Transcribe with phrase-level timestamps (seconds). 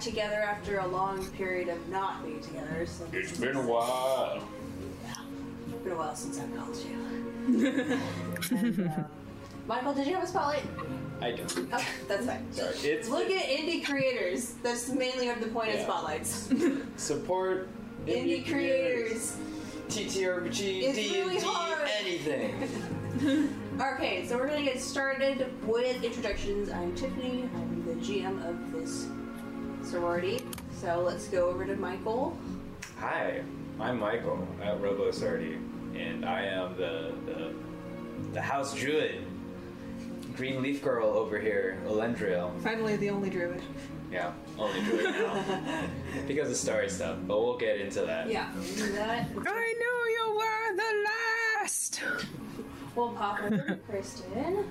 [0.00, 0.08] Back.
[0.08, 2.86] together after a long period of not being together.
[2.86, 4.42] So It's been a while.
[5.04, 5.14] Yeah.
[5.72, 7.98] it's been a while since I've called you.
[8.52, 9.02] And, uh,
[9.66, 10.62] Michael, did you have a spotlight?
[11.20, 11.72] I don't.
[11.72, 12.50] Okay, that's fine.
[12.52, 14.54] Sorry, it's Look at indie creators.
[14.62, 15.84] That's mainly of the point of Yeah.
[15.84, 16.50] spotlights.
[16.96, 17.68] support
[18.06, 19.36] indie creators.
[19.88, 21.88] TTRPG, It's D&D, really hard.
[22.00, 22.68] anything.
[23.80, 26.70] Okay, so we're gonna get started with introductions.
[26.70, 27.48] I'm Tiffany.
[27.54, 29.06] I'm the GM of this
[29.90, 30.40] sorority.
[30.80, 32.38] So let's go over to Michael.
[33.00, 33.42] Hi,
[33.80, 35.58] I'm Michael at Robo Sardi,
[35.96, 37.52] and I am the, the
[38.32, 39.24] the house druid.
[40.36, 42.56] Green leaf girl over here, Elendriel.
[42.62, 43.60] Finally, the only druid.
[44.12, 45.86] Yeah, only druid now.
[46.28, 48.30] because of story stuff, but we'll get into that.
[48.30, 49.28] Yeah, we'll do that.
[49.44, 51.04] I knew you were the
[51.60, 52.00] last.
[52.94, 54.70] We'll pop over to Kristen.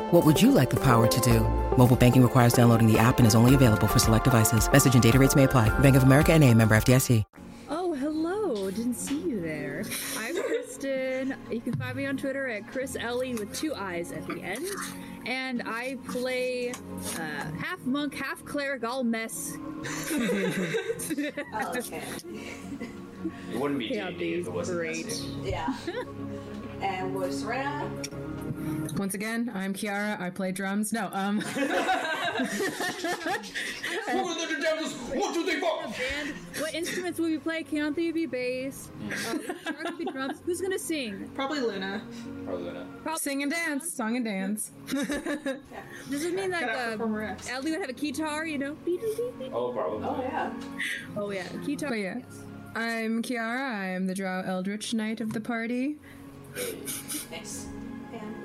[0.11, 1.39] What would you like the power to do?
[1.77, 4.69] Mobile banking requires downloading the app and is only available for select devices.
[4.71, 5.69] Message and data rates may apply.
[5.79, 7.23] Bank of America and a member FDIC.
[7.69, 8.69] Oh, hello.
[8.71, 9.83] Didn't see you there.
[10.17, 11.35] I'm Kristen.
[11.49, 14.65] You can find me on Twitter at Chris Ellie with two eyes at the end.
[15.25, 17.17] And I play uh,
[17.59, 19.57] half monk, half cleric, all mess.
[21.53, 22.01] Oh, okay.
[23.51, 25.05] It wouldn't be Yeah, D&D if it wasn't great.
[25.05, 25.27] messy.
[25.43, 25.73] Yeah.
[26.81, 27.87] And with Serena.
[28.97, 30.19] Once again, I'm Kiara.
[30.19, 30.93] I play drums.
[30.93, 31.41] No, um.
[34.11, 35.83] One, two, three, four.
[35.83, 36.33] Band.
[36.59, 37.63] What instruments will we play?
[37.63, 38.89] Keontae will be bass.
[39.09, 40.39] Uh, Shark will be drums.
[40.45, 41.29] Who's gonna sing?
[41.35, 42.01] Probably Luna.
[42.45, 42.87] Probably Luna.
[43.05, 43.19] not.
[43.19, 43.93] Sing and dance.
[43.93, 44.71] Song and dance.
[44.89, 47.49] Does it mean like Gotta uh, perform reps.
[47.49, 48.45] Ellie would have a guitar?
[48.45, 48.77] You know?
[49.53, 50.07] Oh, probably.
[50.07, 50.53] Oh, yeah.
[51.17, 51.89] Oh yeah, guitar.
[51.89, 52.17] But yeah.
[52.17, 52.39] Yes.
[52.75, 53.75] I'm Kiara.
[53.75, 55.97] I am the Drow Eldritch Knight of the party.
[57.29, 57.67] Nice.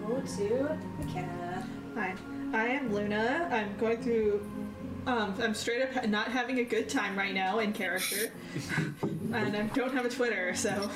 [0.06, 1.68] And go to McKenna.
[1.94, 2.14] Hi,
[2.52, 3.48] I am Luna.
[3.50, 4.48] I'm going through.
[5.06, 8.32] Um, I'm straight up not having a good time right now in character,
[9.02, 10.90] and I don't have a Twitter, so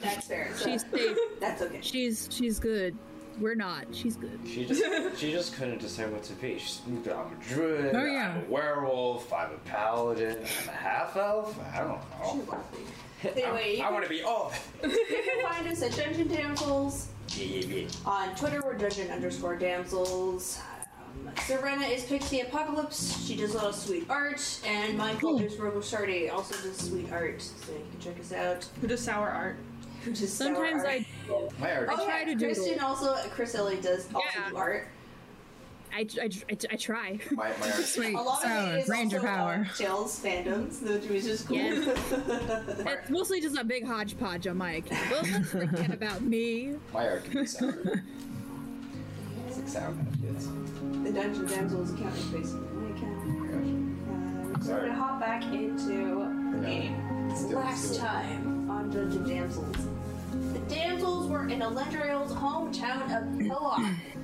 [0.00, 0.50] That's fair.
[0.56, 1.16] So She's safe.
[1.40, 1.78] that's okay.
[1.80, 2.96] She's she's good.
[3.38, 3.86] We're not.
[3.92, 4.38] She's good.
[4.44, 4.82] She just
[5.18, 6.58] she just couldn't decide what to be.
[6.58, 7.94] She's, I'm a druid.
[7.94, 8.34] Oh, yeah.
[8.36, 9.32] I'm a werewolf.
[9.32, 10.38] I'm a paladin.
[10.38, 11.58] I'm a half elf.
[11.72, 12.64] I don't know.
[13.22, 14.50] Anyway, you I want to be all.
[14.82, 17.08] You can find us at Dungeon Damsels.
[17.36, 17.86] Yeah, yeah, yeah.
[18.06, 20.60] On Twitter, we're Dungeon underscore Damsels.
[21.26, 23.24] Um, Serena is Pixie Apocalypse.
[23.26, 24.60] She does a lot of sweet art.
[24.66, 27.40] And Michael is Robo Sardi, also does sweet art.
[27.40, 28.66] So you can check us out.
[28.80, 29.56] who does sour art?
[30.04, 31.58] Who does Sometimes sour I art.
[31.60, 31.88] My art.
[31.92, 32.54] Oh, try yeah, to doodle.
[32.54, 34.50] Kristen also, Chris Ellie does also Yeah.
[34.50, 34.88] do art.
[35.92, 37.18] I, I, I, I try.
[37.32, 37.70] My, my.
[37.70, 38.14] Sweet.
[38.14, 39.66] A lot of it is Ranger also power.
[39.68, 41.56] uh, Chill's fandoms, which is just cool.
[41.56, 41.94] Yeah.
[43.00, 45.10] It's mostly just a big hodgepodge on my account.
[45.10, 46.74] Well, let's forget about me.
[46.92, 48.02] My art can be sour.
[49.48, 50.48] It's like of kids.
[51.02, 53.22] the Dungeon Damsels account is basically my account.
[54.10, 57.28] Um, so we're gonna hop back into the game.
[57.28, 59.76] Let's do it, let's Last do time on Dungeon Damsels,
[60.52, 63.80] the damsels were in Elendriel's hometown of Pillock.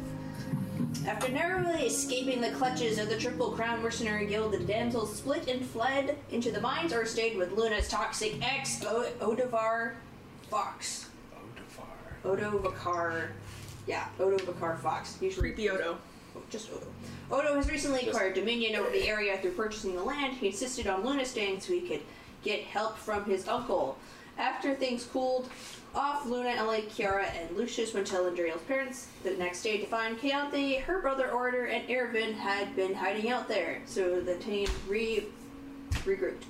[1.06, 5.64] After narrowly escaping the clutches of the Triple Crown Mercenary Guild, the damsels split and
[5.64, 9.94] fled into the mines or stayed with Luna's toxic ex, o- Odovar
[10.50, 11.06] Fox.
[12.24, 12.38] Odovar.
[12.38, 13.28] Odovacar.
[13.86, 15.16] Yeah, Odovacar Fox.
[15.20, 15.96] Usually Creepy Odo.
[16.50, 16.86] just Odo.
[17.30, 20.34] Odo has recently acquired dominion over the area through purchasing the land.
[20.34, 22.02] He insisted on Luna staying so he could
[22.42, 23.96] get help from his uncle.
[24.38, 25.48] After things cooled
[25.96, 30.18] off, Luna, Ellie, Kiara, and Lucius went to Elendriel's parents the next day to find
[30.18, 35.24] Keontae, her brother Order, and Ervin had been hiding out there, so the team re
[35.90, 36.44] regrouped.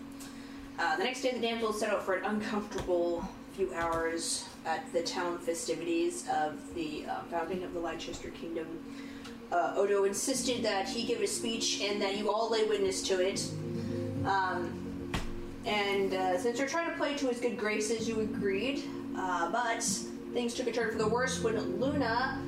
[0.78, 5.02] Uh, the next day, the damsels set out for an uncomfortable few hours at the
[5.02, 8.66] town festivities of the uh, founding of the Leicester Kingdom.
[9.50, 13.26] Uh, Odo insisted that he give a speech and that you all lay witness to
[13.26, 13.48] it.
[14.26, 15.12] Um,
[15.64, 18.84] and uh, since you're trying to play to his good graces, you agreed.
[19.18, 19.82] Uh, but
[20.32, 22.40] things took a turn for the worse when Luna,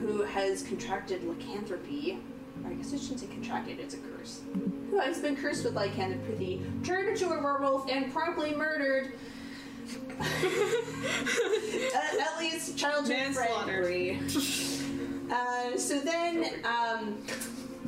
[0.00, 2.18] who has contracted lycanthropy,
[2.64, 4.40] or I guess I shouldn't say contracted, it's a curse,
[4.90, 9.12] who has been cursed with lycanthropy, turned into a werewolf and promptly murdered
[10.20, 10.24] uh,
[12.36, 13.66] Ellie's childhood friend.
[13.66, 14.20] Bree.
[15.30, 17.18] Uh, so then, um,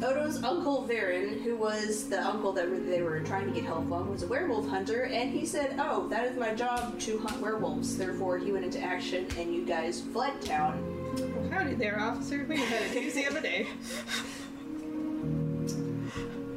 [0.03, 4.11] Odo's uncle Varen, who was the uncle that they were trying to get help from,
[4.11, 7.97] was a werewolf hunter, and he said, "Oh, that is my job to hunt werewolves."
[7.97, 10.83] Therefore, he went into action, and you guys fled town.
[11.17, 12.45] Well, howdy there, officer.
[12.49, 13.67] We had a doozy of a day.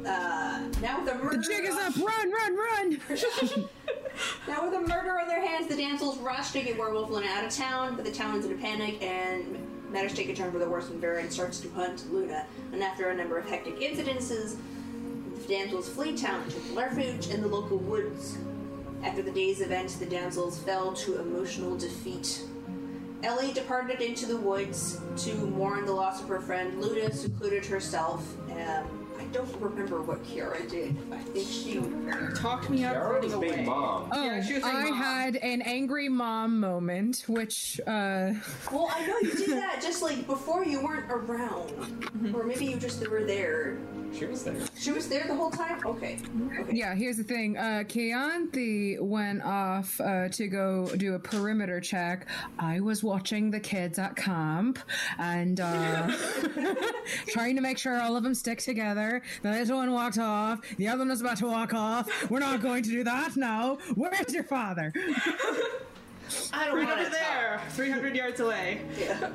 [0.06, 1.96] Uh, now with the murder, The jig is up!
[1.96, 3.00] Run, run, run!
[4.48, 7.44] now with the murder on their hands, the damsels rush to get Werewolf Luna out
[7.44, 10.58] of town, but the town is in a panic and matters take a turn for
[10.58, 12.46] the worse when Varian starts to hunt Luna.
[12.72, 14.56] And after a number of hectic incidences,
[15.42, 18.38] the damsels flee town to refuge in the local woods.
[19.04, 22.42] After the day's events, the damsels fell to emotional defeat.
[23.22, 26.80] Ellie departed into the woods to mourn the loss of her friend.
[26.80, 28.22] Luna secluded herself.
[28.50, 29.05] Um, I
[29.36, 30.96] don't remember what Kiara did.
[31.12, 31.74] I think she
[32.40, 33.54] talked me out of Kiara running was away.
[33.54, 34.08] being mom.
[34.12, 34.98] Oh, Yeah, she was saying I mom.
[34.98, 38.32] had an angry mom moment, which, uh,
[38.72, 41.72] Well, I know you did that just like before you weren't around,
[42.34, 43.76] or maybe you just were there.
[44.16, 44.56] She was there.
[44.78, 45.80] She was there the whole time.
[45.84, 46.18] Okay.
[46.60, 46.72] Okay.
[46.74, 47.58] yeah, here's the thing.
[47.58, 52.26] Uh, Keonthi went off uh, to go do a perimeter check.
[52.58, 54.78] I was watching the kids at camp
[55.18, 56.06] and uh,
[57.28, 59.22] trying to make sure all of them stick together.
[59.42, 60.60] The little one walked off.
[60.76, 62.30] The other one was about to walk off.
[62.30, 63.78] We're not going to do that now.
[63.94, 64.92] Where's your father?
[66.52, 68.80] I don't Right want over there, 300 yards away.
[68.98, 69.30] Yeah,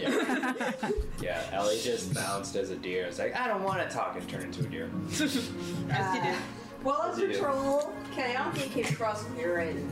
[1.21, 1.43] Yeah.
[1.53, 3.05] Ellie just bounced as a deer.
[3.05, 4.89] It's like, I don't want to talk and turn into a deer.
[5.09, 6.35] As you did.
[6.83, 7.33] While on you do.
[7.33, 9.89] patrol, Kayanthi came across Viren,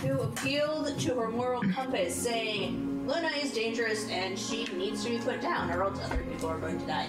[0.00, 5.18] who appealed to her moral compass, saying, Luna is dangerous and she needs to be
[5.18, 7.08] put down, or else other people are going to die.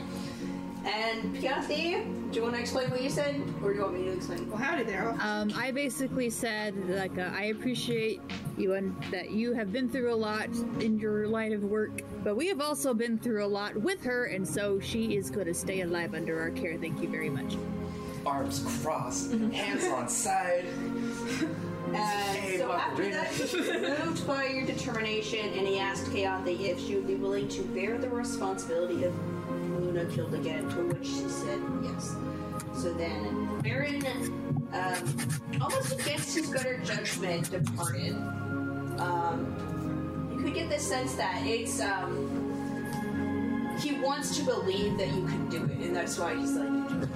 [0.86, 4.04] And Kayanthi, do you want to explain what you said, or do you want me
[4.06, 4.50] to explain?
[4.50, 5.16] Well, howdy there.
[5.22, 8.20] Um, I basically said like uh, I appreciate
[8.58, 10.50] you and that you have been through a lot
[10.80, 14.26] in your line of work, but we have also been through a lot with her,
[14.26, 16.78] and so she is going to stay alive under our care.
[16.78, 17.56] Thank you very much.
[18.26, 20.66] Arms crossed, hands on side.
[20.66, 26.60] And Hey, so after that, he was moved by your determination, and he asked Kayanthi
[26.62, 29.14] if she would be willing to bear the responsibility of
[29.80, 32.16] Luna killed again, to which she said yes.
[32.82, 34.06] So then, Baron,
[34.74, 38.14] um, almost against his better judgment, departed.
[39.00, 45.26] Um, you could get the sense that it's, um, he wants to believe that you
[45.26, 47.10] can do it, and that's why he's letting you do it.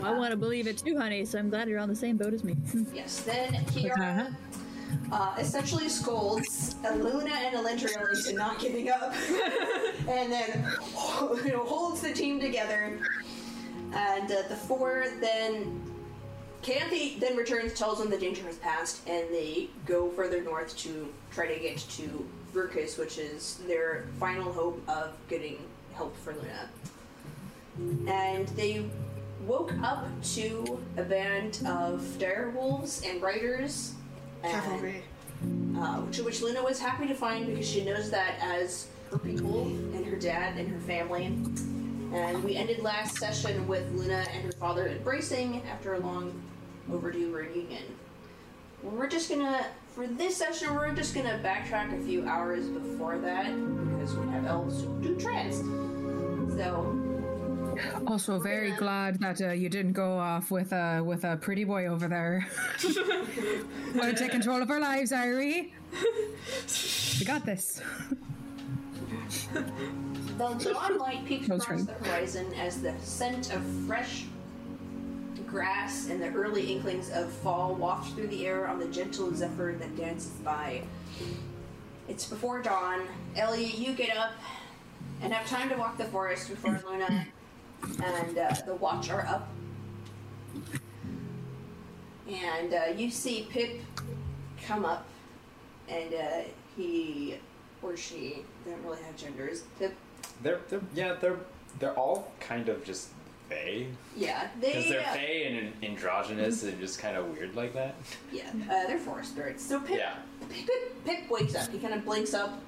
[0.00, 1.24] Well, I want to believe it too, honey.
[1.24, 2.54] So I'm glad you're on the same boat as me.
[2.92, 4.34] Yes, then Kiara
[5.12, 9.14] uh, essentially scolds Luna and Elendriel into not giving up,
[10.08, 10.66] and then
[11.44, 12.98] you know holds the team together.
[13.94, 15.80] And uh, the four then.
[16.62, 21.12] Canthe then returns, tells them the danger has passed, and they go further north to
[21.32, 25.58] try to get to Verkus, which is their final hope of getting
[25.92, 26.68] help for Luna.
[28.08, 28.84] And they
[29.44, 33.94] woke up to a band of dire wolves and riders.
[34.44, 35.02] and- Cavalry.
[35.76, 39.66] Uh, which, which Luna was happy to find because she knows that as her people
[39.66, 41.26] and her dad and her family.
[42.14, 46.42] And we ended last session with Luna and her father embracing after a long
[46.92, 47.84] overdue reunion.
[48.82, 53.46] We're just gonna, for this session, we're just gonna backtrack a few hours before that
[53.46, 55.56] because we have elves who do trance.
[56.56, 57.11] So,
[58.06, 61.86] Also, very glad that uh, you didn't go off with a with a pretty boy
[61.86, 62.46] over there.
[63.94, 65.70] Want to take control of our lives, Irie?
[67.18, 67.80] We got this.
[69.52, 71.86] The dawn light peeks Close across ring.
[71.86, 74.24] the horizon as the scent of fresh
[75.46, 79.76] grass and the early inklings of fall waft through the air on the gentle zephyr
[79.78, 80.82] that dances by.
[82.08, 83.02] It's before dawn.
[83.36, 84.32] Ellie, you get up
[85.20, 87.26] and have time to walk the forest before Luna
[88.02, 89.48] and uh, the watch are up.
[92.28, 93.80] And uh, you see Pip
[94.66, 95.06] come up,
[95.88, 96.40] and uh,
[96.76, 97.38] he
[97.82, 99.64] or she they don't really have genders.
[99.78, 99.94] Pip
[100.42, 101.38] They're, they're yeah they're
[101.78, 103.08] they're all kind of just
[103.48, 103.88] they.
[104.16, 104.68] Yeah, they.
[104.68, 104.90] Because they.
[104.90, 107.94] they're uh, and androgynous and just kind of weird like that.
[108.32, 109.64] Yeah, uh, they're forest spirits.
[109.64, 110.14] So Pip, Yeah.
[110.48, 111.70] Pip, Pip, Pip wakes up.
[111.70, 112.60] He kind of blinks up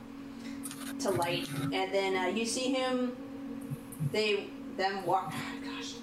[1.00, 3.16] to light, and then uh, you see him.
[4.12, 5.32] They them walk.
[5.64, 5.94] Gosh,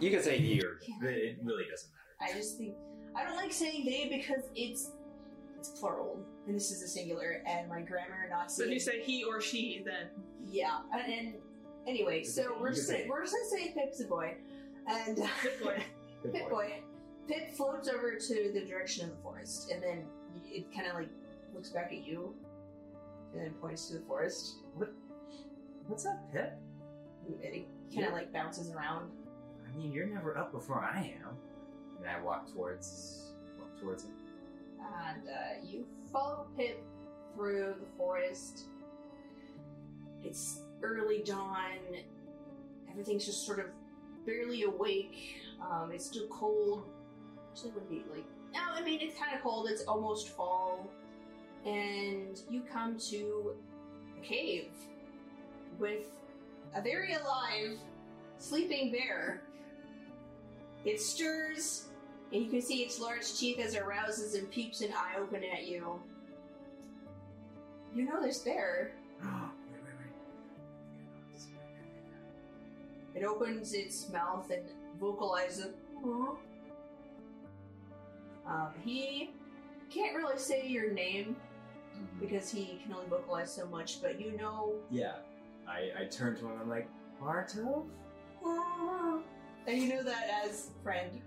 [0.00, 2.32] You could say he or it really doesn't matter.
[2.32, 2.74] I just think
[3.14, 4.90] I don't like saying they because it's
[5.58, 8.50] it's plural and this is a singular, and my grammar not.
[8.52, 10.08] So if you say he or she, then
[10.48, 11.34] yeah, and, and
[11.88, 14.36] anyway, so we're just can say- we're just gonna say Pip's a boy,
[14.86, 15.82] and uh, Pip boy.
[16.22, 16.50] Good Pip boy.
[16.50, 16.72] boy.
[17.28, 20.04] Pip floats over to the direction of the forest, and then
[20.44, 21.08] it kind of like
[21.54, 22.34] looks back at you,
[23.32, 24.56] and then points to the forest.
[24.74, 24.92] What?
[25.88, 26.52] What's up, Pip?
[27.26, 29.10] And it kind of like bounces around.
[29.66, 31.36] I mean, you're never up before I am.
[31.98, 34.12] And I walk towards, walk towards him.
[34.78, 36.82] And uh, you follow Pip
[37.34, 38.64] through the forest.
[40.22, 41.78] It's early dawn.
[42.90, 43.66] Everything's just sort of
[44.24, 45.40] barely awake.
[45.60, 46.84] Um, it's still cold.
[47.50, 48.60] Actually, it would be like no.
[48.74, 49.68] I mean, it's kind of cold.
[49.70, 50.90] It's almost fall,
[51.64, 53.54] and you come to
[54.18, 54.70] a cave
[55.78, 56.10] with
[56.76, 57.78] a very alive
[58.38, 59.42] sleeping bear.
[60.84, 61.86] It stirs,
[62.32, 65.42] and you can see its large teeth as it rouses and peeps an eye open
[65.42, 65.98] at you.
[67.94, 68.92] You know this bear.
[69.22, 69.30] wait,
[69.72, 69.94] wait,
[73.14, 73.20] wait.
[73.20, 74.62] It opens its mouth and
[75.00, 75.72] vocalizes.
[78.46, 79.30] Um, he
[79.90, 81.36] can't really say your name
[82.20, 84.74] because he can only vocalize so much, but you know.
[84.90, 85.14] Yeah.
[85.68, 86.88] I, I turn to him and I'm like,
[87.20, 87.86] Bartov?
[89.66, 91.20] And you know that as friend.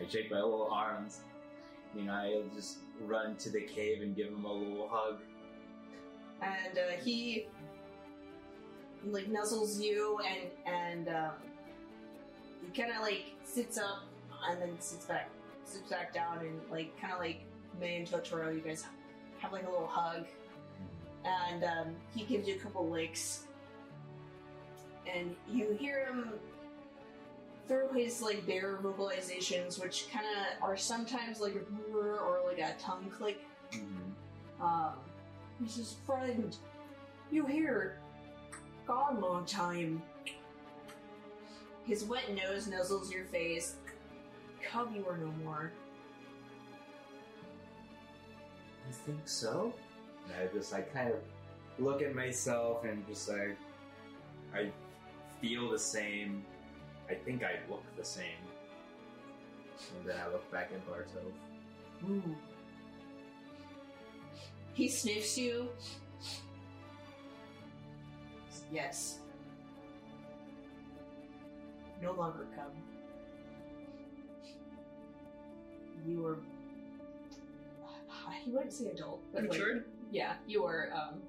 [0.00, 1.20] I shake my little arms.
[1.96, 5.18] You know, I just run to the cave and give him a little hug.
[6.42, 7.46] and uh, he
[9.06, 11.32] like nuzzles you and and um,
[12.62, 14.04] he kind of like sits up
[14.48, 15.28] and then sits back
[15.64, 17.40] sits back down and like kind of like
[17.80, 18.84] me and Totoro you guys
[19.38, 20.24] have like a little hug
[21.24, 23.44] and um, he gives you a couple licks
[25.12, 26.30] and you hear him
[27.66, 32.74] through his like bear vocalizations which kind of are sometimes like a or like a
[32.78, 33.40] tongue click
[34.60, 34.92] um,
[35.62, 36.56] he says, friend,
[37.30, 37.98] you here?
[38.86, 40.02] Gone long time.
[41.84, 43.76] His wet nose nuzzles your face.
[44.62, 45.70] Come you are no more.
[48.86, 49.72] You think so?
[50.24, 51.16] And I just like kind of
[51.78, 53.56] look at myself and just like
[54.54, 54.70] I
[55.40, 56.44] feel the same.
[57.10, 58.42] I think I look the same.
[59.98, 61.32] And then I look back at Bartov.
[62.08, 62.36] Ooh.
[64.72, 65.68] He sniffs you.
[68.72, 69.18] Yes.
[72.02, 72.72] No longer come.
[76.06, 76.38] You are.
[78.44, 79.84] He wouldn't say adult, but like, Matured?
[80.14, 81.20] Yeah, you are um,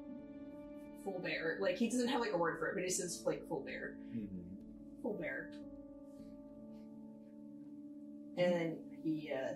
[1.04, 1.58] full bear.
[1.60, 3.96] Like he doesn't have like a word for it, but he says like full bear.
[5.01, 5.50] Full bear.
[8.38, 9.56] And then he, uh.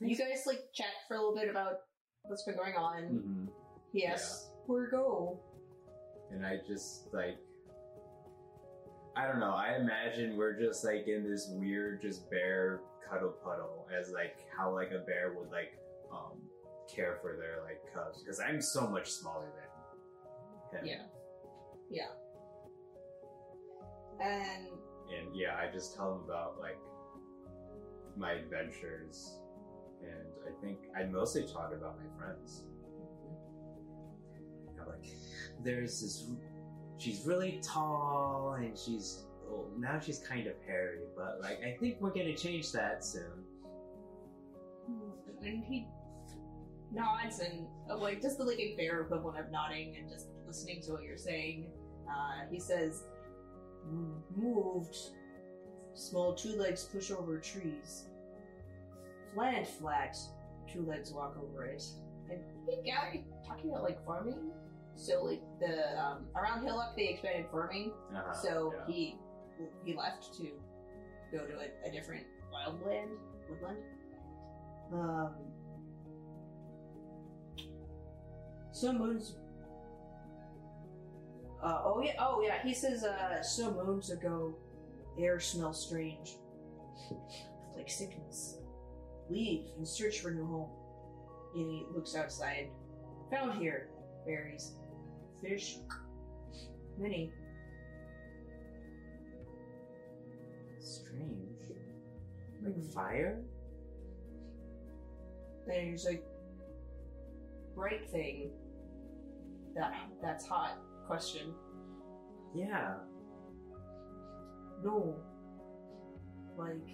[0.00, 1.78] You guys, like, chat for a little bit about
[2.24, 3.02] what's been going on.
[3.02, 3.48] Mhm.
[3.92, 5.38] He asks, where go?
[6.32, 7.38] And I just like
[9.16, 13.86] I don't know, I imagine we're just like in this weird just bear cuddle puddle
[13.98, 15.78] as like how like a bear would like
[16.12, 16.38] um
[16.92, 19.46] care for their like cubs because I'm so much smaller
[20.72, 20.86] than him.
[20.86, 21.02] Yeah.
[21.90, 22.12] Yeah.
[24.20, 24.68] And
[25.12, 26.78] And yeah, I just tell him about like
[28.16, 29.38] my adventures
[30.02, 32.64] and I think I mostly talk about my friends.
[34.80, 35.06] I'm like,
[35.62, 36.30] there's this.
[36.98, 41.96] She's really tall, and she's well, now she's kind of hairy, but like I think
[42.00, 43.44] we're gonna change that soon.
[45.42, 45.86] and he
[46.92, 50.80] nods and uh, like just the like a bear equivalent of nodding and just listening
[50.82, 51.66] to what you're saying.
[52.08, 53.04] Uh, he says,
[54.36, 54.96] "Moved.
[55.94, 58.06] Small two legs push over trees.
[59.36, 60.16] Land flat.
[60.72, 61.84] Two legs walk over it.
[62.26, 64.50] I think I talking about like farming.
[64.96, 67.92] So like the um, around Hillock they expanded farming.
[68.14, 68.94] Uh-huh, so yeah.
[68.94, 69.18] he
[69.84, 70.48] he left to
[71.32, 73.10] go to a, a different wildland
[73.48, 73.78] woodland.
[74.92, 75.34] Um,
[78.72, 79.36] some moons.
[81.62, 82.62] Uh, oh yeah, oh yeah.
[82.62, 84.54] He says, uh, some moons ago,
[85.18, 86.36] air smells strange,
[87.76, 88.58] like sickness.
[89.30, 90.68] Leave and search for new home.
[91.54, 92.68] And he looks outside.
[93.30, 93.88] Found here,
[94.26, 94.72] berries.
[95.42, 95.78] fish.
[96.98, 97.32] Many.
[100.94, 101.54] Strange.
[102.62, 103.42] Like fire?
[105.66, 106.20] There's a
[107.74, 108.50] bright thing.
[109.74, 110.78] That that's hot.
[111.06, 111.52] Question.
[112.54, 112.94] Yeah.
[114.82, 115.16] No.
[116.56, 116.88] Like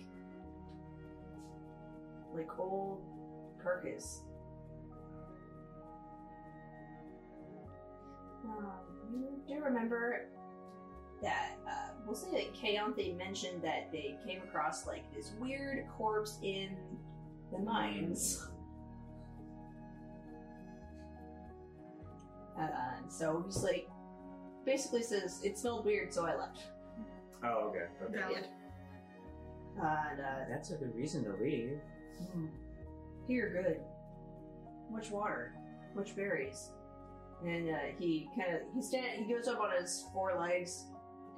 [2.34, 3.02] like old
[3.62, 4.22] carcass.
[8.44, 8.66] Um,
[9.12, 10.28] you do remember
[11.22, 16.38] that uh, we'll say that Kaonthi mentioned that they came across like this weird corpse
[16.42, 16.76] in
[17.52, 18.48] the mines.
[22.58, 22.66] Uh,
[22.98, 23.88] and so he's like,
[24.66, 26.58] basically says it smelled weird, so I left.
[27.44, 27.84] Oh, okay.
[28.02, 28.18] Okay.
[28.18, 28.46] Valid.
[29.76, 31.78] And uh, That's a good reason to leave.
[32.32, 32.46] Hmm.
[33.28, 33.80] Here, good.
[34.92, 35.54] Much water,
[35.94, 36.70] much berries,
[37.46, 40.86] and uh, he kind of he stand he goes up on his four legs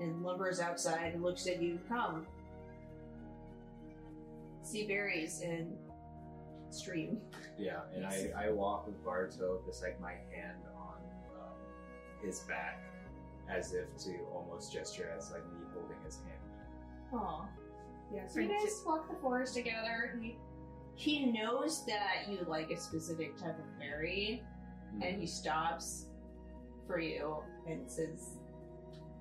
[0.02, 1.78] and lumbers outside and looks at you.
[1.88, 2.26] Come,
[4.62, 5.76] see berries and
[6.71, 7.18] stream.
[7.59, 10.97] Yeah, and I, I walk with Barto, just like my hand on
[11.38, 11.56] um,
[12.25, 12.82] his back,
[13.49, 16.38] as if to almost gesture as like me holding his hand.
[17.14, 17.47] Aw.
[18.14, 20.18] Yeah, so you guys walk the forest together.
[20.21, 20.37] He,
[20.94, 24.42] he knows that you like a specific type of berry,
[25.02, 26.06] and he stops
[26.87, 28.37] for you and says,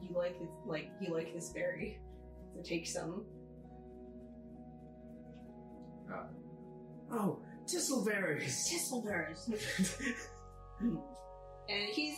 [0.01, 1.99] "You like this, like you like this berry,
[2.53, 3.25] so take some."
[6.11, 6.23] Uh,
[7.11, 8.55] oh, tistleberries.
[8.69, 9.47] Tistleberries.
[10.81, 12.17] and he's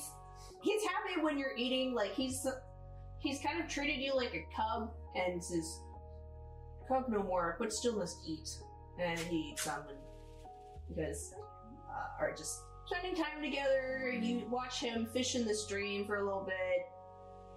[0.62, 1.94] he's happy when you're eating.
[1.94, 2.36] Like he's
[3.20, 5.80] he's kind of treated you like a cub and says,
[6.88, 8.50] "Cub no more, but still must eat."
[9.02, 9.98] And he eats some, and
[10.90, 11.34] you guys
[11.90, 14.12] uh, are just spending time together.
[14.22, 16.86] You watch him fish in the stream for a little bit,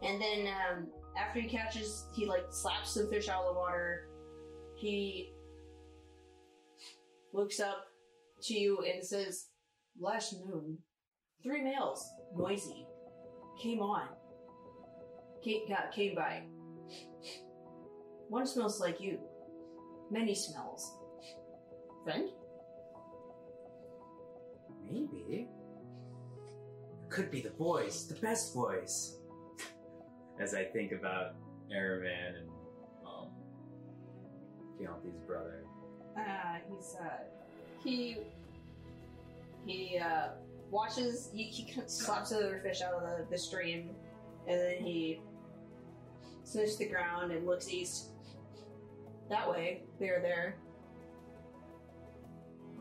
[0.03, 0.89] and then um,
[1.19, 4.09] after he catches, he like slaps some fish out of the water.
[4.77, 5.33] He
[7.33, 7.87] looks up
[8.43, 9.49] to you and says,
[9.99, 10.79] Last noon,
[11.43, 12.07] three males,
[12.37, 12.87] noisy,
[13.63, 14.09] came on.
[15.43, 16.43] Came, got, came by.
[18.29, 19.19] One smells like you.
[20.11, 20.99] Many smells.
[22.05, 22.29] Friend?
[24.85, 25.49] Maybe.
[27.09, 29.17] Could be the boys, the best boys.
[30.41, 31.35] As I think about
[31.75, 32.49] Araman and
[33.07, 33.29] um,
[34.79, 35.65] Keonthe's brother.
[36.17, 37.09] Uh, he's, uh,
[37.83, 38.19] he,
[39.67, 40.29] he, uh,
[40.71, 43.91] watches, he, he kind of slaps another fish out of the, the stream,
[44.47, 45.21] and then he
[46.45, 48.11] sniffs the ground and looks east.
[49.29, 50.57] That way, they're there.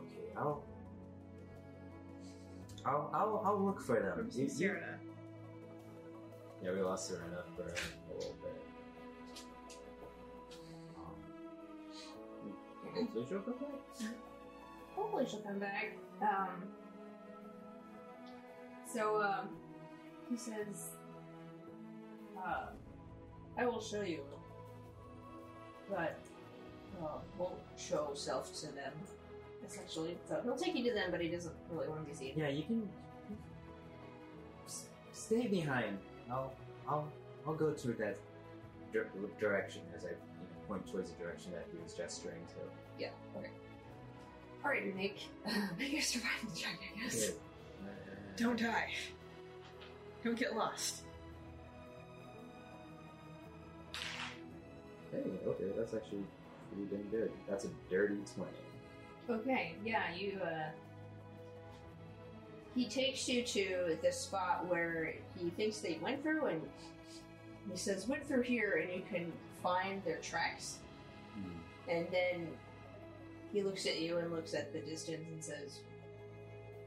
[0.00, 0.62] Okay, I'll.
[2.84, 4.30] I'll, I'll, I'll look for them.
[4.32, 4.76] You- you-
[6.66, 8.62] Yeah, we lost Serena for a little bit.
[10.96, 11.14] Um,
[12.92, 14.14] Hopefully she'll come back.
[14.96, 15.96] Hopefully she'll come back.
[16.20, 16.64] Um,
[18.92, 19.50] so, um,
[20.28, 20.90] he says,
[22.36, 22.70] uh,
[23.56, 24.22] I will show you,
[25.88, 26.18] but,
[27.00, 28.92] uh, won't show self to them,
[29.64, 30.18] essentially.
[30.28, 32.32] So he'll take you to them, but he doesn't really want to be seen.
[32.36, 32.88] Yeah, you can
[35.12, 35.98] stay behind.
[36.30, 36.52] I'll
[36.88, 37.08] I'll
[37.46, 38.18] I'll go to that
[38.92, 42.54] dir- direction as I you know, point towards the direction that he was gesturing to.
[42.98, 43.50] Yeah, okay.
[44.64, 45.16] Alright, Nick.
[45.78, 47.32] make a survival check, I guess.
[48.36, 48.90] Don't die.
[50.24, 51.02] Don't get lost.
[55.12, 56.24] Hey, okay, that's actually
[56.72, 57.30] pretty dang good.
[57.48, 58.50] That's a dirty 20.
[59.40, 60.70] Okay, yeah, you, uh.
[62.76, 66.60] He takes you to the spot where he thinks they went through, and
[67.70, 70.78] he says, Went through here, and you can find their tracks.
[71.88, 72.48] And then
[73.52, 75.80] he looks at you and looks at the distance and says,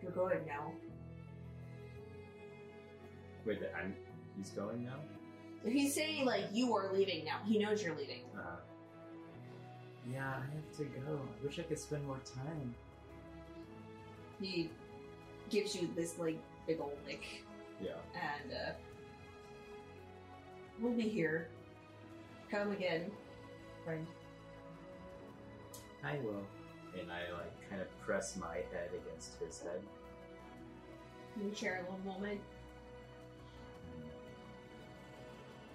[0.04, 0.74] You're going now.
[3.46, 3.96] Wait, that I'm,
[4.38, 4.98] he's going now?
[5.66, 7.40] He's saying, like, you are leaving now.
[7.46, 8.22] He knows you're leaving.
[8.38, 8.58] Uh,
[10.12, 11.20] Yeah, I have to go.
[11.20, 12.76] I wish I could spend more time.
[14.40, 14.70] He
[15.50, 17.44] gives you this, like, big old lick.
[17.82, 17.92] yeah.
[18.14, 18.72] and uh,
[20.80, 21.48] we'll be here.
[22.52, 23.12] Come again,
[23.86, 24.06] friend.
[26.04, 26.44] I will.
[27.00, 29.82] And I, like, kind of press my head against his head.
[31.42, 32.42] You share a little moment.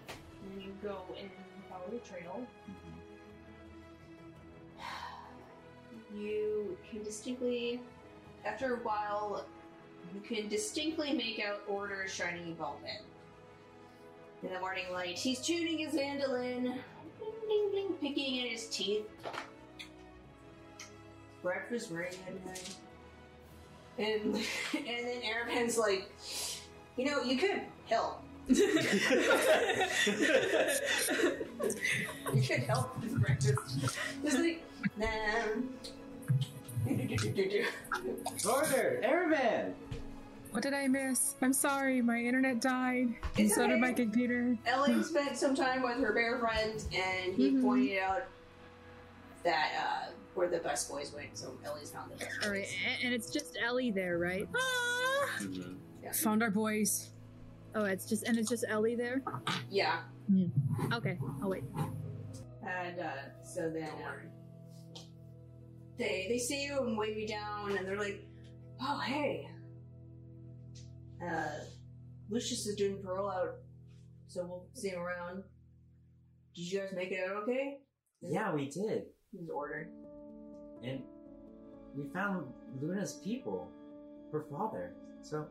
[0.09, 1.31] And you go and
[1.69, 2.47] follow the trail.
[6.17, 7.81] You can distinctly,
[8.45, 9.45] after a while,
[10.13, 12.97] You can distinctly make out Order's shiny ball pin.
[14.43, 19.07] In the morning light, he's tuning his mandolin, ding, ding, ding, picking at his teeth.
[21.43, 22.19] Breakfast ready.
[23.97, 24.45] And and
[24.85, 26.11] then Araman's like,
[26.97, 28.23] you know, you could help.
[28.49, 28.57] you
[32.47, 33.97] could help with breakfast.
[34.23, 34.63] He's like,
[34.99, 35.07] nah.
[38.47, 39.75] Order, Airman.
[40.51, 41.35] What did I miss?
[41.43, 43.07] I'm sorry, my internet died.
[43.07, 43.17] And
[43.47, 43.81] It's so did okay.
[43.81, 44.57] my computer.
[44.67, 48.23] Ellie spent some time with her bear friend, and he pointed out
[49.43, 51.37] that uh, where the best boys went.
[51.37, 54.47] So Ellie's found the best All right, and, and it's just Ellie there, right?
[56.23, 57.11] Found our boys.
[57.75, 59.23] Oh, it's just and it's just Ellie there.
[59.71, 60.01] Yeah.
[60.93, 61.65] Okay, I'll wait.
[62.63, 63.11] And uh,
[63.43, 64.31] so then um,
[65.99, 68.27] they they see you and wave you down, and they're like,
[68.81, 69.49] "Oh, hey,
[71.25, 71.65] uh,
[72.31, 73.57] Lucius is doing parole out,
[74.27, 75.43] so we'll see him around.
[76.55, 77.79] Did you guys make it out okay?"
[78.21, 79.05] Yeah, we did.
[79.33, 79.89] He's ordered.
[80.83, 81.03] And
[81.97, 82.47] we found
[82.81, 83.69] Luna's people,
[84.33, 84.95] her father.
[85.23, 85.47] So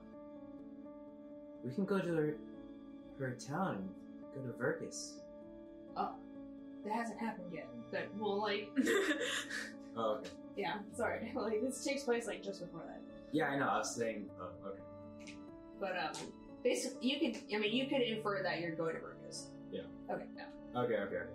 [1.63, 2.37] we can go to her
[3.19, 3.89] her town
[4.35, 5.19] go to Verkus.
[5.95, 6.15] Oh,
[6.83, 7.67] that hasn't happened yet.
[7.91, 8.69] But we'll like,
[9.95, 10.29] Oh, okay.
[10.57, 10.77] yeah.
[10.95, 13.01] Sorry, like this takes place like just before that.
[13.31, 13.67] Yeah, I know.
[13.67, 14.29] I was saying.
[14.39, 15.33] Oh, okay.
[15.79, 16.27] But um,
[16.63, 17.41] basically, you could.
[17.53, 19.47] I mean, you could infer that you're going to Burgess.
[19.71, 19.81] Yeah.
[20.11, 20.25] Okay.
[20.35, 20.81] Yeah.
[20.81, 21.31] Okay, okay, okay.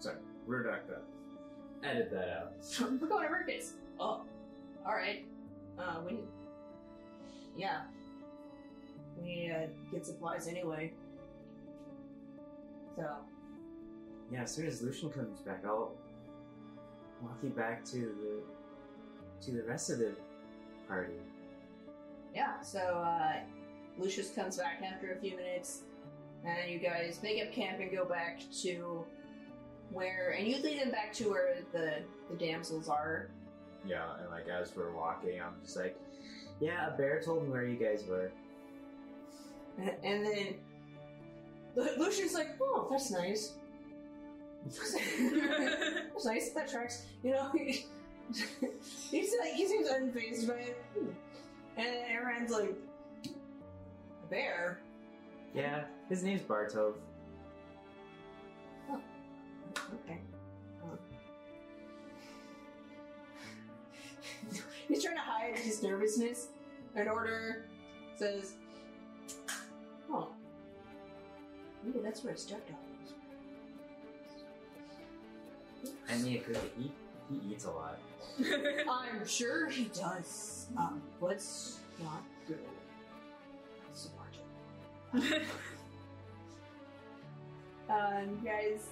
[0.00, 0.16] Sorry,
[0.48, 1.02] redact that.
[1.84, 2.52] Edit that out.
[3.00, 3.74] We're going to Burgess.
[4.00, 4.22] Oh,
[4.86, 5.24] all right.
[5.78, 6.18] Uh, we.
[7.56, 7.82] Yeah.
[9.22, 10.92] We to get supplies anyway.
[12.96, 13.04] So
[14.32, 15.92] Yeah, as soon as Lucius comes back, I'll
[17.22, 20.14] walk you back to the to the rest of the
[20.86, 21.12] party.
[22.34, 22.60] yeah.
[22.60, 23.34] So uh,
[23.98, 25.82] Lucius comes back after a few minutes,
[26.44, 29.04] and you guys make up camp and go back to
[29.90, 33.28] where, and you lead them back to where the the damsels are.
[33.86, 35.96] Yeah, and like as we're walking, I'm just like,
[36.60, 38.30] yeah, a bear told me where you guys were.
[40.02, 40.54] And then
[41.76, 43.52] Lu- Lucius's like, oh, that's nice.
[44.68, 46.50] That's nice.
[46.50, 47.06] That tracks.
[47.22, 47.84] You know, he,
[49.10, 50.84] he's like, he seems unfazed by it.
[51.76, 52.74] And Aaron's like,
[53.26, 54.80] a bear?
[55.54, 56.94] Yeah, his name's Bartov.
[60.04, 60.18] Okay.
[60.82, 60.98] Um,
[64.88, 66.48] he's trying to hide his nervousness.
[66.94, 67.66] An order
[68.16, 68.54] says,
[70.10, 70.30] oh,
[71.84, 72.87] maybe that's where his stepdaughter is.
[76.08, 76.58] I mean, good.
[76.78, 76.92] He
[77.30, 77.98] he eats a lot.
[78.40, 80.66] I'm sure he does.
[80.76, 82.54] Um, let's not go
[83.92, 85.42] so much.
[87.90, 88.86] um, you guys,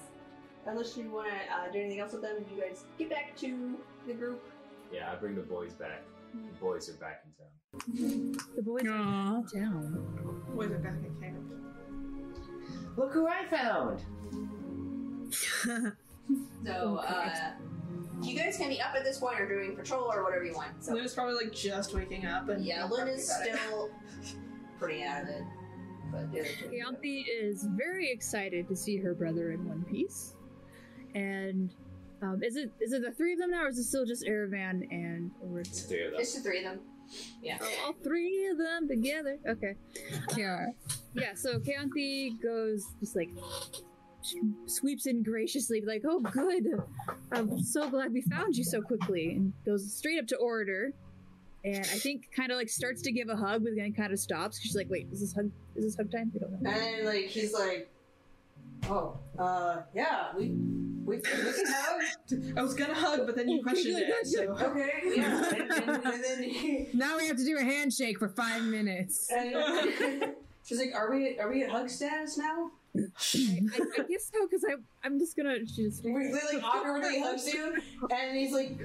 [0.65, 3.75] unless you want to uh, do anything else with them, you guys get back to
[4.05, 4.43] the group.
[4.91, 6.03] Yeah, I bring the boys back.
[6.33, 8.37] The boys are back in town.
[8.55, 10.43] The boys are down.
[10.53, 11.37] Boys are back at camp.
[12.95, 14.01] Look who I found!
[16.65, 17.51] So, uh,
[18.21, 20.83] you guys can be up at this point or doing patrol or whatever you want.
[20.83, 23.67] So, Luna's probably like just waking up and yeah, not Luna's talking about it.
[23.67, 23.89] still
[24.77, 25.43] pretty out of it.
[26.11, 30.33] But the other two- Keonthi is very excited to see her brother in one piece.
[31.15, 31.73] And
[32.21, 34.25] um, is it is it the three of them now, or is it still just
[34.25, 36.19] Aravan and or It's three of them.
[36.21, 36.79] it's the three of them.
[37.41, 37.57] Yeah.
[37.85, 39.37] all three of them together?
[39.47, 39.75] Okay.
[40.35, 40.65] Yeah.
[41.13, 43.29] Yeah, so Keonthi goes just like
[44.65, 46.81] sweeps in graciously, like, "Oh, good!
[47.31, 50.93] I'm so glad we found you so quickly," and goes straight up to Orator,
[51.63, 54.19] and I think kind of like starts to give a hug, but then kind of
[54.19, 54.59] stops.
[54.59, 55.51] She's like, "Wait, is this hug?
[55.75, 56.31] Is this hug time?
[56.33, 57.89] We don't know." And then, like, he's like,
[58.89, 60.49] oh, uh, yeah, we,
[61.05, 62.57] we, we can hug.
[62.57, 64.27] I was gonna hug, but then you questioned it.
[64.27, 64.43] So.
[64.43, 65.45] Okay, yeah.
[65.57, 69.29] And, and, and then he, Now we have to do a handshake for five minutes.
[69.31, 69.53] and
[70.63, 72.71] she's like, are we, are we at hug status now?
[72.99, 77.21] I, I, I guess so because I I'm just gonna she just He like awkwardly
[77.21, 77.75] hugs you,
[78.09, 78.77] and he's like,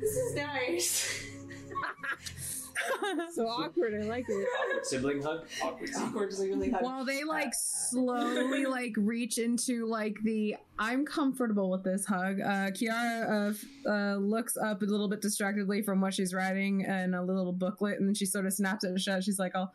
[0.00, 1.26] this is nice.
[3.32, 3.94] so awkward.
[3.94, 4.48] I like it.
[4.60, 5.46] Awkward sibling hug.
[5.62, 5.90] Awkward.
[5.96, 6.82] Awkwardly really hug.
[6.82, 12.40] While they like slowly like reach into like the I'm comfortable with this hug.
[12.40, 13.54] Uh, Kiara
[13.86, 17.52] uh, uh, looks up a little bit distractedly from what she's writing in a little
[17.52, 19.24] booklet, and then she sort of snaps it shut.
[19.24, 19.70] She's like, "Oh,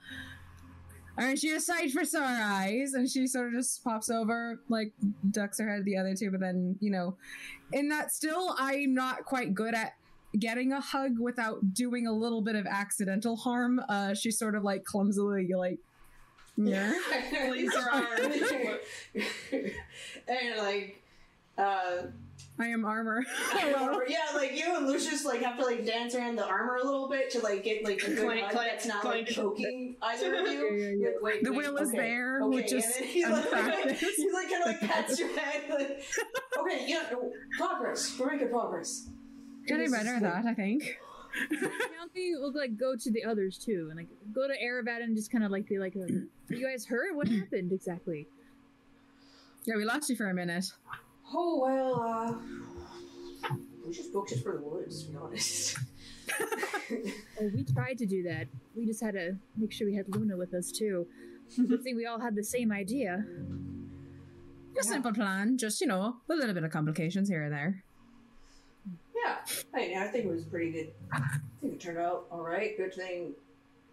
[1.17, 4.93] aren't you a sight for sore eyes?" And she sort of just pops over, like
[5.30, 7.17] ducks her head to the other two, but then you know,
[7.74, 9.93] in that still I'm not quite good at
[10.38, 13.82] getting a hug without doing a little bit of accidental harm.
[13.89, 15.80] Uh, she sort of like clumsily like,
[16.58, 16.93] yeah.
[17.91, 18.08] Arm.
[20.28, 21.02] and like,
[21.58, 22.04] uh,
[22.62, 23.26] I am armor.
[24.08, 27.10] yeah, like you and Lucius like have to like dance around the armor a little
[27.10, 29.28] bit to like get like a good Clank, hug clank, that's not clank.
[29.28, 30.97] like choking either of you.
[31.00, 32.56] You're like, wait, The wait, will is there, okay.
[32.56, 34.02] which is and then he's like, unpracticed.
[34.15, 35.63] he's like kind of like pats your head.
[35.69, 36.04] Like,
[36.60, 37.04] okay, yeah,
[37.58, 38.17] progress.
[38.19, 39.08] We're making progress.
[39.67, 40.97] Getting This better is at that, I think.
[41.97, 45.32] County will like go to the others too, and like go to Erevat and just
[45.32, 46.28] kind of like be like, you
[46.67, 47.15] guys hurt?
[47.15, 48.28] What happened exactly?"
[49.63, 50.65] Yeah, we lost you for a minute.
[51.33, 55.03] Oh well, uh, we just booked it for the woods.
[55.03, 55.77] To be honest.
[57.39, 58.47] Oh, we tried to do that.
[58.75, 61.07] We just had to make sure we had Luna with us too.
[61.57, 63.23] I think we all had the same idea.
[64.79, 67.83] A simple plan, just you know, a little bit of complications here and there.
[69.15, 69.37] Yeah,
[69.73, 70.91] I, mean, I think it was pretty good.
[71.11, 71.19] I
[71.61, 72.75] think it turned out all right.
[72.77, 73.33] Good thing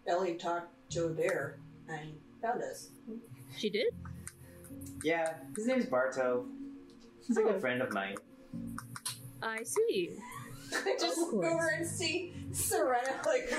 [0.07, 2.89] Ellie talked to a bear and found us.
[3.57, 3.95] She did.
[5.03, 6.47] Yeah, his name's Barto.
[7.29, 8.17] He's like a good friend of mine.
[9.43, 10.11] I see.
[10.75, 11.47] I just Of go course.
[11.55, 13.49] over and see Serena like.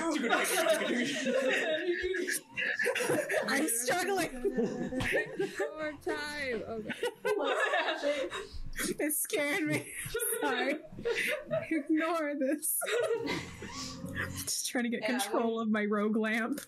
[3.48, 4.30] I'm struggling.
[4.30, 5.00] One
[5.78, 6.62] More time.
[6.68, 8.28] Okay.
[8.98, 9.86] It scared me.
[10.40, 10.76] Sorry.
[11.70, 12.78] Ignore this.
[14.44, 16.60] Just trying to get Yeah, control of my rogue lamp.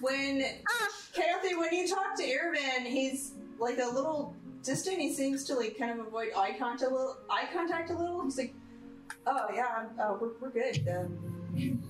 [0.00, 0.88] when ah.
[1.12, 4.98] Kathy, when you talk to Airvan, he's like a little distant.
[4.98, 7.18] He seems to like kind of avoid eye contact a little.
[7.30, 8.22] Eye contact a little.
[8.24, 8.54] He's like,
[9.26, 11.82] "Oh yeah, I'm, uh, we're we're good." Um,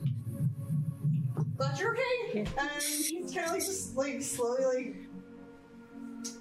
[1.56, 2.40] but you're okay.
[2.40, 4.96] And he's kind of like just like slowly like.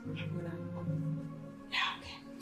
[0.08, 0.52] I'm gonna.
[1.72, 2.42] Yeah, okay.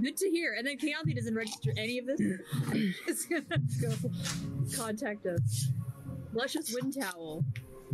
[0.00, 0.54] Good to hear.
[0.56, 2.20] And then Keontae doesn't register any of this.
[3.08, 3.42] It's gonna
[3.80, 3.92] go
[4.76, 5.38] contact a
[6.32, 7.44] luscious wind towel.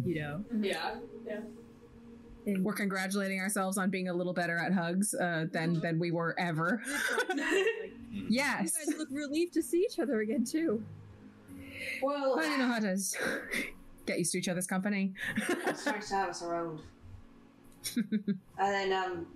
[0.04, 0.44] You know.
[0.60, 1.40] Yeah, yeah.
[2.46, 6.34] We're congratulating ourselves on being a little better at hugs uh, than than we were
[6.38, 6.82] ever.
[8.28, 8.76] yes.
[8.86, 10.82] You guys look relieved to see each other again too.
[12.02, 12.96] Well, I don't know how to
[14.06, 15.14] get used to each other's company.
[15.66, 16.80] it's nice to have us around.
[17.96, 19.26] and then um,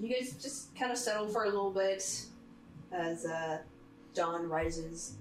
[0.00, 2.24] you guys just kind of settle for a little bit
[2.92, 3.58] as uh,
[4.14, 5.14] dawn rises.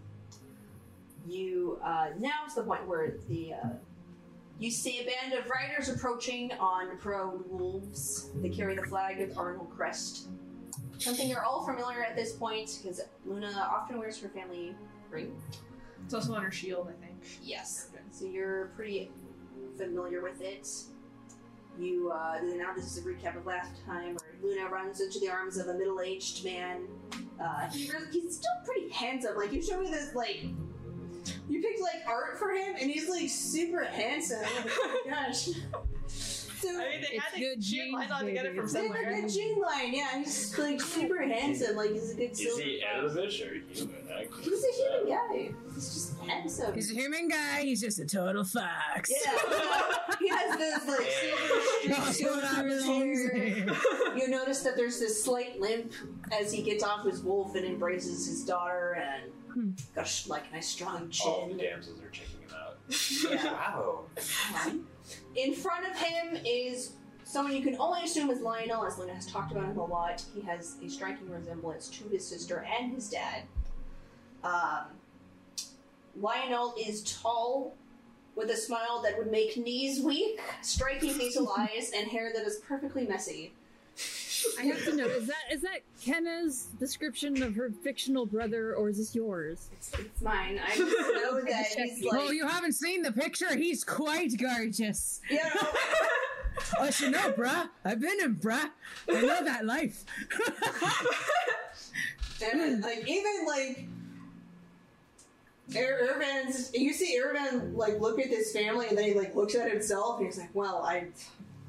[1.28, 3.70] You uh, now is the point where the uh,
[4.60, 8.32] you see a band of riders approaching on proud wolves.
[8.42, 10.28] They carry the flag with Arnold crest.
[10.98, 14.76] Something you're all familiar at this point because Luna often wears her family
[15.12, 15.40] ring.
[16.04, 17.18] It's also on her shield, I think.
[17.44, 17.90] Yes.
[18.12, 19.12] So you're pretty
[19.78, 20.68] familiar with it.
[21.80, 25.30] You uh, now this is a recap of last time where Luna runs into the
[25.30, 26.88] arms of a middle-aged man.
[27.40, 29.38] Uh, he really, he's still pretty handsome.
[29.38, 30.46] Like you showed me this like
[31.50, 34.40] you picked like art for him, and he's like super handsome.
[34.44, 35.50] Oh my gosh.
[36.60, 38.56] So, I mean, they had to good she had lines genes, on to get it
[38.56, 38.68] baby.
[38.68, 40.18] from they have a good gene line, yeah.
[40.18, 41.76] He's like super handsome.
[41.76, 42.62] Like he's a good Is silver.
[42.64, 43.16] he fox.
[43.16, 43.96] elvish or human?
[44.18, 45.06] I couldn't He's a tell.
[45.06, 45.18] human
[45.54, 45.54] guy.
[45.76, 46.74] He's just handsome.
[46.74, 47.62] He's a human guy.
[47.62, 49.12] He's just a total fox.
[49.12, 49.32] Yeah,
[50.20, 54.18] he has this like super That's straight what I silver hair.
[54.18, 55.94] You notice that there's this slight limp
[56.32, 59.32] as he gets off his wolf and embraces his daughter, and
[59.96, 61.28] got a sh- like a nice strong chin.
[61.32, 62.78] All the damsels are checking him out.
[63.30, 63.54] Yeah.
[63.54, 64.06] Wow.
[65.36, 66.94] In front of him is
[67.24, 70.24] someone you can only assume is Lionel, as Luna has talked about him a lot.
[70.34, 73.44] He has a striking resemblance to his sister and his dad.
[74.44, 74.86] Um,
[76.20, 77.76] Lionel is tall,
[78.36, 82.58] with a smile that would make knees weak, striking hazel eyes, and hair that is
[82.58, 83.54] perfectly messy.
[84.60, 88.90] I have to know: is that is that Kenna's description of her fictional brother, or
[88.90, 89.70] is this yours?
[89.74, 90.60] It's, it's mine.
[90.66, 92.12] I just know that he's like.
[92.12, 93.56] Well, you haven't seen the picture.
[93.56, 95.22] He's quite gorgeous.
[95.30, 95.74] Yeah, oh,
[96.80, 97.70] I should know, bruh.
[97.86, 98.70] I've been in, bruh.
[99.10, 100.06] I know that life.
[102.40, 103.88] And like even like
[105.76, 109.56] Ir- Irvin's, you see Irvin like look at this family, and then he like looks
[109.56, 111.08] at himself, and he's like, "Well, I,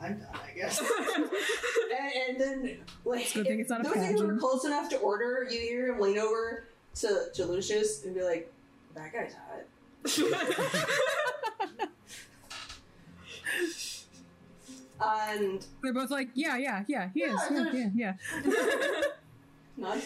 [0.00, 0.80] I'm done, I guess."
[1.16, 4.88] and, and then like good thing it's not those of you who are close enough
[4.90, 8.52] to order, you hear him lean over to to Lucius and be like,
[8.94, 9.64] "That guy's hot."
[15.00, 17.10] and They're both like, yeah, yeah, yeah.
[17.14, 17.40] He is.
[17.50, 18.12] Yeah, yeah, yeah.
[19.76, 19.98] Not.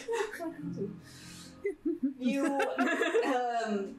[2.19, 2.45] you.
[2.47, 3.95] Um,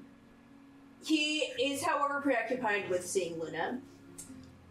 [1.03, 3.79] he is, however, preoccupied with seeing Luna.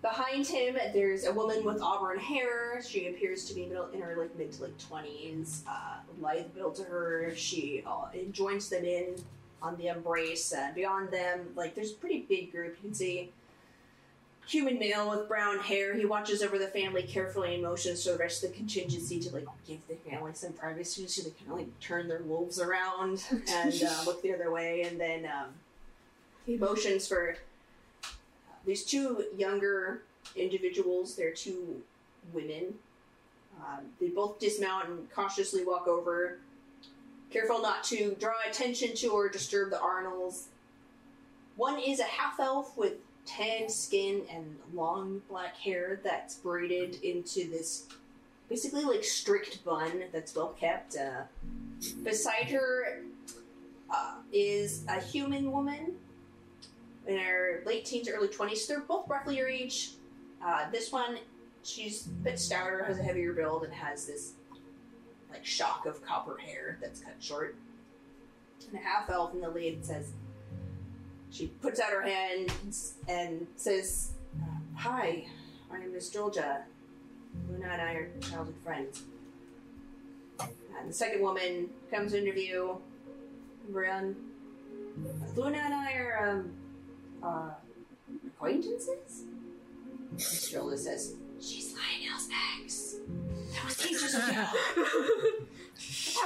[0.03, 2.83] Behind him, there's a woman with auburn hair.
[2.83, 5.63] She appears to be middle, in her like mid to late twenties.
[5.69, 7.33] Uh, lithe build to her.
[7.37, 9.15] She uh, joins them in
[9.63, 10.53] on the embrace.
[10.53, 12.77] And beyond them, like there's a pretty big group.
[12.83, 13.31] You can see
[14.47, 15.95] human male with brown hair.
[15.95, 19.31] He watches over the family carefully and motions to the rest of the contingency to
[19.33, 23.25] like give the family some privacy, so they kind of like turn their wolves around
[23.49, 24.83] and uh, look the other way.
[24.83, 25.51] And then um,
[26.45, 27.37] he motions for
[28.65, 30.03] these two younger
[30.37, 31.17] individuals.
[31.17, 31.83] They're two
[32.33, 32.75] women.
[33.61, 36.39] Um, they both dismount and cautiously walk over,
[37.31, 40.49] careful not to draw attention to or disturb the Arnolds.
[41.57, 42.95] One is a half elf with
[43.27, 47.87] tan skin and long black hair that's braided into this
[48.49, 50.97] basically like strict bun that's well kept.
[50.97, 51.23] Uh,
[52.03, 53.03] beside her
[53.91, 55.95] uh, is a human woman
[57.07, 58.67] in her late teens, early 20s.
[58.67, 59.93] They're both roughly your age.
[60.45, 61.19] Uh, this one,
[61.63, 64.33] she's a bit stouter, has a heavier build, and has this
[65.31, 67.57] like shock of copper hair that's cut short.
[68.69, 70.13] And a half elf in the lead says,
[71.31, 72.53] she puts out her hand
[73.09, 74.13] and says,
[74.77, 75.25] Hi,
[75.73, 76.63] I am Miss Georgia.
[77.51, 79.03] Luna and I are childhood friends.
[80.41, 82.77] And the second woman comes to interview.
[83.71, 84.17] Brian.
[85.37, 86.53] Luna and I are um,
[87.23, 87.51] uh,
[88.27, 89.25] acquaintances?
[90.51, 92.29] Georgia says, She's Lionel's
[92.63, 92.97] ex.
[93.55, 94.27] That was ages ago.
[94.27, 94.53] that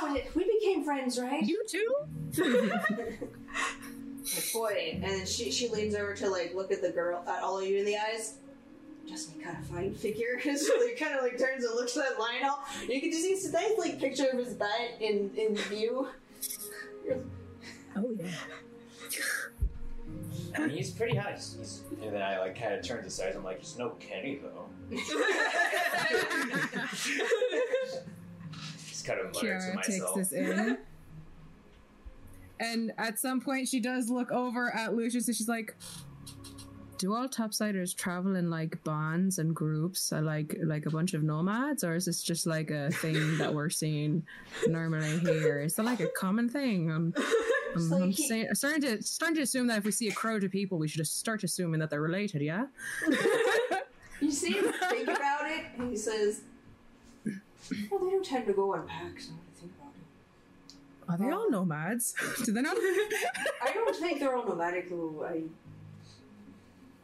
[0.02, 0.30] was it.
[0.34, 1.42] We became friends, right?
[1.42, 1.94] You too?
[4.34, 7.44] Like, boy, and then she she leans over to like look at the girl at
[7.44, 8.38] all of you in the eyes.
[9.08, 10.40] Just kind of fine figure.
[10.42, 12.58] so he kind of like turns and looks at Lionel.
[12.88, 14.68] You can just see this nice like picture of his butt
[15.00, 16.08] in in view.
[17.96, 18.26] Oh yeah.
[20.56, 21.32] I mean, he's pretty hot.
[21.34, 23.36] He's, he's, and then I like kind of turn to the sides.
[23.36, 24.68] I'm like, he's no Kenny though.
[28.88, 30.14] Just kind of mutter to Kiara takes myself.
[30.16, 30.78] this in.
[32.58, 35.76] And at some point, she does look over at Lucius and she's like,
[36.98, 41.22] "Do all topsiders travel in like bonds and groups, uh, like like a bunch of
[41.22, 44.24] nomads, or is this just like a thing that we're seeing
[44.66, 45.60] normally here?
[45.60, 47.14] Is that like a common thing?" Um,
[47.74, 50.50] I'm, I'm saying, starting to starting to assume that if we see a crowd of
[50.50, 52.42] people, we should just start assuming that they're related.
[52.42, 52.66] Yeah.
[54.20, 56.40] You see him think about it, and he says,
[57.24, 61.12] "Well, they don't tend to go on packs." That I think about it.
[61.12, 62.14] Are they all nomads?
[62.44, 62.76] Do they not?
[63.62, 64.88] I don't think they're all nomadic.
[64.88, 65.26] Though.
[65.28, 65.42] I.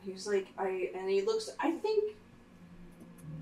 [0.04, 1.50] He was like, I, and he looks.
[1.60, 2.16] I think.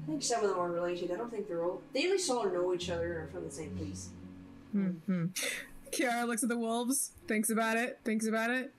[0.05, 1.11] I think some of them are related.
[1.11, 1.83] I don't think they're all.
[1.92, 4.09] They at least all know each other and are from the same place.
[4.73, 5.27] hmm
[5.92, 8.73] Kiara looks at the wolves, thinks about it, thinks about it.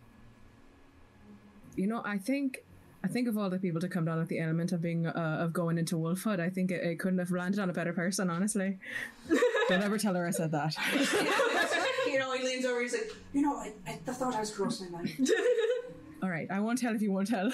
[1.76, 2.64] You know, I think,
[3.04, 5.38] I think of all the people to come down with the element of being, uh,
[5.42, 8.30] of going into wolfhood, I think it, it couldn't have landed on a better person,
[8.30, 8.78] honestly.
[9.70, 10.76] Don't ever tell her I said that.
[12.08, 12.82] you know, he leans over.
[12.82, 15.30] He's like, you know, I, I thought I was crossing my mind.
[16.24, 17.52] All right, I won't tell if you won't tell.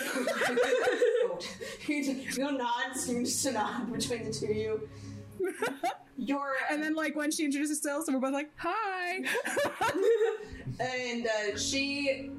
[1.88, 4.90] you nods, seems to nod between the two of you.
[6.18, 9.24] You're, and then like when she introduces herself, so we're both like, "Hi,"
[10.80, 12.30] and uh, she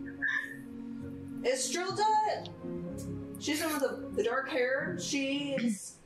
[1.43, 2.49] Estrilda.
[3.41, 4.99] She's the one with the, the dark hair.
[5.01, 5.99] She is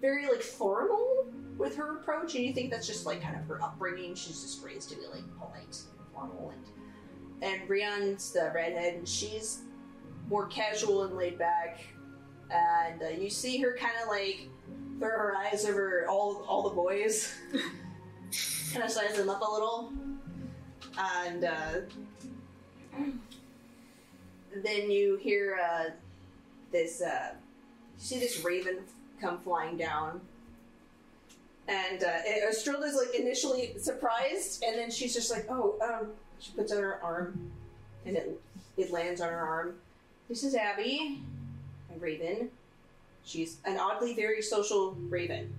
[0.00, 3.62] very like formal with her approach, and you think that's just like kind of her
[3.62, 4.14] upbringing.
[4.14, 6.79] She's just raised to be like polite and formal, and
[7.42, 9.62] and Brianne's the redhead, and she's
[10.28, 11.80] more casual and laid back.
[12.50, 14.48] And uh, you see her kind of like
[14.98, 17.34] throw her eyes over all all the boys,
[18.72, 19.92] kind of size them up a little,
[20.98, 21.80] and uh,
[24.62, 25.90] then you hear uh,
[26.72, 27.00] this.
[27.00, 27.30] Uh,
[27.96, 28.78] you see this raven
[29.20, 30.20] come flying down,
[31.68, 32.18] and uh,
[32.50, 37.02] Estrilda's like initially surprised, and then she's just like, "Oh, um." She puts out her
[37.02, 37.52] arm,
[38.04, 38.40] and it
[38.76, 39.74] it lands on her arm.
[40.28, 41.22] This is Abby,
[41.94, 42.50] a raven.
[43.24, 45.52] She's an oddly very social raven.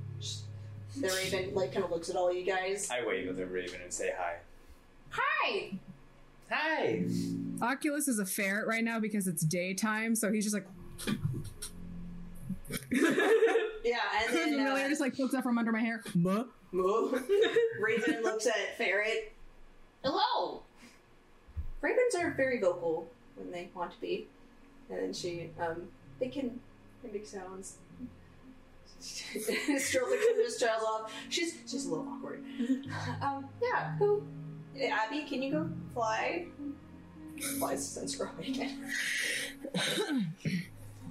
[0.98, 2.90] The raven like kind of looks at all you guys.
[2.92, 4.38] I wave at the raven and say hi.
[5.12, 5.72] Hi.
[6.50, 7.06] Hi.
[7.62, 10.68] Oculus is a ferret right now because it's daytime, so he's just like,
[13.84, 16.04] Yeah, and then Amelia uh, just like pokes out from under my hair.
[16.14, 16.44] Muh.
[16.72, 17.12] Moo.
[17.82, 19.34] Raven looks at Ferret.
[20.04, 20.64] Hello.
[21.82, 24.28] Ravens are very vocal when they want to be,
[24.90, 25.88] and then she um
[26.20, 26.60] they can
[27.04, 27.78] they make sounds.
[29.02, 31.12] Stroke just trails off.
[31.30, 32.44] She's she's a little awkward.
[33.22, 33.96] Um, yeah.
[33.98, 34.24] Who?
[34.80, 36.46] Abby, can you go fly?
[37.58, 38.94] Flies since growing again.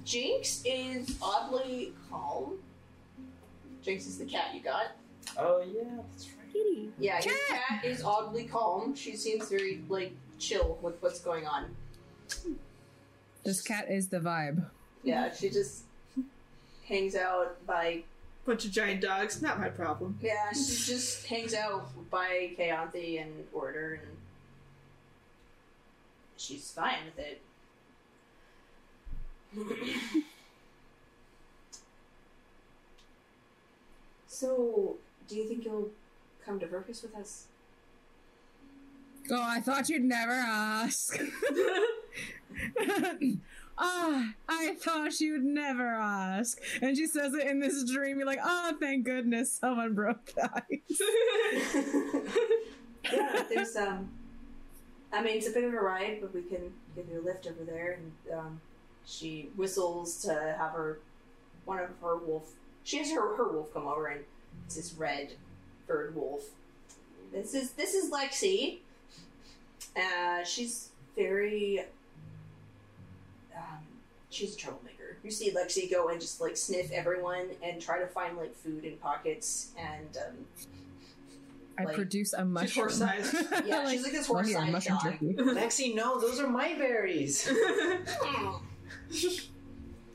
[0.05, 2.53] Jinx is oddly calm.
[3.81, 4.95] Jinx is the cat you got.
[5.37, 6.53] Oh yeah, that's right.
[6.53, 6.89] Kitty.
[6.99, 8.95] Yeah, your cat is oddly calm.
[8.95, 11.75] She seems very like chill with what's going on.
[13.43, 14.65] This cat is the vibe.
[15.03, 15.83] Yeah, she just
[16.87, 18.03] hangs out by
[18.43, 20.17] Bunch of giant dogs, not my problem.
[20.21, 24.17] yeah, she just hangs out by Kayanthi and Order and
[26.37, 27.41] she's fine with it.
[34.27, 34.95] so,
[35.27, 35.89] do you think you'll
[36.45, 37.45] come to Verkus with us?
[39.29, 41.19] Oh, I thought you'd never ask.
[43.83, 46.59] Ah, I thought you'd never ask.
[46.83, 48.17] And she says it in this dream.
[48.19, 51.01] You're like, oh, thank goodness someone broke ice.
[53.11, 54.11] yeah, there's um.
[55.11, 57.47] I mean, it's a bit of a ride, but we can give you a lift
[57.47, 57.97] over there.
[57.97, 58.61] And um,
[59.05, 60.99] she whistles to have her
[61.65, 62.51] one of her wolf.
[62.83, 64.21] She has her her wolf come over, and
[64.65, 65.33] it's this red
[65.87, 66.43] bird wolf.
[67.31, 68.79] This is this is Lexi.
[69.95, 71.81] Uh, she's very.
[73.55, 73.83] Um,
[74.29, 75.17] she's a troublemaker.
[75.23, 78.85] You see Lexi go and just like sniff everyone and try to find like food
[78.85, 80.45] in pockets and um,
[81.77, 82.85] I Like- produce a mushroom.
[82.85, 83.35] horse-sized.
[83.65, 87.47] Yeah, she's like this horse-sized mushroom dog." turkey." Lexi, no, those are my berries.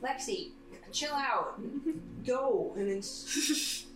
[0.02, 0.50] Lexi,
[0.92, 1.60] chill out.
[2.26, 2.72] Go.
[2.76, 3.86] And then s-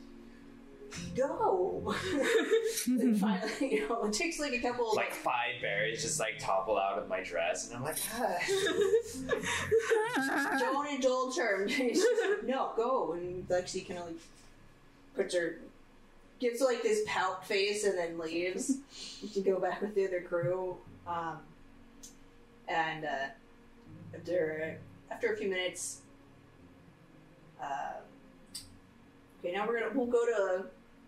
[1.17, 1.95] go.
[2.87, 6.79] and finally, you know, it takes like a couple like five berries just like topple
[6.79, 8.37] out of my dress, and I'm like, ah.
[10.59, 11.69] don't indulge her.
[11.69, 13.13] She's just, no, go.
[13.13, 14.17] And Lexi kind of like
[15.15, 15.59] puts her,
[16.39, 18.77] gives like this pout face and then leaves
[19.33, 20.77] to go back with the other crew.
[21.07, 21.39] Um,
[22.69, 23.29] and uh,
[24.15, 24.79] after
[25.11, 26.01] after a few minutes,
[27.63, 27.95] uh,
[29.41, 30.65] okay, now we're gonna we'll go to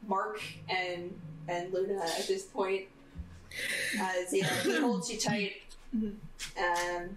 [0.07, 2.85] Mark and and Luna at this point.
[4.01, 5.53] As you know, he holds you tight.
[5.95, 7.17] Um,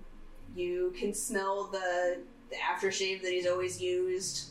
[0.56, 2.18] you can smell the,
[2.50, 4.50] the aftershave that he's always used,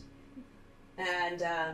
[0.96, 1.72] and uh,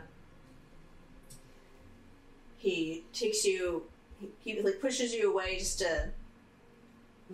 [2.59, 3.85] he takes you.
[4.21, 6.09] He, he like pushes you away just to,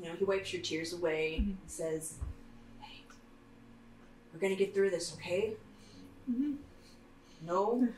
[0.00, 1.36] you know, he wipes your tears away.
[1.38, 2.14] and Says,
[2.80, 3.00] "Hey,
[4.32, 5.54] we're gonna get through this, okay?
[7.46, 7.88] No,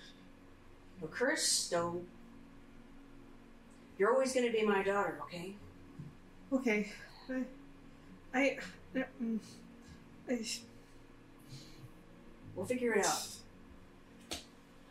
[1.00, 2.02] no curse, no.
[3.98, 5.54] You're always gonna be my daughter, okay?
[6.52, 6.92] Okay.
[8.34, 8.58] I.
[8.94, 9.04] I.
[9.22, 9.38] mm,
[10.30, 10.40] I
[12.54, 13.26] We'll figure it out.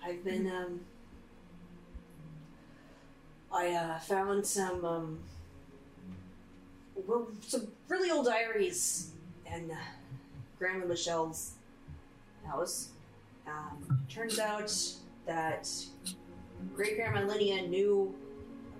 [0.04, 0.80] I've been um
[3.52, 5.20] I uh found some um
[7.06, 9.12] well some really old diaries
[9.46, 9.76] in uh,
[10.58, 11.56] Grandma Michelle's
[12.46, 12.90] house.
[13.46, 14.72] Um turns out
[15.28, 15.70] that
[16.74, 18.16] great grandma Linnea knew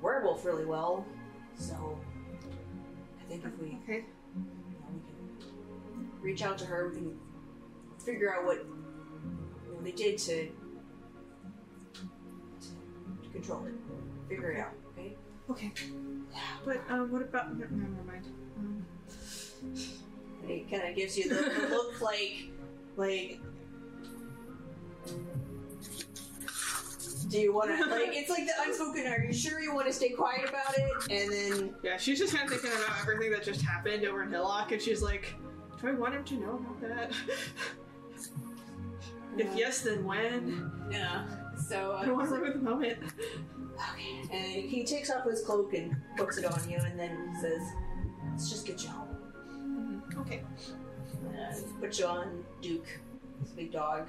[0.02, 1.06] werewolf really well.
[1.56, 2.00] So
[3.20, 4.06] I think if we okay.
[4.36, 4.42] you
[4.80, 7.20] know, we can reach out to her, we can
[8.04, 10.48] figure out what you know, they did to,
[11.94, 12.02] to
[13.24, 13.74] to control it.
[14.30, 15.16] Figure it out, okay?
[15.50, 15.72] Okay.
[16.66, 17.58] But um, what about?
[17.58, 18.26] No, no, never mind.
[18.58, 18.86] Um,
[20.42, 22.52] And he kind of gives you the, the look like,
[22.96, 23.40] like.
[27.28, 28.10] Do you want to like?
[28.14, 29.06] It's like the unspoken.
[29.08, 30.92] Are you sure you want to stay quiet about it?
[31.12, 34.30] And then yeah, she's just kind of thinking about everything that just happened over in
[34.30, 35.36] Hillock, and she's like,
[35.82, 37.12] "Do I want him to know about that?
[39.38, 40.72] if yes, then when?
[40.90, 41.28] Yeah.
[41.68, 43.00] So uh, I don't want to live in the moment."
[43.94, 44.22] Okay.
[44.32, 47.62] And he takes off his cloak and puts it on you, and then says,
[48.30, 50.44] "Let's just get you home." Okay.
[51.38, 52.88] Uh, puts you on Duke,
[53.42, 54.08] his big dog,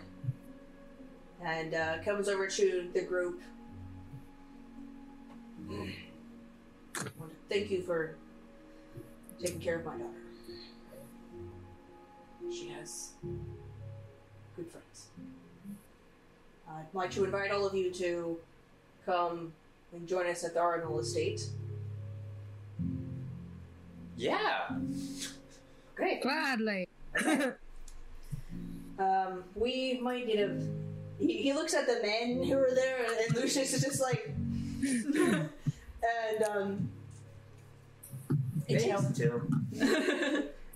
[1.45, 3.41] and uh, comes over to the group.
[5.71, 5.93] I
[7.49, 8.17] thank you for
[9.41, 10.05] taking care of my daughter.
[12.51, 13.11] She has
[14.57, 15.09] good friends.
[16.69, 18.39] I'd like to invite all of you to
[19.05, 19.53] come
[19.93, 21.47] and join us at the Arnold Estate.
[24.17, 24.71] yeah.
[25.95, 26.23] Great.
[26.23, 26.89] Gladly.
[28.99, 30.59] Um, we might need a.
[31.19, 34.33] He, he looks at the men who are there, and Lucius is just like.
[34.83, 36.91] and, um.
[38.69, 39.65] It's Thanks, Tim.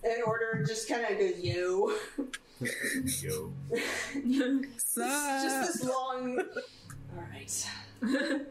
[0.03, 1.95] in order, just kind of goes, you.
[3.21, 3.53] Yo.
[3.75, 6.43] just this long.
[7.15, 7.69] Alright.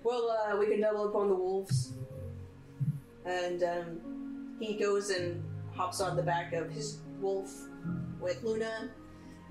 [0.03, 1.93] well, uh, we can double up on the wolves.
[3.25, 4.11] And, um,
[4.61, 5.43] he goes and
[5.75, 7.51] hops on the back of his wolf
[8.19, 8.89] with Luna,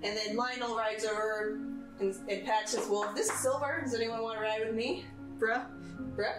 [0.03, 1.59] and then Lionel rides over
[2.01, 3.15] and, and pats his wolf.
[3.15, 3.81] This is Silver.
[3.85, 5.05] Does anyone want to ride with me?
[5.39, 5.65] Bruh.
[6.17, 6.33] Bruh.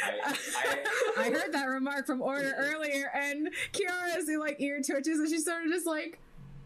[0.00, 0.78] I,
[1.18, 5.64] I heard that remark from Order earlier, and Kiara's like ear twitches, and she's sort
[5.66, 6.18] of just like,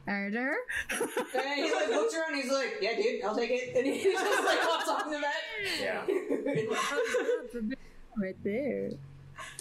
[0.07, 0.55] Order?
[0.91, 2.35] And he like looks around.
[2.35, 5.35] He's like, "Yeah, dude, I'll take it." And he just like hops on the mat.
[5.81, 6.05] Yeah.
[8.17, 8.91] right there.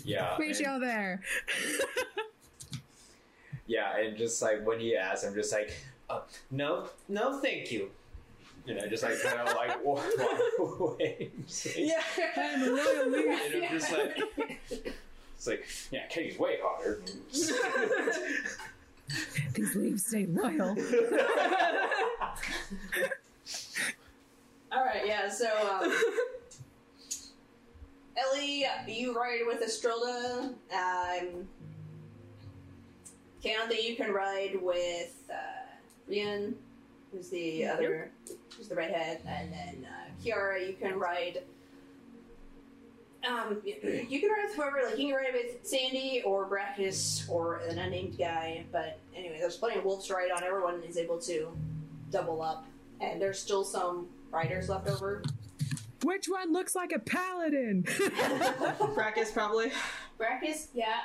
[0.04, 0.36] Yeah.
[0.40, 1.22] Meet and- y'all there.
[3.68, 5.74] Yeah, and just like when he asks, I'm just like,
[6.10, 7.90] uh, no, no, thank you.
[8.66, 10.04] You know, just like kind of like walk,
[10.60, 11.32] walk away.
[11.66, 12.02] Like- Yeah.
[12.38, 13.32] I'm a royal leader.
[13.32, 14.20] And I'm just like,
[14.70, 17.02] it's like, yeah, Katie's way hotter.
[19.56, 20.70] These leaves stay loyal.
[24.72, 25.28] All right, yeah.
[25.30, 25.48] So,
[25.82, 25.94] um,
[28.16, 30.54] Ellie, you ride with Estrella.
[30.74, 31.48] Um,
[33.44, 36.54] count that you can ride with uh, Rian,
[37.12, 38.12] who's the other,
[38.58, 40.68] who's the redhead, and then uh, Kiara.
[40.68, 41.44] You can ride.
[43.28, 44.82] Um, you can ride with whoever.
[44.86, 48.66] Like you can ride with Sandy or Brackus or an unnamed guy.
[48.72, 50.44] But anyway, there's plenty of wolves to ride on.
[50.44, 51.56] Everyone is able to
[52.10, 52.66] double up,
[53.00, 55.24] and there's still some riders left over.
[56.04, 57.84] Which one looks like a paladin?
[58.96, 59.72] Brackus, probably.
[60.20, 61.02] Brackus, yeah.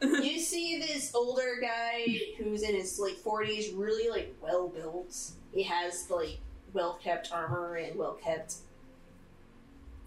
[0.02, 2.06] you see this older guy
[2.38, 5.14] who's in his like 40s, really like well built.
[5.52, 6.38] He has like
[6.72, 8.56] well kept armor and well kept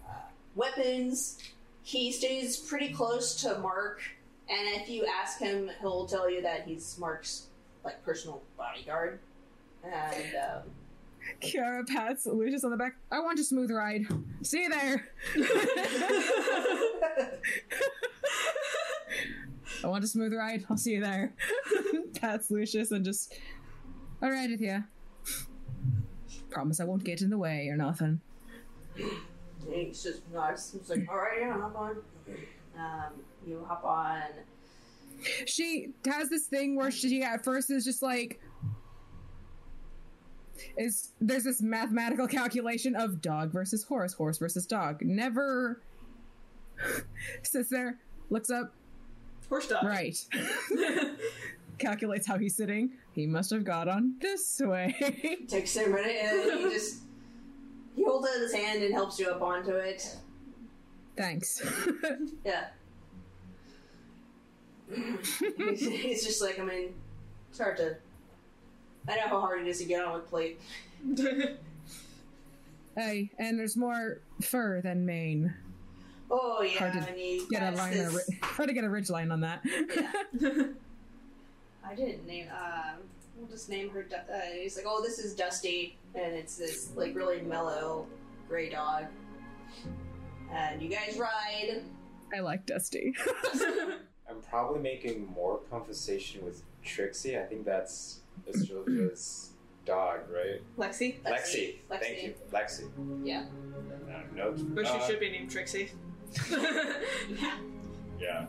[0.08, 0.14] uh,
[0.56, 1.38] weapons.
[1.82, 4.00] He stays pretty close to Mark,
[4.48, 7.46] and if you ask him, he'll tell you that he's Mark's
[7.84, 9.20] like personal bodyguard.
[9.84, 10.62] And um,
[11.40, 12.96] Kiara pats Lucius on the back.
[13.12, 14.06] I want a smooth ride.
[14.42, 15.08] See you there.
[19.84, 20.64] I want a smooth ride.
[20.70, 21.34] I'll see you there.
[22.20, 23.34] pats Lucius and just.
[24.22, 24.82] I ride with you.
[26.48, 28.20] Promise I won't get in the way or nothing.
[29.70, 30.72] He's just nice.
[30.72, 31.96] He's like, all right, yeah, hop on.
[32.78, 33.12] Um,
[33.46, 34.22] you hop on.
[35.46, 38.40] She has this thing where she at first is just like
[40.78, 45.02] is there's this mathematical calculation of dog versus horse, horse versus dog.
[45.02, 45.82] Never
[47.42, 47.98] sits there,
[48.30, 48.74] looks up,
[49.54, 49.84] Horse dog.
[49.84, 50.18] right.
[51.78, 52.90] Calculates how he's sitting.
[53.12, 54.96] He must have got on this way.
[55.48, 57.02] Takes a minute, and he just
[57.94, 60.16] he holds out his hand and helps you up onto it.
[61.16, 61.62] Thanks.
[62.44, 62.64] Yeah.
[64.90, 66.92] it's, it's just like I mean,
[67.50, 67.96] it's hard to.
[69.06, 70.60] I know how hard it is to get on with plate.
[72.96, 75.54] hey, and there's more fur than mane.
[76.30, 78.84] Oh yeah, Hard to and he Get a line, this- a ri- hard to get
[78.84, 79.62] a ridge line on that.
[81.86, 82.46] I didn't name.
[82.50, 83.00] Um,
[83.36, 84.02] we'll just name her.
[84.02, 88.06] Du- Uh, he's like, oh, this is Dusty, and it's this like really mellow
[88.48, 89.04] gray dog.
[90.52, 91.82] And you guys ride.
[92.34, 93.14] I like Dusty.
[94.28, 97.38] I'm probably making more conversation with Trixie.
[97.38, 98.20] I think that's
[98.50, 99.50] Estrella's
[99.84, 100.62] dog, right?
[100.78, 101.20] Lexi.
[101.22, 101.76] Lexi.
[101.90, 102.00] Lexi.
[102.00, 102.88] Thank you, Lexi.
[103.22, 103.44] Yeah.
[104.08, 105.90] Uh, no, But uh, she should be named Trixie.
[106.50, 107.58] Yeah.
[108.20, 108.46] Yeah.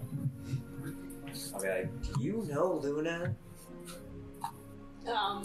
[1.53, 3.35] I'll be like, do you know Luna?
[5.07, 5.43] Um,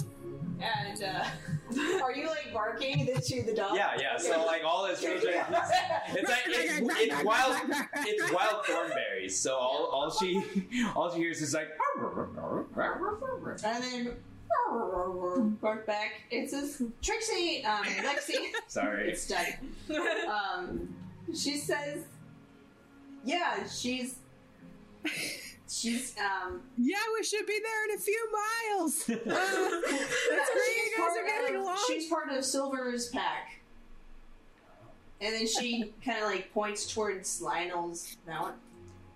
[0.60, 1.24] and uh,
[2.02, 3.74] are you like barking to the dog?
[3.74, 4.16] Yeah, yeah.
[4.16, 7.56] So like all this it's like it's, it's wild
[7.96, 9.32] it's wild Thornberrys.
[9.32, 10.42] So all, all she
[10.96, 11.68] all she hears is like
[13.64, 14.16] And then
[15.60, 16.22] bark back.
[16.30, 18.50] It's this Trixie, um, Lexi.
[18.66, 19.10] Sorry.
[19.10, 19.46] It's done.
[20.28, 20.94] Um,
[21.34, 22.04] she says,
[23.24, 24.16] "Yeah, she's
[25.68, 29.08] she's um." yeah, we should be there in a few miles.
[29.08, 30.64] Uh, that's great.
[30.66, 31.78] she's You guys part are getting of- along.
[31.86, 33.56] She's part of Silver's pack.
[35.22, 38.54] And then she kind of like points towards Lionel's mount.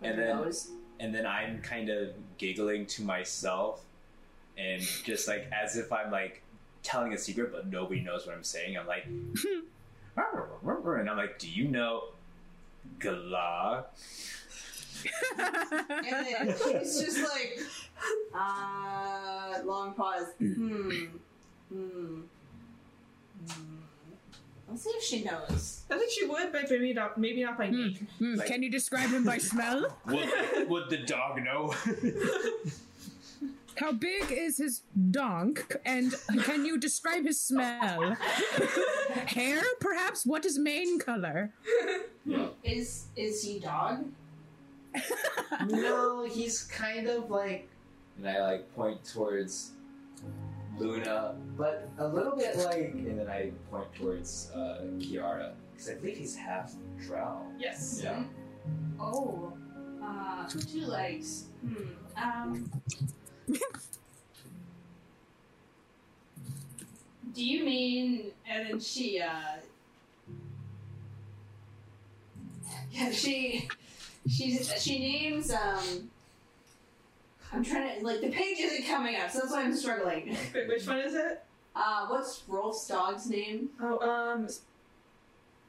[0.00, 0.68] with And then, nose.
[1.00, 3.82] and then I'm kind of giggling to myself,
[4.58, 6.42] and just like as if I'm like
[6.82, 8.76] telling a secret, but nobody knows what I'm saying.
[8.76, 9.06] I'm like,
[10.16, 12.04] and I'm like, do you know
[12.98, 13.84] Galah?
[15.30, 17.60] and then she's just like,
[18.34, 20.28] uh, long pause.
[20.38, 20.90] Hmm.
[21.70, 22.20] Hmm.
[23.48, 23.76] Hmm.
[24.68, 25.82] Let's see if she knows.
[25.90, 27.18] I think she would, but maybe not.
[27.18, 28.08] Maybe not by name.
[28.18, 29.94] Hmm, Can you describe him by smell?
[30.06, 31.74] Would, would the dog know?
[33.76, 35.76] How big is his donk?
[35.84, 36.14] And
[36.44, 38.16] can you describe his smell?
[39.26, 40.24] Hair, perhaps?
[40.24, 41.52] What is mane color?
[42.62, 44.04] Is is he dog?
[45.66, 47.68] no, he's kind of like.
[48.18, 49.72] And I like point towards
[50.78, 52.94] Luna, but a little bit like.
[52.94, 55.52] And then I point towards uh, Kiara.
[55.72, 57.42] Because I believe he's half drow.
[57.58, 58.00] Yes.
[58.02, 58.22] Yeah.
[59.00, 59.52] Oh,
[60.02, 61.46] uh, two legs.
[61.60, 61.84] Hmm.
[62.16, 62.70] Um.
[67.34, 68.32] Do you mean?
[68.48, 69.56] And then she, uh.
[72.92, 73.68] Yeah, she,
[74.28, 75.52] she, she names.
[75.52, 76.10] Um.
[77.52, 80.36] I'm trying to like the page isn't coming up, so that's why I'm struggling.
[80.54, 81.44] Wait, which one is it?
[81.76, 83.68] Uh, what's Rolf's dog's name?
[83.80, 84.48] Oh, um,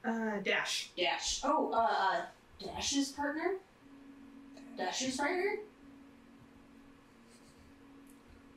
[0.04, 0.90] uh, Dash.
[0.98, 1.42] Dash.
[1.44, 2.22] Oh, uh, uh
[2.64, 3.56] Dash's partner.
[4.78, 5.58] Dash's partner.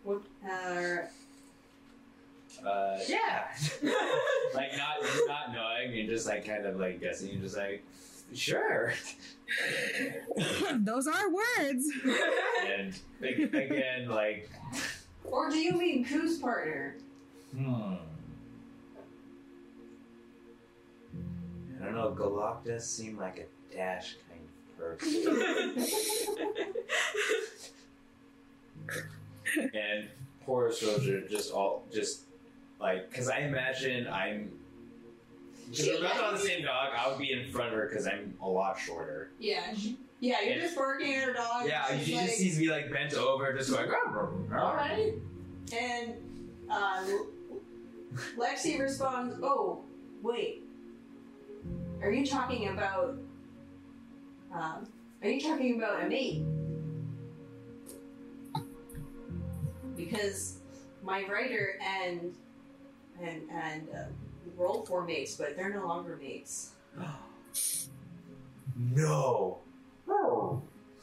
[0.05, 0.23] What?
[0.45, 0.99] Uh,
[2.67, 3.45] Uh, yeah.
[4.55, 4.97] like not
[5.27, 7.85] not knowing and just like kind of like guessing You're just like
[8.35, 8.93] sure.
[10.75, 11.87] Those are words.
[12.67, 14.51] and ag- again like
[15.25, 16.97] or do you mean Koo's partner?
[17.55, 17.95] hmm.
[21.81, 22.11] I don't know.
[22.19, 25.87] Galak does seem like a dash kind of person.
[29.57, 30.09] And
[30.45, 32.23] poor soldier just all just
[32.81, 34.53] like because I imagine I'm.
[35.71, 38.07] Because we're both on the same dog, I would be in front of her because
[38.07, 39.31] I'm a lot shorter.
[39.39, 39.75] Yeah.
[40.21, 41.67] Yeah, you're And- just barking at her dog.
[41.67, 43.91] Yeah, she like, just sees me like bent over, just going.
[43.91, 45.13] All right.
[45.79, 46.15] And
[46.71, 47.05] uh,
[48.39, 49.83] Lexi responds, "Oh,
[50.23, 50.63] wait.
[52.03, 53.19] Are you talking about?
[54.53, 54.87] Um,
[55.23, 56.43] are you talking about a mate?
[59.99, 60.59] Because
[61.03, 62.35] my writer and
[63.21, 64.05] and and uh,
[64.57, 66.73] roll for mates, but they're no longer mates.
[68.95, 69.59] No.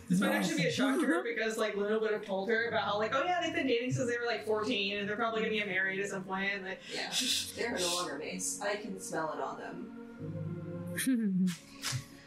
[0.08, 2.68] This might actually be a shock to her because like Luna would have told her
[2.68, 5.16] about how like oh yeah they've been dating since they were like 14 and they're
[5.16, 6.50] probably gonna get married at some point.
[6.54, 7.12] And, like, Yeah,
[7.56, 8.60] they're no longer mates.
[8.60, 11.46] I can smell it on them.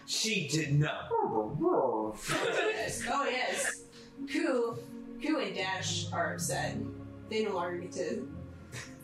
[0.05, 1.09] She did not.
[1.11, 3.03] Oh yes.
[3.11, 3.83] Oh yes.
[4.31, 4.77] Koo,
[5.25, 6.77] Koo and Dash are upset.
[7.29, 8.29] They no longer get to.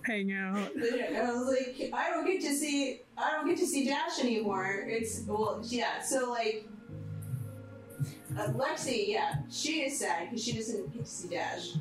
[0.04, 0.58] Hang out.
[0.78, 3.02] I was like, I don't get to see.
[3.18, 4.86] I don't get to see Dash anymore.
[4.88, 6.02] It's well, yeah.
[6.02, 6.68] So like,
[8.38, 11.74] uh, Lexi, yeah, she is sad because she doesn't get to see Dash.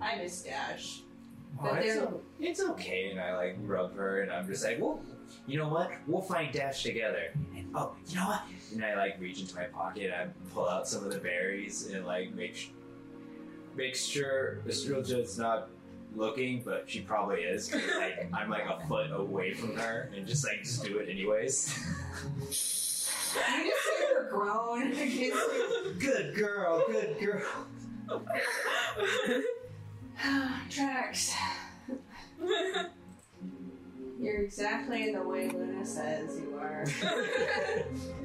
[0.00, 1.02] I miss Dash.
[1.62, 4.78] Oh, it's, they're- o- it's okay, and I like rub her, and I'm just like,
[4.80, 5.00] well,
[5.46, 5.90] you know what?
[6.06, 7.32] We'll find Dash together.
[7.54, 8.42] And, oh, you know what?
[8.72, 12.06] And I like reach into my pocket, I pull out some of the berries, and
[12.06, 12.68] like make sh-
[13.80, 15.68] make sure Estrelja's not
[16.14, 17.68] looking, but she probably is.
[17.68, 21.08] 'cause, like I'm like a foot away from her, and just like just do it
[21.08, 21.74] anyways.
[22.38, 24.90] You just hear her groan.
[25.98, 27.66] good girl, good girl.
[30.68, 31.34] Tracks.
[34.20, 36.84] You're exactly the way Luna says you are.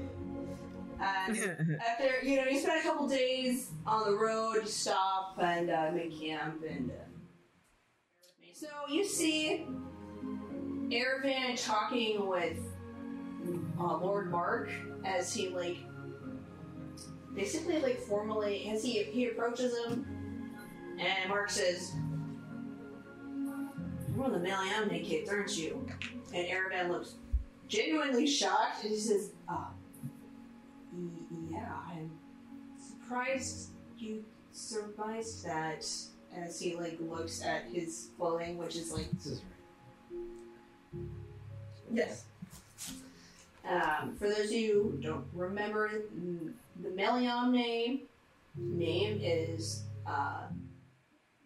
[1.06, 5.70] and after, you know, you spend a couple days on the road, you stop and
[5.70, 6.94] uh, make camp, and uh,
[8.54, 9.66] so you see
[10.90, 12.58] Aravan talking with
[13.80, 14.70] uh, Lord Mark
[15.04, 15.78] as he like
[17.36, 20.06] basically like formally as he he approaches him,
[21.00, 21.92] and Mark says,
[24.08, 25.86] "You're one of the Meliamne kids, aren't you?"
[26.34, 27.16] And Aravan looks
[27.68, 29.35] genuinely shocked, and he says, "Ah, y-
[31.52, 32.12] yeah, I'm
[32.78, 35.86] surprised you surmised that."
[36.36, 39.08] As he like looks at his clothing, which is like
[41.94, 42.26] yes.
[43.68, 46.52] Um, for those of you who don't remember, mm,
[46.84, 48.02] the Meliam name
[48.58, 50.48] name is uh,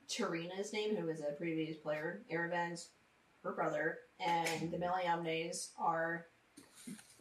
[0.10, 2.22] Tarina's name, who was a previous player.
[2.32, 2.90] Aravan's
[3.44, 6.26] her brother, and the Meliamnes are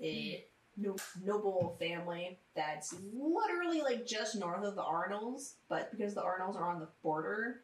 [0.02, 0.44] a
[0.78, 6.56] no- noble family that's literally like just north of the Arnolds, but because the Arnolds
[6.56, 7.62] are on the border,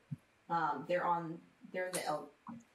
[0.50, 1.38] um, they're on
[1.72, 2.30] they're in the El-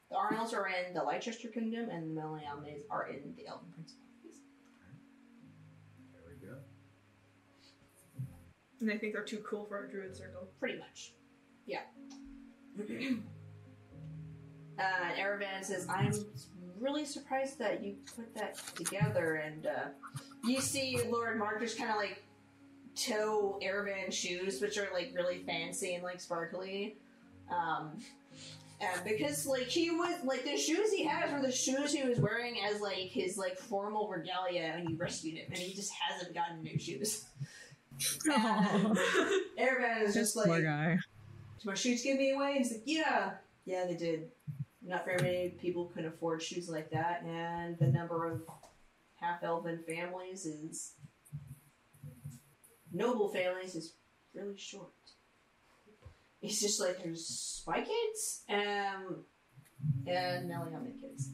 [0.09, 4.41] the Arnolds are in the Leicester Kingdom, and the Meliamnes are in the Elven Principalities.
[6.11, 6.55] There we go.
[8.79, 10.49] and they think they're too cool for our druid circle.
[10.59, 11.13] Pretty much.
[11.67, 11.81] Yeah.
[12.79, 12.83] uh,
[14.79, 16.11] and Aravan says, I'm
[16.79, 19.35] really surprised that you put that together.
[19.35, 19.89] And uh,
[20.43, 22.23] you see Lord Mark just kind of like
[22.95, 26.97] toe Aravan's shoes, which are like really fancy and like sparkly.
[27.49, 27.91] Um,
[28.81, 32.17] Uh, because like he was like the shoes he has were the shoes he was
[32.17, 36.33] wearing as like his like formal regalia when you rescued him, and he just hasn't
[36.33, 37.25] gotten new shoes.
[38.29, 38.97] And
[39.59, 40.97] Erevan is just like, guy.
[41.57, 43.31] "Did my shoes give me away?" He's like, "Yeah,
[43.65, 44.31] yeah, they did.
[44.89, 48.41] Not very many people can afford shoes like that, and the number of
[49.21, 50.93] half elven families is
[52.91, 53.93] noble families is
[54.33, 54.89] really short."
[56.41, 59.25] It's just like there's my kids um,
[60.07, 61.29] and Meliamne kids.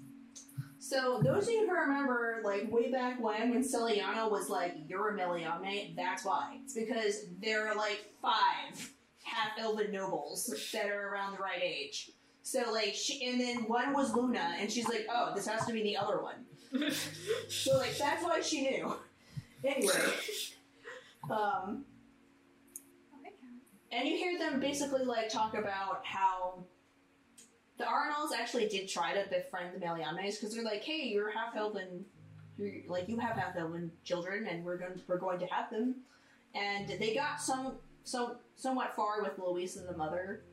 [0.79, 5.15] So those of you who remember, like way back when, when Celiana was like, "You're
[5.15, 6.57] a Meliamne," that's why.
[6.61, 8.91] It's because there are like five
[9.23, 12.11] half elven nobles that are around the right age.
[12.45, 15.73] So like, she, and then one was Luna, and she's like, "Oh, this has to
[15.73, 16.91] be the other one."
[17.49, 18.93] so like, that's why she knew.
[19.63, 19.93] Anyway,
[21.31, 21.85] um,
[23.91, 26.63] and you hear them basically like talk about how
[27.79, 31.55] the Arnolds actually did try to befriend the Meliamnes because they're like, "Hey, you're half
[31.55, 32.05] elven,
[32.59, 35.95] you're like you have half elven children, and we're going we're going to have them."
[36.53, 40.43] And they got some so somewhat far with Louise and the mother,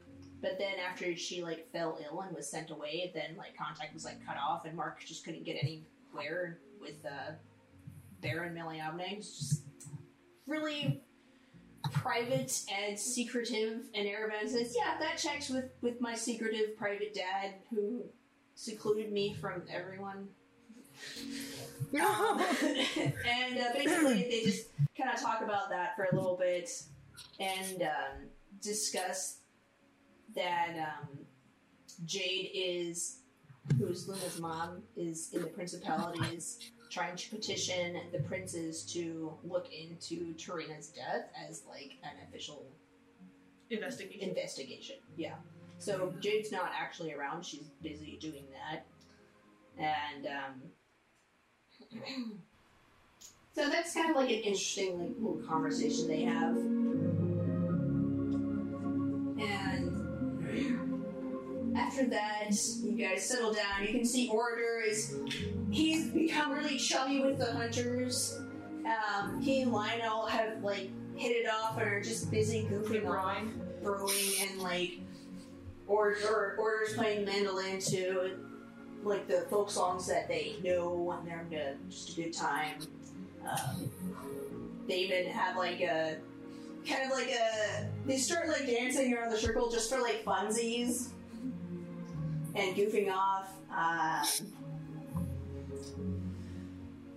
[0.42, 4.04] but then after she like fell ill and was sent away, then like contact was
[4.04, 7.32] like cut off, and Mark just couldn't get anywhere with uh,
[8.20, 9.18] Baron Meliamne.
[9.18, 9.62] Just
[10.48, 11.00] really
[11.92, 17.54] private and secretive, and Erevan says, "Yeah, that checks with with my secretive private dad
[17.70, 18.02] who
[18.56, 20.28] secluded me from everyone."
[21.94, 24.66] Um, and uh, basically, they just
[24.98, 26.68] kind of talk about that for a little bit
[27.38, 28.26] and um,
[28.60, 29.41] discuss
[30.34, 31.08] that um,
[32.04, 33.18] Jade is,
[33.78, 36.58] who's Luna's mom, is in the principalities
[36.90, 42.66] trying to petition the princes to look into Tarina's death as like an official
[43.70, 44.28] investigation.
[44.28, 45.34] Investigation, yeah.
[45.78, 48.84] So Jade's not actually around; she's busy doing that,
[49.78, 50.62] and um,
[53.54, 56.56] so that's kind of like an interesting like little conversation they have.
[61.76, 62.50] After that,
[62.82, 63.82] you guys settle down.
[63.82, 65.16] You can see Orator is
[65.70, 68.40] he's become really chummy with the hunters.
[68.84, 73.60] Um, he and Lionel have like hit it off and are just busy goofing around,
[73.82, 75.00] throwing and like
[75.86, 81.26] or, or orders playing mandolin too, and, like the folk songs that they know and
[81.26, 82.76] they're having a, just a good time.
[83.44, 83.90] Um,
[84.86, 86.18] they even have like a
[86.86, 91.10] kind of like a they start like dancing around the circle just for like funsies
[92.54, 93.50] and goofing off.
[93.74, 94.46] Um,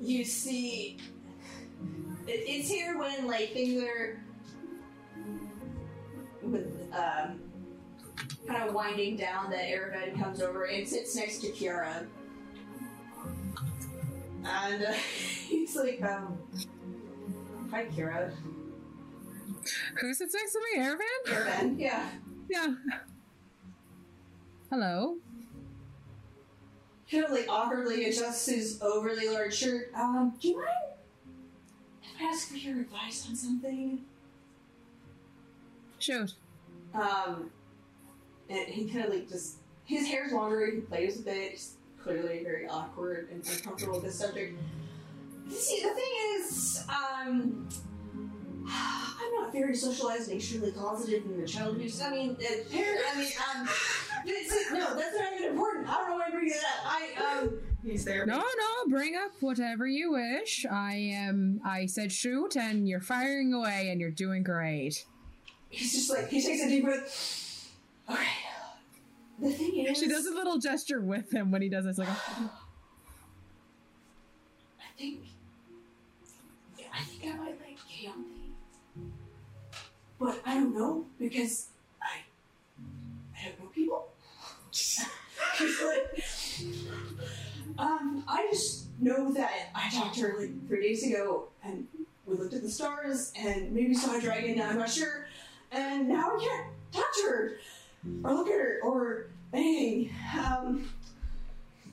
[0.01, 0.97] you see,
[2.27, 4.21] it, it's here when like things are
[6.41, 7.39] with um,
[8.47, 12.05] kind of winding down that Erevan comes over and sits next to Kiara.
[14.45, 14.91] And uh,
[15.47, 16.37] he's like, um,
[17.71, 18.31] hi, Kira.
[19.99, 20.83] Who sits next to me?
[20.83, 21.25] Erevan?
[21.25, 22.09] Erevan, yeah.
[22.49, 22.75] Yeah.
[24.77, 25.15] Hello.
[27.09, 29.89] Kind of like awkwardly adjusts his overly large shirt.
[29.95, 30.67] Um, do you mind
[32.03, 34.03] if I ask for your advice on something?
[35.99, 36.33] Shoot.
[36.93, 37.51] Um,
[38.49, 40.69] and he kind of like just his hair's longer.
[40.69, 41.51] He plays with it.
[41.51, 44.59] He's clearly very awkward and uncomfortable with this subject.
[45.51, 47.69] See, the thing is, um,
[48.67, 52.01] I'm not very socialized and extremely closeted in the child abuse.
[52.01, 53.01] I mean, uh, parent.
[53.13, 53.69] I mean, um,
[54.25, 55.87] it's, no, that's not even important.
[55.87, 56.85] I don't know why I'm bringing that up.
[56.85, 58.25] I um, he's there.
[58.25, 60.65] No, no, bring up whatever you wish.
[60.69, 61.61] I am.
[61.63, 65.05] I said shoot, and you're firing away, and you're doing great.
[65.69, 67.71] He's just like he takes a deep breath.
[68.09, 68.21] Okay.
[69.39, 72.07] The thing is, She does a little gesture with him when he does this, like.
[72.07, 72.15] I
[74.97, 75.19] think,
[76.79, 77.64] yeah, I think I might like Keontae,
[80.19, 81.67] but I don't know because
[82.01, 82.19] I,
[83.37, 84.09] I don't know people.
[87.77, 91.87] Um, I just know that I talked to her like three days ago, and
[92.25, 94.61] we looked at the stars, and maybe saw a dragon.
[94.61, 95.27] I'm not sure,
[95.71, 97.57] and now I can't talk to her
[98.23, 100.13] or look at her or anything.
[100.39, 100.89] Um,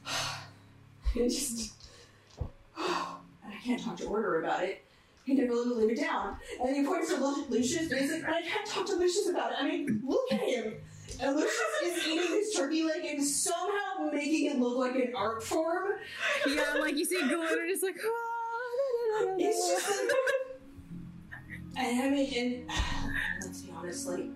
[1.17, 1.73] it just.
[2.79, 4.85] I can't talk to Order about it.
[5.25, 6.37] He never let me live it down.
[6.59, 9.29] And then he points to Lu- Lucius and he's like, I can't talk to Lucius
[9.29, 9.59] about it.
[9.61, 10.75] I mean, look at him.
[11.21, 11.53] And Lucius
[11.85, 15.93] is eating his turkey leg and somehow making it look like an art form.
[16.47, 17.97] Yeah, like you see glitter ah, just like.
[19.39, 20.11] It's just like.
[21.77, 22.71] And I mean, and
[23.41, 24.27] let's be honest, like,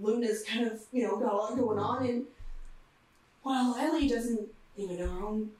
[0.00, 2.24] Luna's kind of, you know, got a lot going on, and
[3.42, 5.50] while Ellie doesn't even know her own,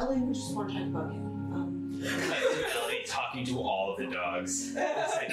[0.00, 1.26] Ellie would just want to talk about him.
[1.52, 4.74] Um, Ellie talking to all of the dogs.
[4.74, 5.30] It's like,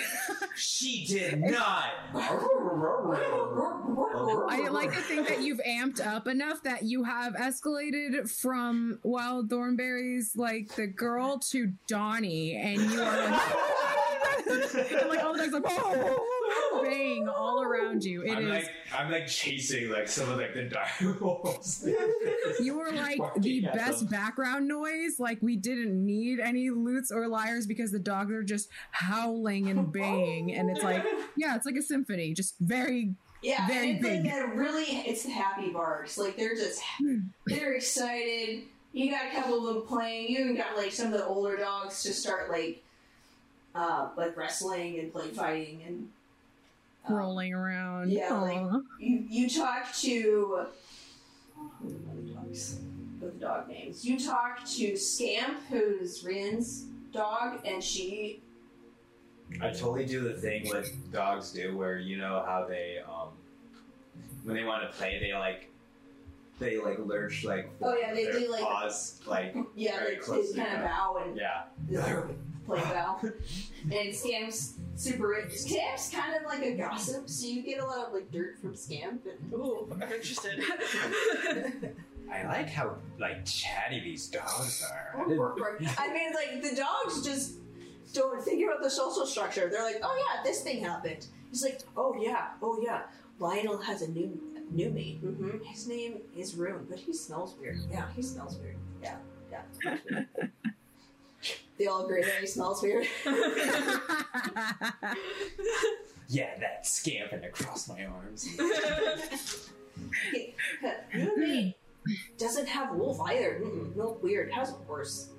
[0.58, 1.86] she did not.
[4.50, 9.50] I like to think that you've amped up enough that you have escalated from Wild
[9.50, 13.42] Thornberrys like the girl to Donnie, and you are like,
[14.48, 16.37] and like all the dogs like oh,
[16.84, 18.24] bang all around you.
[18.24, 18.50] It I'm is.
[18.50, 21.88] like I'm like chasing like some of like the dire wolves.
[22.60, 24.08] You were like the best them.
[24.10, 25.20] background noise.
[25.20, 29.92] Like we didn't need any lutes or lyres because the dogs are just howling and
[29.92, 31.04] baying, and it's like
[31.36, 34.24] yeah, it's like a symphony, just very Yeah, very and big.
[34.26, 36.18] like that really it's the happy barks.
[36.18, 36.82] Like they're just
[37.46, 38.64] they're excited.
[38.94, 40.30] You got a couple of them playing.
[40.32, 42.84] You even got like some of the older dogs to start like
[43.76, 46.10] uh like wrestling and play fighting and
[47.10, 48.12] rolling around.
[48.12, 48.42] yeah, Aw.
[48.42, 50.66] like you you talk to
[51.82, 52.80] what are the dogs?
[53.20, 54.06] What the dog names?
[54.06, 58.42] You talk to Scamp, who's Rin's dog, and she
[59.62, 63.30] I totally do the thing what dogs do, where you know how they um
[64.44, 65.70] when they want to play, they like
[66.60, 70.22] they like lurch like Oh, yeah, they their do, like- paws like yeah, very they,
[70.22, 70.90] close they to kind of them.
[70.92, 72.24] bow and Yeah.
[72.68, 73.20] Play bow.
[73.92, 75.54] and Scamp's super rich.
[75.54, 78.76] Scamp's kind of like a gossip, so you get a lot of like dirt from
[78.76, 79.26] Scamp.
[79.26, 80.64] And Ooh, I'm interested.
[82.32, 85.16] I like how like chatty these dogs are.
[85.18, 87.54] I mean, like the dogs just
[88.14, 89.70] don't think about the social structure.
[89.72, 91.26] They're like, oh yeah, this thing happened.
[91.50, 93.04] He's like, oh yeah, oh yeah.
[93.40, 94.40] Lionel has a new
[94.72, 95.24] new mate.
[95.24, 95.64] Mm-hmm.
[95.64, 97.80] His name is Rune, but he smells weird.
[97.90, 98.78] Yeah, he smells weird.
[99.02, 99.18] Yeah,
[99.52, 100.24] yeah.
[101.78, 103.06] they all agree that he smells weird.
[106.30, 108.50] Yeah, that scamping across my arms.
[111.14, 111.76] New mate
[112.38, 113.62] doesn't have wolf either.
[113.64, 114.52] Mm-mm, no, weird.
[114.52, 115.30] Has a horse.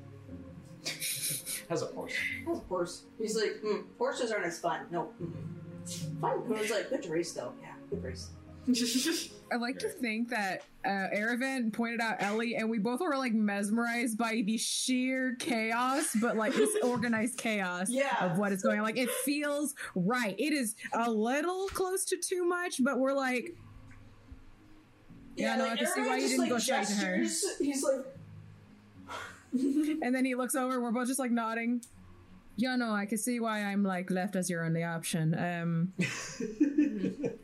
[1.68, 2.14] Has a horse.
[2.46, 3.02] Has a horse.
[3.18, 4.86] He's like, mm, horses aren't as fun.
[4.90, 5.10] No.
[5.22, 6.20] Mm-mm.
[6.20, 6.42] Fun.
[6.46, 7.52] He was like, good race though.
[7.60, 8.30] Yeah, good race.
[9.52, 13.32] I like to think that uh, Aravan pointed out Ellie, and we both were like
[13.32, 18.24] mesmerized by the sheer chaos, but like this organized chaos Yeah.
[18.24, 18.84] of what is going on.
[18.84, 20.34] Like it feels right.
[20.38, 23.56] It is a little close to too much, but we're like,
[25.36, 27.16] yeah, no, I can see why you didn't like, go straight to her.
[27.16, 28.04] He's like,
[30.02, 30.80] and then he looks over.
[30.80, 31.80] We're both just like nodding.
[32.56, 35.32] Yeah, no, I can see why I'm like left as your only option.
[35.38, 35.92] Um,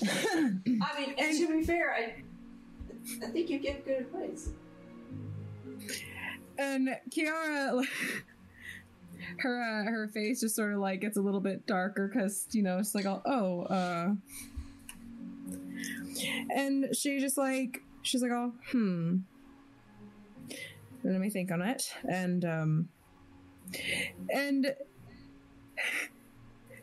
[0.04, 2.22] I mean, and to be fair, I,
[3.24, 4.50] I think you give good advice.
[6.58, 7.84] and Kiara,
[9.38, 12.62] her uh, her face just sort of like gets a little bit darker because you
[12.62, 14.14] know it's like oh, oh uh,
[16.50, 19.18] and she just like she's like oh hmm,
[21.04, 21.92] let me think on it.
[22.08, 22.88] And um
[24.32, 24.74] and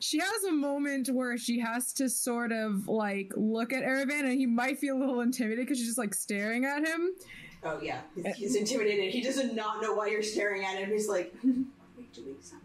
[0.05, 4.33] she has a moment where she has to sort of like look at Aravan and
[4.33, 7.15] he might feel a little intimidated because she's just like staring at him.
[7.63, 9.11] Oh yeah, he's, he's intimidated.
[9.11, 10.91] He does not know why you're staring at him.
[10.91, 12.61] He's like, hmm, are we doing something?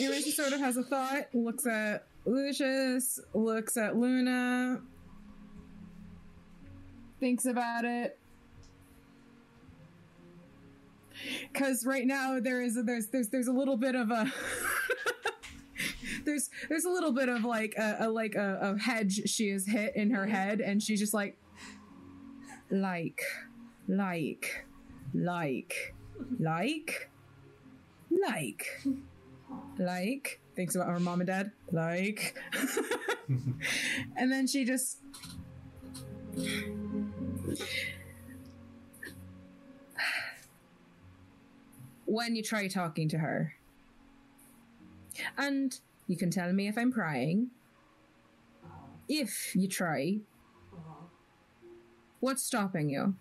[0.00, 4.80] Then she sort of has a thought, looks at Lucius, looks at Luna,
[7.20, 8.18] thinks about it.
[11.54, 14.32] Cause right now there is a, there's there's there's a little bit of a
[16.24, 19.66] there's there's a little bit of like a, a like a, a hedge she has
[19.66, 21.38] hit in her head and she's just like
[22.70, 23.20] like
[23.88, 24.66] like
[25.14, 25.94] like
[26.38, 27.10] like
[28.10, 28.66] like
[29.78, 32.36] like thinks about her mom and dad like.
[34.16, 34.98] And then she just
[42.04, 43.54] when you try talking to her.
[45.36, 45.78] And
[46.12, 47.48] you can tell me if i'm prying.
[49.08, 50.18] If you try.
[52.20, 53.14] What's stopping you?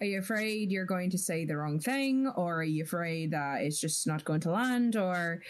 [0.00, 3.62] Are you afraid you're going to say the wrong thing or are you afraid that
[3.62, 5.42] it's just not going to land or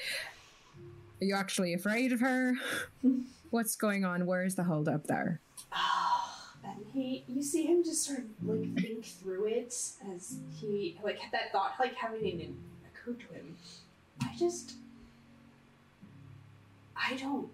[1.21, 2.55] are you actually afraid of her?
[3.51, 4.25] What's going on?
[4.25, 5.41] Where's the hold up there?
[6.63, 9.75] And he, you see him just sort of like think through it
[10.15, 12.51] as he like had that thought like having it
[12.85, 13.57] occur to him.
[14.21, 14.75] I just,
[17.03, 17.49] I don't.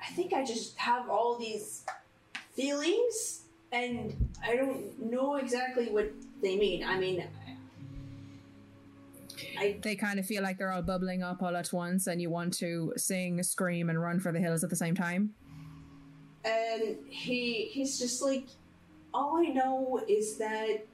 [0.00, 1.84] I think I just have all these
[2.54, 6.12] feelings, and I don't know exactly what
[6.42, 6.84] they mean.
[6.84, 7.26] I mean,
[9.58, 12.30] I they kind of feel like they're all bubbling up all at once, and you
[12.30, 15.34] want to sing, scream, and run for the hills at the same time.
[16.44, 18.46] and he he's just like
[19.12, 20.84] all I know is that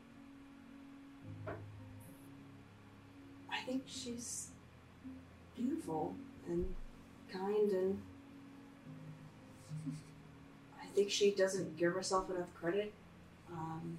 [3.53, 4.50] I think she's
[5.61, 6.15] beautiful
[6.49, 6.67] and
[7.33, 8.01] kind and
[10.81, 12.93] I think she doesn't give herself enough credit.
[13.53, 13.99] Um,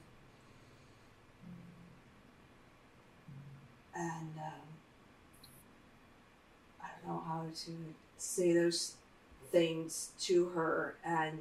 [3.96, 4.62] and um,
[6.82, 7.72] I don't know how to
[8.18, 8.96] say those
[9.52, 11.38] things to her, and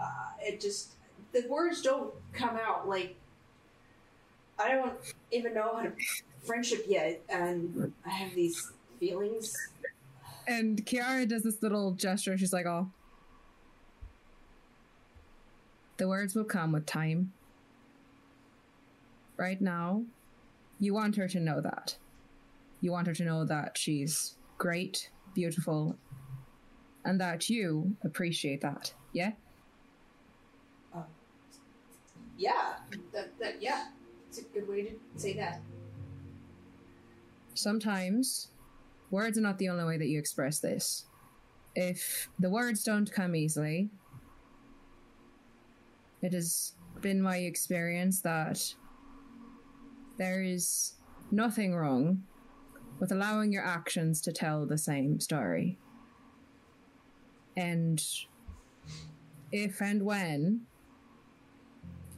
[0.00, 0.04] uh,
[0.40, 0.90] it just
[1.32, 2.88] the words don't come out.
[2.88, 3.16] Like
[4.58, 4.94] I don't
[5.30, 5.92] even know how to
[6.44, 9.56] friendship yet, and I have these feelings.
[10.46, 12.36] And Kiara does this little gesture.
[12.36, 12.90] She's like, "Oh,
[15.96, 17.32] the words will come with time.
[19.36, 20.04] Right now,
[20.78, 21.96] you want her to know that.
[22.80, 25.96] You want her to know that she's great, beautiful,
[27.04, 28.92] and that you appreciate that.
[29.12, 29.32] Yeah."
[30.94, 31.02] Uh,
[32.36, 32.76] yeah,
[33.12, 33.88] that, that yeah,
[34.28, 35.60] it's a good way to say that.
[37.54, 38.48] Sometimes
[39.10, 41.06] words are not the only way that you express this.
[41.74, 43.90] If the words don't come easily,
[46.22, 48.74] it has been my experience that
[50.18, 50.94] there is
[51.30, 52.22] nothing wrong
[53.00, 55.78] with allowing your actions to tell the same story.
[57.56, 58.04] And
[59.52, 60.62] if and when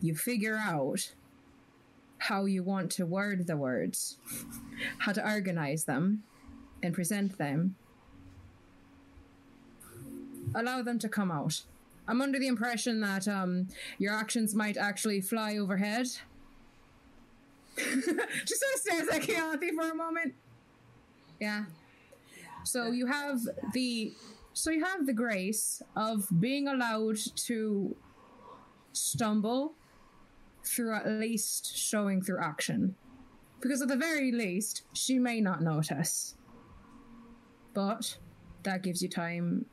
[0.00, 1.14] you figure out
[2.18, 4.16] how you want to word the words,
[4.98, 6.22] how to organize them
[6.82, 7.76] and present them,
[10.54, 11.62] allow them to come out.
[12.08, 16.06] I'm under the impression that um, your actions might actually fly overhead.
[17.76, 20.34] Just sort of stares at Keonthi for a moment.
[21.40, 21.64] Yeah.
[22.64, 23.40] So you have
[23.74, 24.12] the
[24.54, 27.94] so you have the grace of being allowed to
[28.92, 29.74] stumble
[30.66, 32.94] through at least showing through action.
[33.60, 36.34] Because at the very least, she may not notice.
[37.72, 38.18] But
[38.62, 39.66] that gives you time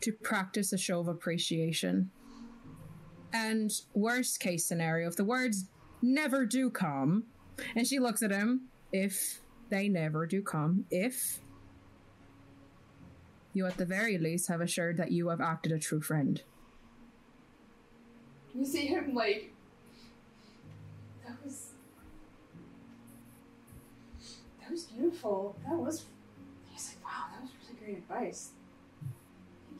[0.00, 2.10] to practice a show of appreciation.
[3.32, 5.66] And worst case scenario, if the words
[6.02, 7.24] never do come,
[7.76, 11.40] and she looks at him, if they never do come, if
[13.54, 16.42] you at the very least have assured that you have acted a true friend.
[18.54, 19.52] You see him like
[21.26, 21.70] that was
[24.60, 25.56] that was beautiful.
[25.66, 26.04] That was
[26.70, 28.50] he's like, wow, that was really great advice.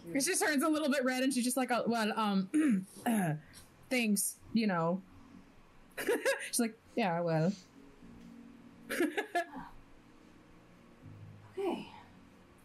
[0.02, 0.20] Thank you.
[0.20, 2.86] She just turns a little bit red and she's just like, oh, well, um,
[3.90, 5.00] thanks, you know.
[6.48, 7.52] she's like, yeah, well.
[11.58, 11.86] Okay.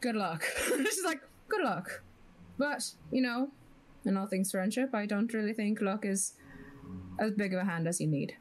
[0.01, 0.43] Good luck.
[0.67, 2.01] she's like, good luck.
[2.57, 3.49] But, you know,
[4.07, 6.33] in all things friendship, I don't really think luck is
[7.19, 8.35] as big of a hand as you need.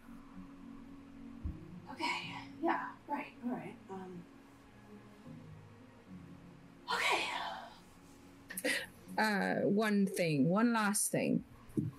[1.93, 2.05] Okay.
[2.62, 2.81] Yeah.
[3.09, 3.33] Right.
[3.45, 3.75] All right.
[3.91, 4.23] Um.
[6.95, 7.23] Okay.
[9.19, 11.43] Uh, one thing, one last thing,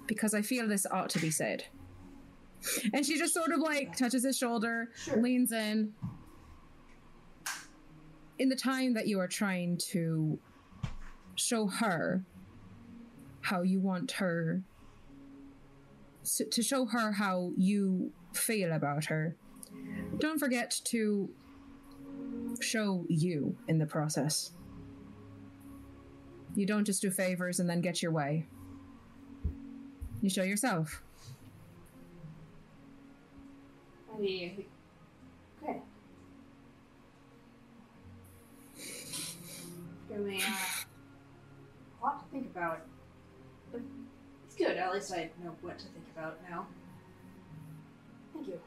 [0.06, 1.64] because I feel this ought to be said.
[2.94, 5.94] And she just sort of like touches his shoulder, leans in.
[8.38, 10.38] In the time that you are trying to
[11.36, 12.24] show her
[13.48, 14.62] how you want her
[16.52, 19.38] to show her how you feel about her,
[20.18, 21.30] don't forget to
[22.60, 24.52] show you in the process.
[26.56, 28.46] You don't just do favors and then get your way.
[30.22, 31.02] You show yourself.
[34.16, 34.66] Okay.
[40.10, 40.52] Give me uh,
[42.02, 42.82] a lot to think about.
[44.58, 44.78] But it's good.
[44.78, 46.68] At least I know what to think about now.
[48.34, 48.60] Thank you.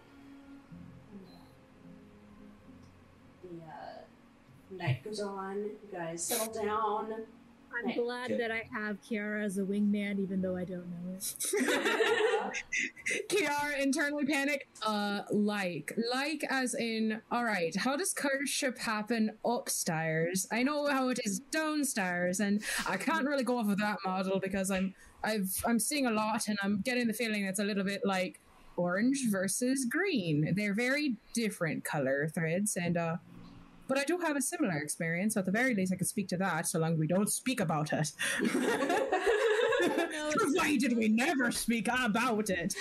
[3.43, 4.03] And, uh,
[4.69, 5.57] The uh, night goes on.
[5.57, 7.13] You guys settle down.
[7.73, 11.15] I'm Night- glad that I have Kiara as a wingman, even though I don't know
[11.17, 11.37] it.
[13.29, 14.69] Kiara internally panic.
[14.85, 17.75] Uh, like, like as in, all right.
[17.77, 20.49] How does courtship happen upstairs?
[20.51, 24.41] I know how it is downstairs, and I can't really go off of that model
[24.41, 27.85] because I'm, I've, I'm seeing a lot, and I'm getting the feeling it's a little
[27.85, 28.41] bit like
[28.77, 30.55] orange versus green.
[30.57, 33.17] They're very different color threads, and uh,
[33.89, 35.35] but I do have a similar experience.
[35.35, 37.31] So at the very least, I could speak to that, so long as we don't
[37.31, 38.13] speak about it.
[40.37, 42.75] Provided we never speak about it.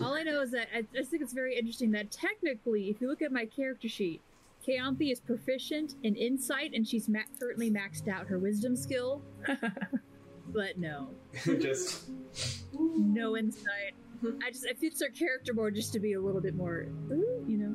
[0.00, 3.08] All I know is that I just think it's very interesting that technically, if you
[3.08, 4.20] look at my character sheet,
[4.66, 9.22] Kaanthi is proficient in insight and she's ma- currently maxed out her wisdom skill.
[10.52, 11.08] but no,
[11.44, 12.04] just
[12.72, 13.94] no insight.
[14.42, 17.44] I just it fits her character more just to be a little bit more, ooh,
[17.46, 17.74] you know.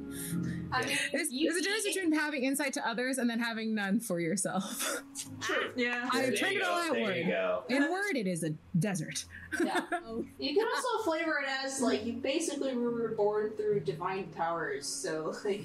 [0.73, 3.75] I mean, There's, you- there's a difference between having insight to others and then having
[3.75, 5.03] none for yourself.
[5.39, 5.55] True.
[5.67, 5.71] Ah.
[5.75, 6.09] Yeah.
[6.11, 7.05] I There turned it all go, outward.
[7.05, 7.63] there you go.
[7.69, 8.49] Inward, it is a
[8.79, 9.23] desert.
[9.63, 9.81] Yeah.
[9.93, 10.25] Oh.
[10.39, 14.87] You can also flavor it as like you basically were born through divine powers.
[14.87, 15.63] So like,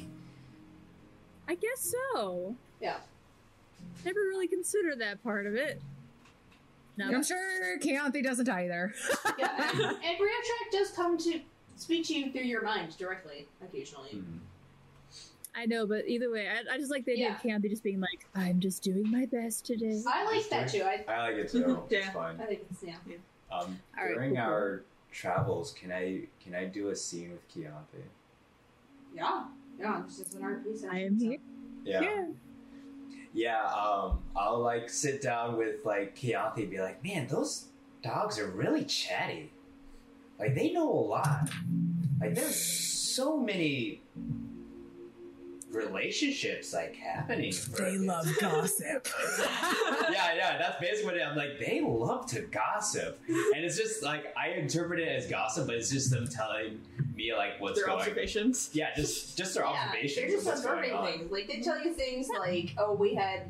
[1.48, 2.54] I guess so.
[2.80, 2.98] yeah.
[4.04, 5.80] Never really considered that part of it.
[6.96, 8.92] No, I'm sure Keonthi doesn't either.
[9.38, 11.40] Yeah, and, and Track does come to
[11.76, 14.22] speak to you through your mind directly occasionally.
[15.54, 17.58] I know, but either way, I, I just like the idea of Yeah.
[17.58, 20.82] Kaanthi just being like, "I'm just doing my best today." I like that too.
[20.82, 21.82] I, I like it too.
[21.90, 21.98] Yeah.
[21.98, 22.38] It's fun.
[22.40, 22.94] I think it's yeah.
[23.50, 24.52] Um, All right, during cool, cool.
[24.52, 24.82] our
[25.12, 28.04] travels, can I can I do a scene with Keontae?
[29.14, 29.44] Yeah.
[29.78, 30.90] Yeah, this is an RP session.
[30.94, 31.38] I am here.
[31.84, 32.00] Yeah.
[32.02, 32.24] Yeah.
[33.36, 37.66] Yeah, um, I'll like sit down with like Keontae and be like, man, those
[38.02, 39.52] dogs are really chatty.
[40.38, 41.50] Like they know a lot.
[42.18, 44.00] Like there's so many
[45.76, 47.52] relationships like happening.
[47.76, 49.06] They love gossip.
[50.10, 51.58] yeah, yeah, that's basically what I'm like.
[51.60, 55.90] They love to gossip, and it's just like I interpret it as gossip, but it's
[55.90, 56.80] just them telling
[57.14, 58.00] me like what's Their going.
[58.00, 58.70] observations.
[58.72, 60.16] Yeah, just just their Yeah, observations.
[60.16, 61.30] They're just observing things.
[61.30, 63.42] Like they tell you things like, "Oh, we had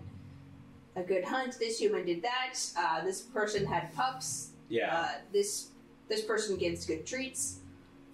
[0.97, 1.59] a good hunt.
[1.59, 2.59] This human did that.
[2.77, 4.51] Uh, this person had pups.
[4.69, 4.95] Yeah.
[4.95, 5.69] Uh, this
[6.09, 7.61] this person gives good treats."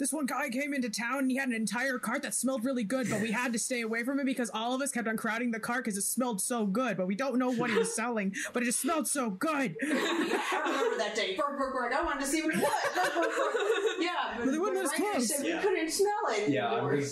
[0.02, 2.82] This one guy came into town and he had an entire cart that smelled really
[2.82, 5.16] good, but we had to stay away from it because all of us kept on
[5.16, 6.96] crowding the cart because it smelled so good.
[6.96, 9.76] But we don't know what he was selling, but it just smelled so good.
[9.80, 11.36] I remember that day.
[11.36, 11.94] Burr, burr, burr.
[11.94, 13.96] I wanted to see what it was.
[14.00, 15.44] Yeah, but, But they wouldn't let us close.
[15.44, 15.58] Yeah.
[15.58, 16.48] we couldn't smell it.
[16.48, 17.04] Yeah, I'm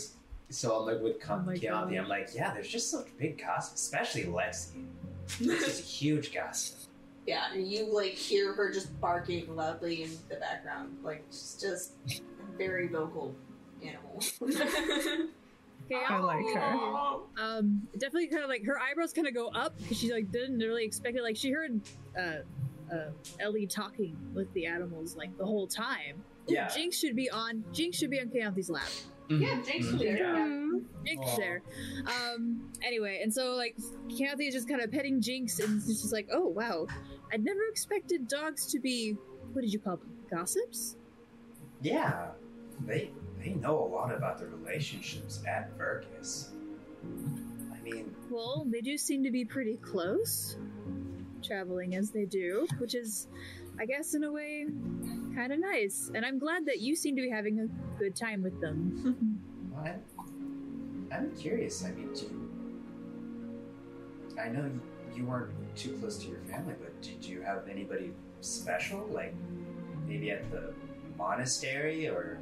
[0.48, 3.76] so I'm like with Con- Oh my I'm like, yeah, there's just such big gossip,
[3.76, 4.84] especially Lexi.
[5.38, 6.76] Lexi's a huge gossip.
[7.24, 11.92] Yeah, and you like hear her just barking loudly in the background, like she's just
[12.08, 13.34] a very vocal
[13.82, 14.22] animal.
[15.92, 17.16] Okay, I like her.
[17.36, 20.60] Um, definitely kind of like her eyebrows kind of go up because she like didn't
[20.60, 21.22] really expect it.
[21.22, 21.80] Like she heard
[22.16, 26.22] uh, uh, Ellie talking with the animals like the whole time.
[26.46, 26.68] Yeah.
[26.68, 27.64] Jinx should be on.
[27.72, 28.88] Jinx should be on Kaanthi's lap.
[29.28, 30.16] yeah, Jinx was there.
[30.16, 30.36] Yeah.
[30.36, 30.78] Yeah.
[31.04, 31.36] Jinx Aw.
[31.36, 31.62] there.
[32.06, 32.70] Um.
[32.84, 33.76] Anyway, and so like
[34.08, 36.86] Kaanthi is just kind of petting Jinx, and she's just like, oh wow,
[37.32, 39.16] I'd never expected dogs to be.
[39.54, 40.10] What did you call them?
[40.30, 40.94] Gossips.
[41.82, 42.28] Yeah,
[42.86, 43.10] they
[43.42, 46.48] they know a lot about the relationships at Verkus.
[47.72, 50.56] I mean, Well, they do seem to be pretty close,
[51.42, 53.28] traveling as they do, which is,
[53.78, 54.66] I guess, in a way,
[55.34, 56.10] kind of nice.
[56.14, 59.40] And I'm glad that you seem to be having a good time with them.
[59.78, 60.02] I'm,
[61.10, 61.82] I'm curious.
[61.82, 62.50] I mean, do you,
[64.38, 64.80] I know you,
[65.16, 68.12] you weren't too close to your family, but did you have anybody
[68.42, 69.34] special, like
[70.06, 70.74] maybe at the
[71.16, 72.38] monastery, or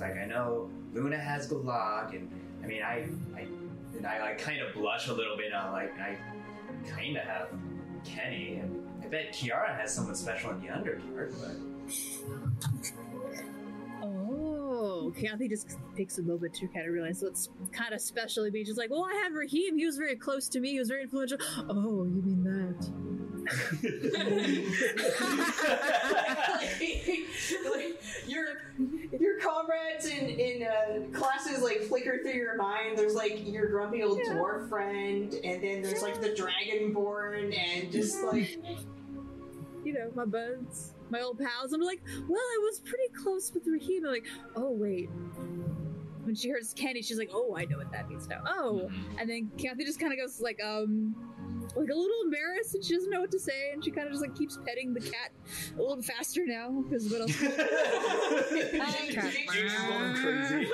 [0.00, 2.30] like I know Luna has Galak, and
[2.62, 3.46] I mean I I
[3.96, 5.52] and I kind of blush a little bit.
[5.54, 6.16] I'm like I
[6.88, 7.48] kind of have
[8.04, 11.56] Kenny, and I bet Kiara has someone special in the Underdark, but.
[14.02, 18.64] oh, Kathy just takes a moment to kind of realize what's kind of special me.
[18.64, 19.76] She's like, well, I have Raheem.
[19.76, 20.70] He was very close to me.
[20.70, 21.38] He was very influential.
[21.68, 23.29] Oh, you mean that?
[27.74, 28.44] Like, your
[29.18, 32.96] your comrades in in uh, classes like flicker through your mind.
[32.96, 38.22] There's like your grumpy old dwarf friend, and then there's like the dragonborn, and just
[38.24, 38.58] like
[39.84, 41.72] you know, my buds, my old pals.
[41.72, 44.04] I'm like, well, I was pretty close with Raheem.
[44.04, 45.08] I'm like, oh wait.
[46.24, 48.42] When she hears Kenny, she's like, oh, I know what that means now.
[48.46, 51.14] Oh, and then Kathy just kind of goes like, um,
[51.76, 54.12] like a little embarrassed, and she doesn't know what to say, and she kind of
[54.12, 55.30] just like keeps petting the cat
[55.78, 57.38] a little faster now because what else?
[58.52, 60.70] Jinx is going crazy.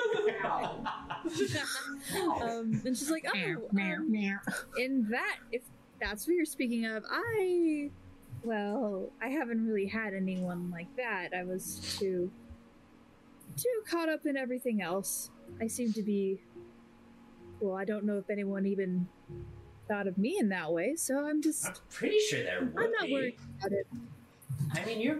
[2.41, 3.39] um, and she's like, oh,
[3.79, 4.39] um,
[4.77, 5.63] in that, if
[5.99, 7.89] that's what you're speaking of, I,
[8.43, 11.29] well, I haven't really had anyone like that.
[11.37, 12.31] I was too,
[13.55, 15.31] too caught up in everything else.
[15.61, 16.39] I seem to be,
[17.59, 19.07] well, I don't know if anyone even
[19.87, 22.91] thought of me in that way, so I'm just, I'm Pretty sure there would I'm
[22.91, 23.13] not be.
[23.13, 23.87] worried about it.
[24.73, 25.19] I mean, you're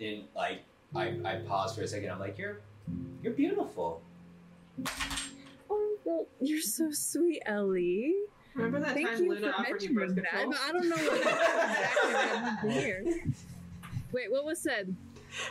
[0.00, 0.62] in like
[0.94, 2.10] I I paused for a second.
[2.10, 2.60] I'm like, you're
[3.22, 4.00] you're beautiful.
[5.70, 8.14] Oh, well, you're so sweet, Ellie.
[8.54, 10.50] Remember that Thank time you Luna for offered you mentioning birth that, control?
[10.50, 13.34] but I don't know what exactly that meant.
[14.12, 14.94] Wait, what was said?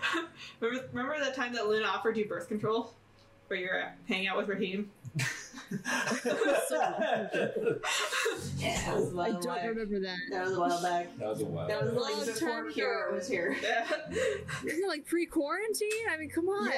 [0.60, 2.94] remember, remember that time that Luna offered you birth control?
[3.48, 4.92] Where you're hanging out with Raheem?
[8.58, 9.68] Yeah, that was a I while don't back.
[9.68, 10.18] remember that.
[10.32, 11.18] That was a while back.
[11.20, 11.68] That was a while.
[11.68, 13.16] That was Long like before time Kira ago.
[13.16, 13.56] was here.
[14.66, 15.90] Isn't it like pre-quarantine?
[16.12, 16.68] I mean, come on.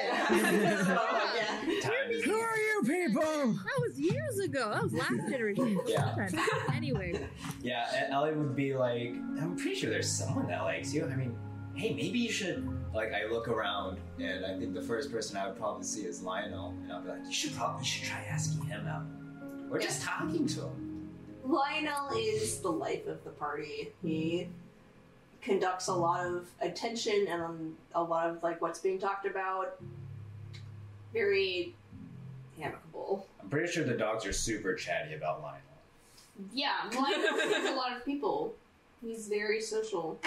[1.40, 1.80] Yeah.
[1.80, 3.22] Time is Who are you people?
[3.22, 4.70] That was years ago.
[4.72, 5.80] That was last generation.
[5.86, 6.28] Yeah.
[6.74, 7.26] Anyway,
[7.62, 11.06] Yeah, and Ellie would be like, I'm pretty sure there's someone that likes you.
[11.06, 11.34] I mean,
[11.80, 12.68] hey, maybe you should.
[12.94, 16.22] Like, I look around, and I think the first person I would probably see is
[16.22, 19.06] Lionel, and I'll be like, you should probably you should try asking him out,
[19.70, 21.08] or just talking to him.
[21.42, 23.92] Lionel is the life of the party.
[24.02, 24.48] He
[25.40, 29.80] conducts a lot of attention and um, a lot of like what's being talked about.
[31.14, 31.74] Very
[32.60, 33.26] amicable.
[33.40, 35.60] I'm pretty sure the dogs are super chatty about Lionel.
[36.52, 38.54] Yeah, Lionel sees a lot of people.
[39.00, 40.20] He's very social.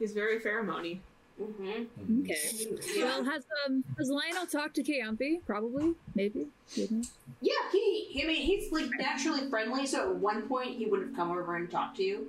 [0.00, 0.98] He's very pheromony.
[1.40, 2.20] Mm-hmm.
[2.22, 3.02] okay.
[3.02, 5.40] Well, has um has Lionel talked to Kaanthi?
[5.46, 6.48] Probably, maybe.
[6.76, 7.02] Maybe.
[7.40, 8.20] Yeah, he.
[8.22, 9.86] I mean, he's like naturally friendly.
[9.86, 12.26] So at one point, he would have come over and talked to you.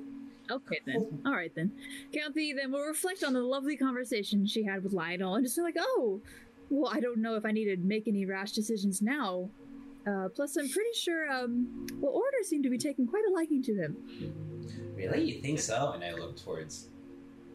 [0.49, 1.21] Okay then.
[1.25, 1.71] All right then.
[2.13, 5.61] Kaanthi then we'll reflect on the lovely conversation she had with Lionel and just be
[5.61, 6.21] like, oh,
[6.69, 9.49] well, I don't know if I need to make any rash decisions now.
[10.07, 13.61] Uh, plus, I'm pretty sure um, well, Order seem to be taking quite a liking
[13.63, 13.97] to him.
[14.95, 15.23] Really?
[15.23, 15.91] You think so?
[15.91, 16.87] And I look towards.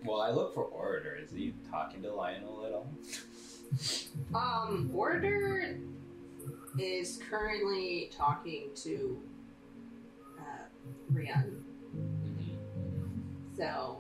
[0.07, 1.19] Well, I look for Orator.
[1.20, 2.89] Is he talking to Lionel at all?
[4.35, 5.77] Um, Order
[6.78, 9.20] is currently talking to
[10.39, 11.57] uh, Rian.
[13.57, 13.99] So,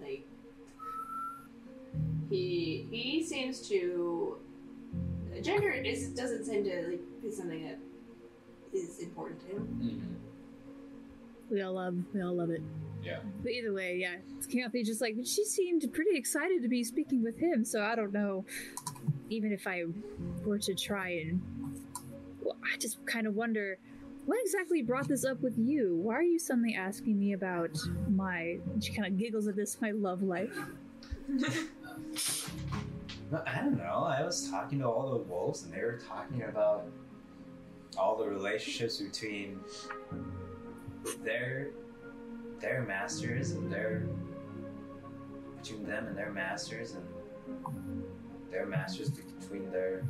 [0.00, 0.24] like,
[2.30, 4.36] he he seems to
[5.42, 7.78] gender is doesn't seem to like be something that
[8.72, 10.18] is important to him.
[11.50, 12.62] We all love, we all love it.
[13.02, 13.18] Yeah.
[13.42, 17.38] But either way, yeah, Kaanthi just like she seemed pretty excited to be speaking with
[17.38, 17.64] him.
[17.64, 18.44] So I don't know,
[19.30, 19.84] even if I
[20.44, 21.42] were to try and,
[22.40, 23.78] well, I just kind of wonder.
[24.24, 25.96] What exactly brought this up with you?
[25.96, 27.76] Why are you suddenly asking me about
[28.08, 28.58] my?
[28.80, 30.56] She kind of giggles at this, my love life.
[33.46, 34.04] I don't know.
[34.04, 36.86] I was talking to all the wolves, and they were talking about
[37.96, 39.58] all the relationships between
[41.24, 41.70] their
[42.62, 44.08] their masters and their
[45.60, 47.04] between them and their masters, and
[48.50, 50.02] their masters between their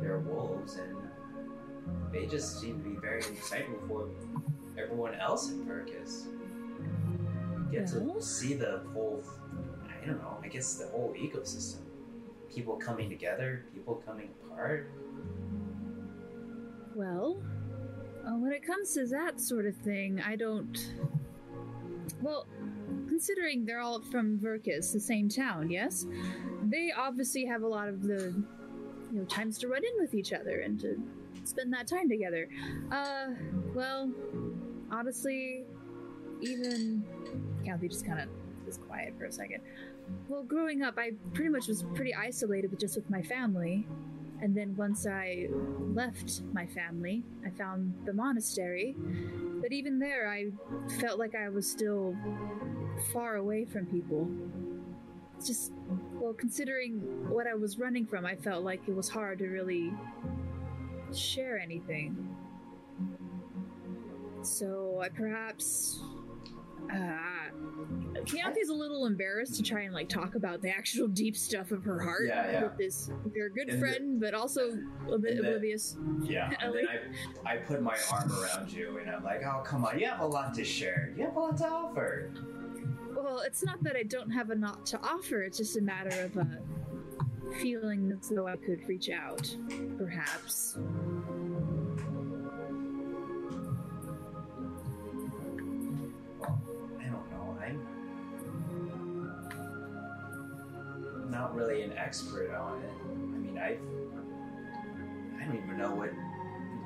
[0.00, 0.96] their wolves, and
[2.12, 4.08] they just seem to be very excited for
[4.78, 6.26] everyone else in Verkus.
[7.70, 9.22] Get to see the whole
[10.02, 11.80] I don't know, I guess the whole ecosystem.
[12.52, 14.90] People coming together, people coming apart.
[16.94, 17.42] Well,
[18.26, 20.78] uh, when it comes to that sort of thing, I don't.
[22.20, 22.46] Well,
[23.08, 26.06] considering they're all from Verkus, the same town, yes,
[26.62, 28.34] they obviously have a lot of the,
[29.12, 31.00] you know, times to run in with each other and to
[31.44, 32.48] spend that time together.
[32.90, 33.28] Uh,
[33.74, 34.10] well,
[34.90, 35.64] honestly,
[36.40, 37.04] even
[37.64, 38.28] Kathy just kind of
[38.66, 39.60] was quiet for a second.
[40.28, 43.86] Well, growing up, I pretty much was pretty isolated just with my family.
[44.42, 45.46] And then once I
[45.78, 48.96] left my family, I found the monastery.
[49.62, 50.50] But even there, I
[51.00, 52.16] felt like I was still
[53.12, 54.28] far away from people.
[55.38, 55.72] It's just,
[56.14, 56.98] well, considering
[57.30, 59.92] what I was running from, I felt like it was hard to really
[61.14, 62.36] share anything.
[64.42, 66.00] So I perhaps.
[66.90, 71.72] Uh, Keontae's a little embarrassed to try and like talk about the actual deep stuff
[71.72, 72.62] of her heart Yeah, yeah.
[72.64, 73.10] with this.
[73.34, 74.78] your good And the- friend, but also
[75.10, 75.96] a bit the- oblivious.
[76.22, 76.50] Yeah.
[76.60, 76.84] And then
[77.44, 80.20] I, I put my arm around you and I'm like, oh, come on, you have
[80.20, 81.12] a lot to share.
[81.16, 82.30] You have a lot to offer.
[83.16, 85.42] Well, it's not that I don't have a lot to offer.
[85.42, 86.44] It's just a matter of uh,
[87.60, 89.54] feeling as though I could reach out,
[89.98, 90.78] perhaps.
[101.32, 102.92] Not really an expert on it.
[103.02, 103.80] I mean, I've.
[105.40, 106.10] I don't even know what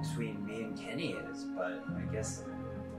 [0.01, 2.45] between me and Kenny is, but I guess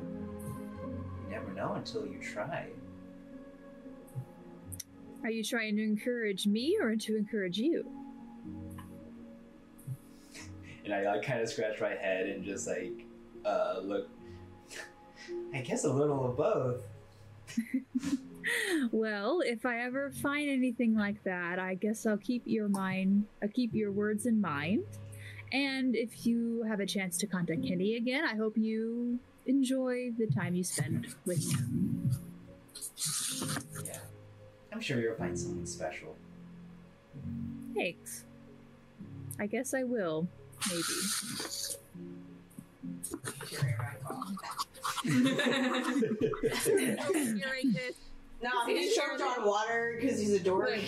[0.03, 2.67] you never know until you try.
[5.23, 7.89] Are you trying to encourage me or to encourage you?
[10.85, 13.05] And I like kind of scratch my head and just like
[13.45, 14.09] uh, look.
[15.53, 16.83] I guess a little of both.
[18.91, 23.49] Well, if I ever find anything like that, I guess I'll keep your mind, I'll
[23.49, 24.83] keep your words in mind.
[25.51, 30.27] And if you have a chance to contact Kenny again, I hope you enjoy the
[30.27, 32.11] time you spend with him.
[33.85, 33.99] Yeah.
[34.73, 36.15] I'm sure you'll find something special.
[37.73, 38.25] Thanks.
[39.39, 40.27] I guess I will.
[40.69, 40.83] Maybe.
[48.41, 50.79] No, he's choked on water because he's a dork.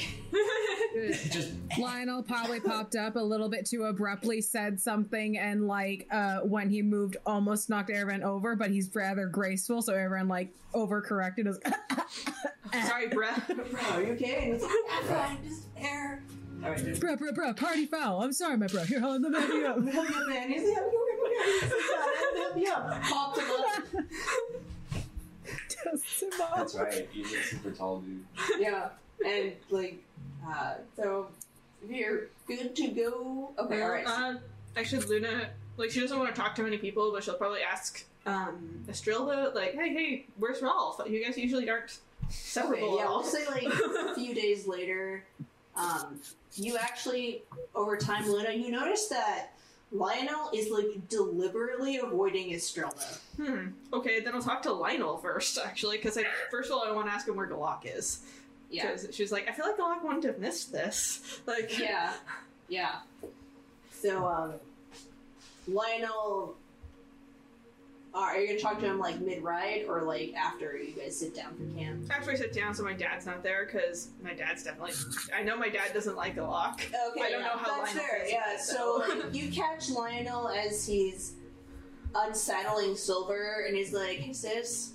[1.32, 6.40] Just Lionel probably popped up a little bit too abruptly, said something, and like uh,
[6.40, 11.48] when he moved, almost knocked Aaron over, but he's rather graceful, so Aaron like overcorrected.
[11.48, 11.60] His
[12.88, 13.48] Sorry, breath.
[13.48, 14.52] Bro, are you okay?
[14.52, 16.22] And like, "I'm fine, just air.
[16.64, 17.00] All right, dude.
[17.00, 18.22] bro, bro, bro, party foul.
[18.22, 18.84] I'm sorry, my bro.
[18.84, 19.76] Here, hold the baby up.
[19.88, 20.50] Help you up, man.
[20.50, 21.42] He's like, help you
[21.96, 23.04] up, help you up.
[23.04, 24.62] Help you up.
[25.92, 26.58] Popped him up.
[26.58, 27.08] That's right.
[27.12, 28.24] He's a super tall dude.
[28.60, 28.90] Yeah,
[29.26, 30.04] and like,
[30.48, 31.28] uh, so
[31.84, 33.52] if you're good to go.
[33.58, 34.06] Okay, all right.
[34.06, 34.36] Uh,
[34.78, 38.04] actually, Luna, like, she doesn't want to talk to many people, but she'll probably ask
[38.26, 41.02] um, Estrilda, like, hey, hey, where's Rolf?
[41.08, 41.98] You guys usually aren't
[42.56, 43.20] Okay, yeah, at all.
[43.20, 45.24] we'll say like a few days later,
[45.76, 46.20] um,
[46.56, 47.42] you actually,
[47.74, 49.48] over time, Luna, you notice that
[49.92, 53.18] Lionel is like deliberately avoiding Estrilda.
[53.38, 53.68] Hmm.
[53.92, 57.08] Okay, then I'll talk to Lionel first, actually, because I, first of all, I want
[57.08, 58.20] to ask him where Galak is.
[58.70, 58.92] Yeah.
[58.92, 61.42] Because she's like, I feel like Galak wouldn't have missed this.
[61.48, 62.14] Like, Yeah,
[62.68, 62.96] yeah.
[64.02, 64.54] So, um,
[65.68, 66.56] Lionel,
[68.12, 71.18] Uh, are you gonna talk to him like mid ride or like after you guys
[71.20, 72.10] sit down for camp?
[72.10, 74.94] After I sit down, so my dad's not there, because my dad's definitely.
[75.36, 76.82] I know my dad doesn't like the lock.
[77.12, 78.20] Okay, I don't yeah, know how that's Lionel fair.
[78.26, 81.34] feels Yeah, about it, so like, you catch Lionel as he's
[82.16, 84.94] unsaddling Silver, and he's like, "Hey sis,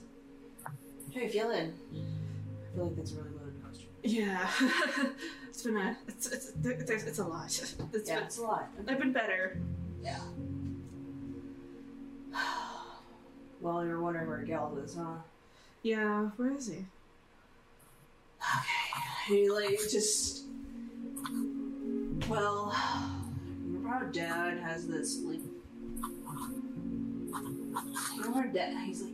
[1.14, 3.88] how you feeling?" I feel like that's a really loaded question.
[4.02, 4.50] Yeah,
[5.48, 7.46] it's been a it's it's it's, it's a lot.
[7.46, 7.76] It's
[8.08, 8.68] Yeah, been, it's a lot.
[8.88, 9.56] I've been better.
[10.02, 10.18] Yeah.
[13.64, 15.14] Well, you're wondering where Geld is, huh?
[15.82, 16.84] Yeah, where is he?
[18.58, 19.24] Okay.
[19.26, 20.44] He like just.
[22.28, 22.76] Well,
[23.66, 25.40] your proud dad has this like.
[28.14, 28.76] You know our dad?
[28.84, 29.12] He's like.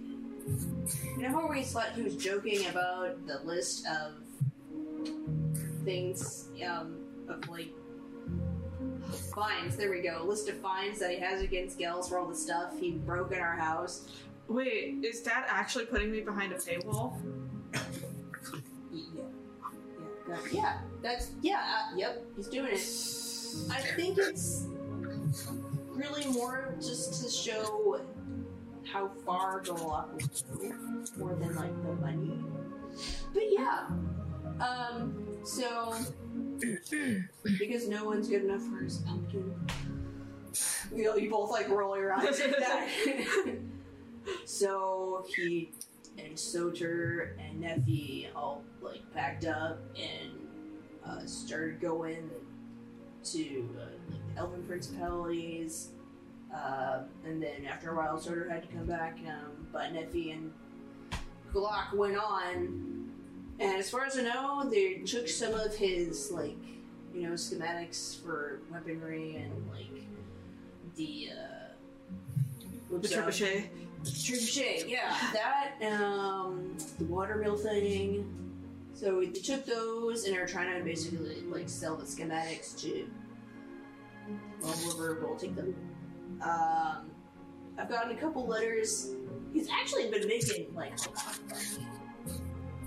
[1.17, 4.15] You know how we thought he was joking about the list of
[5.85, 6.97] things, um,
[7.29, 7.73] of like
[9.33, 9.77] fines.
[9.77, 10.23] There we go.
[10.23, 13.31] A list of fines that he has against Gels for all the stuff he broke
[13.31, 14.09] in our house.
[14.51, 17.15] Wait, is Dad actually putting me behind a paywall?
[18.93, 19.23] Yeah.
[20.29, 20.37] Yeah.
[20.51, 20.79] Yeah.
[21.03, 21.63] That's yeah.
[21.63, 22.25] Uh, yep.
[22.35, 23.73] He's doing it.
[23.73, 24.67] I think it's
[25.87, 28.01] really more just to show
[28.93, 30.13] how far Galak
[30.51, 30.75] will go,
[31.17, 32.37] more than like the money.
[33.33, 33.87] But yeah.
[34.59, 35.29] Um.
[35.45, 35.95] So
[37.45, 39.55] because no one's good enough for his pumpkin.
[40.93, 42.89] You know, you both like roll your eyes at that.
[44.45, 45.73] so he
[46.19, 50.31] and Soter and Nephi all like packed up and
[51.05, 52.31] uh, started going
[53.25, 55.91] to uh, like Elven principalities.
[56.55, 59.19] Uh, and then after a while, Soter had to come back.
[59.27, 60.53] Um, but Nephi and
[61.53, 63.11] Glock went on.
[63.61, 66.57] And as far as I know, they took some of his like
[67.15, 70.03] you know schematics for weaponry and like
[70.97, 73.69] the uh, The trebuchet.
[74.05, 78.37] Trebuchet, yeah, that um, the watermill thing.
[78.95, 83.07] So they took those and are trying to basically like sell the schematics to
[84.63, 85.75] well, whoever will take them.
[86.43, 87.11] Um,
[87.79, 89.11] I've gotten a couple letters.
[89.53, 91.87] He's actually been making like a lot of money.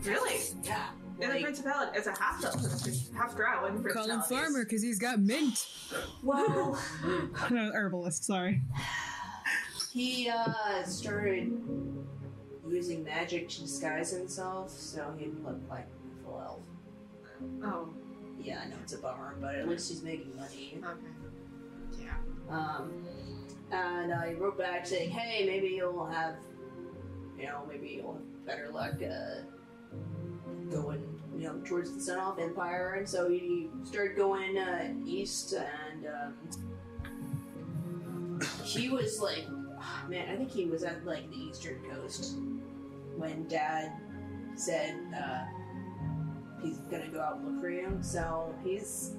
[0.03, 0.40] Really?
[0.64, 0.90] Yeah.
[1.19, 2.44] In the Like- principality, as a half
[3.15, 5.68] half drow in Call him farmer because he's got mint.
[6.23, 6.80] Well,
[7.52, 8.26] no, herbalist.
[8.26, 8.61] Sorry.
[9.93, 11.51] He uh, started
[12.67, 16.63] using magic to disguise himself, so he looked like a full elf.
[17.63, 17.89] Oh,
[18.41, 20.79] Yeah, I know it's a bummer, but at least he's making money.
[20.83, 22.03] okay.
[22.03, 22.15] Yeah.
[22.49, 23.05] Um,
[23.71, 26.35] and I wrote back saying, "Hey, maybe you'll have,
[27.37, 29.41] you know, maybe you'll have better luck uh,
[30.71, 31.03] going,
[31.37, 36.07] you know, towards the Sun Off Empire." And so he started going uh, east, and
[36.07, 36.33] um,
[38.63, 39.45] he was like,
[39.84, 42.38] ah, man, I think he was at like the eastern coast
[43.18, 43.91] when Dad
[44.55, 45.43] said uh,
[46.64, 47.99] he's gonna go out and look for you.
[48.01, 49.11] So he's,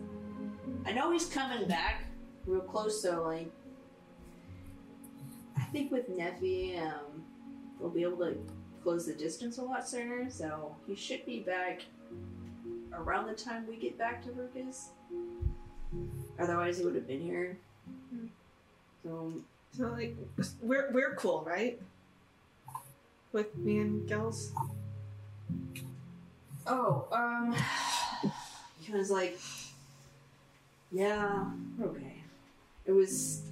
[0.87, 2.05] I know he's coming back
[2.47, 3.01] real close.
[3.01, 3.51] So like.
[5.57, 7.23] I think with Nephi, um,
[7.79, 8.37] we'll be able to
[8.83, 11.83] close the distance a lot sooner, so he should be back
[12.93, 14.89] around the time we get back to Verkus.
[16.39, 17.57] Otherwise, he would have been here.
[19.05, 19.33] So,
[19.77, 20.17] So like,
[20.63, 21.81] we're we're cool, right?
[23.33, 24.53] With me and Gels.
[26.67, 27.55] Oh, um,
[28.87, 29.39] kind was like,
[30.93, 31.45] yeah,
[31.83, 32.23] okay.
[32.87, 33.43] It was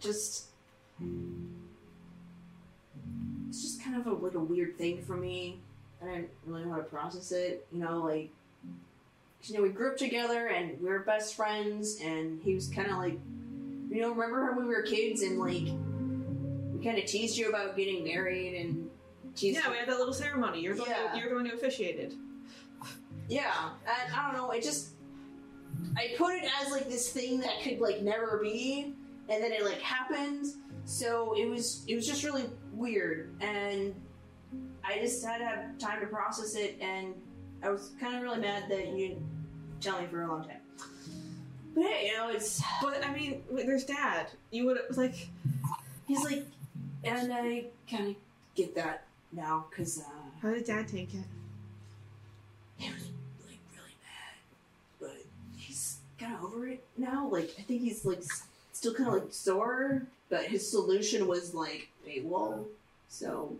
[0.00, 0.46] just,
[3.48, 5.58] it's just kind of a, like a weird thing for me.
[6.02, 7.66] I didn't really know how to process it.
[7.72, 8.30] You know, like.
[9.44, 12.88] you know, we grew up together and we were best friends, and he was kind
[12.90, 13.18] of like,
[13.92, 15.68] you know, remember when we were kids and like,
[16.72, 18.88] we kind of teased you about getting married and
[19.36, 20.60] teased Yeah, we had that little ceremony.
[20.60, 21.08] You're the one Yeah.
[21.10, 22.14] who, you're the one who officiated.
[23.28, 24.50] Yeah, and I don't know.
[24.50, 24.90] It just
[25.96, 28.94] I put it as like this thing that could like never be,
[29.28, 30.46] and then it like happened.
[30.84, 33.94] So it was it was just really weird, and
[34.84, 37.14] I just had to have time to process it, and
[37.62, 39.22] I was kind of really mad that you didn't
[39.80, 40.61] tell me for a long time.
[41.74, 44.26] But hey, you know, it's But I mean, there's dad.
[44.50, 45.28] You would like.
[46.06, 46.44] he's like,
[47.04, 48.16] and I kind of
[48.54, 50.02] get that now because uh,
[50.42, 51.20] How did dad take it?
[52.76, 53.02] he was
[53.46, 54.36] like really mad,
[55.00, 55.16] but
[55.56, 57.28] he's kind of over it now.
[57.30, 58.22] Like I think he's like
[58.72, 62.64] still kind of like sore, but his solution was like paywall.
[63.08, 63.56] So,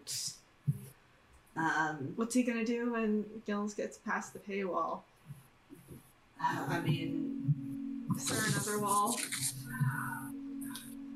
[1.56, 5.01] um, What's he gonna do when Gills gets past the paywall?
[6.40, 7.52] I mean,
[8.16, 9.16] Is there another wall?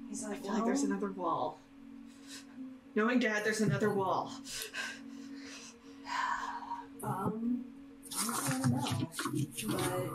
[0.09, 1.59] he's I like, feel like there's another wall.
[2.94, 4.32] Knowing dad, there's another wall.
[7.02, 7.64] Um,
[8.18, 9.09] I don't know,
[9.68, 10.10] but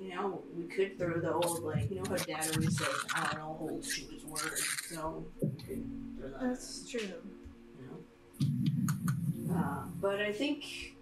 [0.00, 3.24] you know, we could throw the old like you know how Dad always says, "I
[3.32, 4.58] don't know, holds to his word."
[4.88, 5.84] So we could
[6.18, 6.40] throw that.
[6.40, 7.00] That's true.
[7.00, 7.86] you
[9.48, 9.54] know.
[9.54, 10.94] Uh, but I think,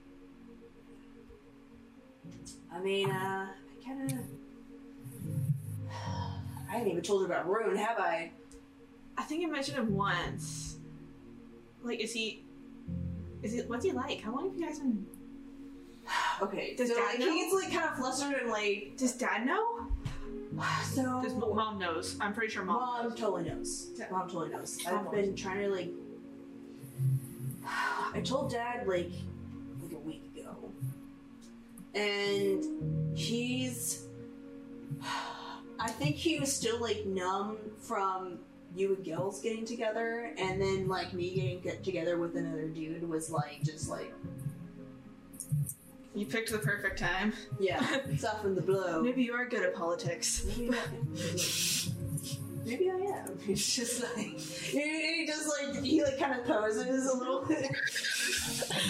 [2.75, 4.19] I mean, uh, I kind of,
[6.69, 8.33] I haven't even told her about Rune, have I?
[9.17, 10.77] I think I mentioned him once.
[11.83, 12.43] Like, is he?
[13.43, 13.61] Is he?
[13.63, 14.21] What's he like?
[14.21, 15.07] How long have you guys been?
[16.43, 17.33] Okay, Does so Dad like, know?
[17.33, 19.87] he gets like kind of flustered and like, Does dad know?
[20.83, 21.21] so.
[21.23, 22.17] Does mom knows?
[22.21, 22.81] I'm pretty sure mom.
[22.81, 23.19] Mom knows.
[23.19, 23.91] totally knows.
[24.11, 24.79] Mom totally knows.
[24.87, 25.91] I've been trying to like.
[28.13, 29.34] I told Dad like like a week ago,
[31.95, 34.05] and he's.
[35.81, 38.39] I think he was still like numb from
[38.77, 43.09] you and Gills getting together, and then like me getting get together with another dude
[43.09, 44.13] was like just like
[46.15, 47.33] You picked the perfect time.
[47.59, 49.03] yeah, soften the blow.
[49.03, 50.45] Maybe you are good at politics.
[50.57, 50.75] Maybe
[52.65, 53.39] maybe I am.
[53.47, 57.71] He's just like he, he just like he like kind of poses a little bit.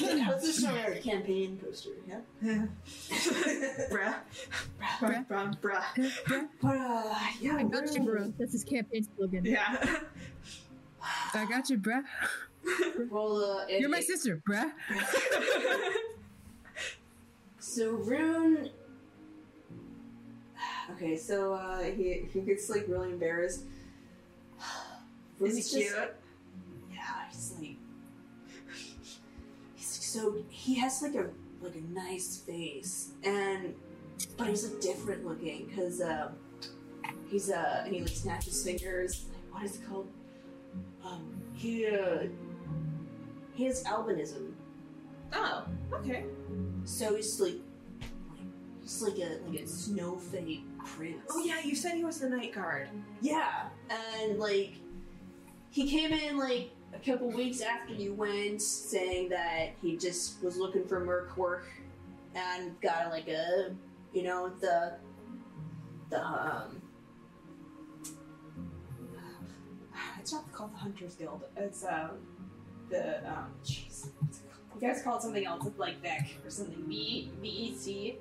[0.02, 2.20] I was just our campaign poster, yeah.
[2.42, 2.66] Yeah.
[3.90, 4.14] bruh.
[5.00, 5.26] Bruh.
[5.28, 5.60] Bruh.
[5.60, 6.48] Bruh.
[6.62, 8.32] But uh, yeah, I got you, bro.
[8.38, 9.44] That's his campaign slogan.
[9.44, 9.98] Yeah.
[11.34, 12.02] I got you, bruh.
[13.10, 14.72] Well, uh, it- You're my it- sister, bruh.
[17.58, 18.70] So Rune.
[20.92, 23.64] Okay, so uh, he he gets like really embarrassed.
[25.40, 26.14] Is he just- cute?
[26.92, 27.76] Yeah, he's like
[29.74, 31.28] he's so he has like a
[31.60, 33.74] like a nice face and
[34.36, 36.30] but he's like different looking because um
[37.30, 40.08] he's uh and he like snatches fingers like what is it called
[41.04, 42.24] um he uh
[43.54, 44.52] he has albinism
[45.32, 46.24] Oh, okay.
[46.84, 47.54] so he's like
[48.30, 48.46] like
[48.82, 52.28] he's like a like a snow fade prince Oh yeah, you said he was the
[52.28, 52.88] night guard.
[53.20, 54.74] yeah, and like
[55.70, 60.56] he came in like a couple weeks after you went, saying that he just was
[60.56, 61.66] looking for merc work
[62.34, 63.74] and got like a
[64.12, 64.94] you know the
[66.10, 66.80] the um
[70.20, 71.42] it's not called the Hunters Guild.
[71.56, 72.10] It's um
[72.90, 74.08] the um jeez
[74.74, 78.18] you guys call it something else like VEC or something V V E C.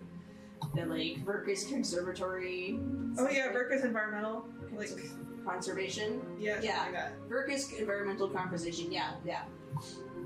[0.76, 2.80] The like Verkus Conservatory.
[3.18, 4.45] Oh yeah, Verkus environmental.
[4.76, 4.90] Like
[5.45, 6.22] conservation.
[6.40, 7.10] yeah, Yeah.
[7.30, 9.44] Verkus Environmental Conversation, yeah, yeah.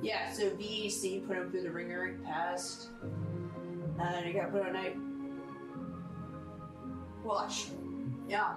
[0.02, 2.90] Yeah, so VEC put him through the ringer, he passed,
[4.00, 4.96] and he got put on night
[7.24, 7.68] watch.
[8.30, 8.56] Yeah.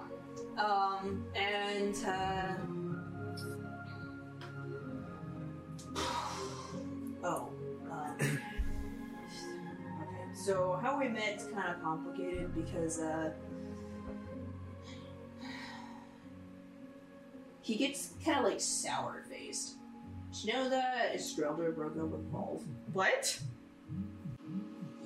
[0.57, 2.55] Um, and, uh.
[7.23, 7.49] Oh.
[10.43, 13.29] So how we met's kind of complicated because, uh.
[17.61, 19.75] he gets kind of like sour faced.
[20.31, 22.63] Did you know that Estrilda broke up with Rolf?
[22.93, 23.39] What?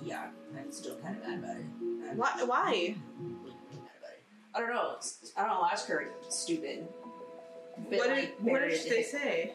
[0.05, 1.65] Yeah, I'm still kind of mad about it.
[2.11, 2.31] I'm Why?
[2.45, 2.95] Why?
[3.21, 4.23] mad about it.
[4.53, 4.95] I don't know.
[5.35, 5.67] I don't know.
[5.69, 6.11] Ask her.
[6.29, 6.87] Stupid.
[7.89, 9.53] But, what did like, What did they say?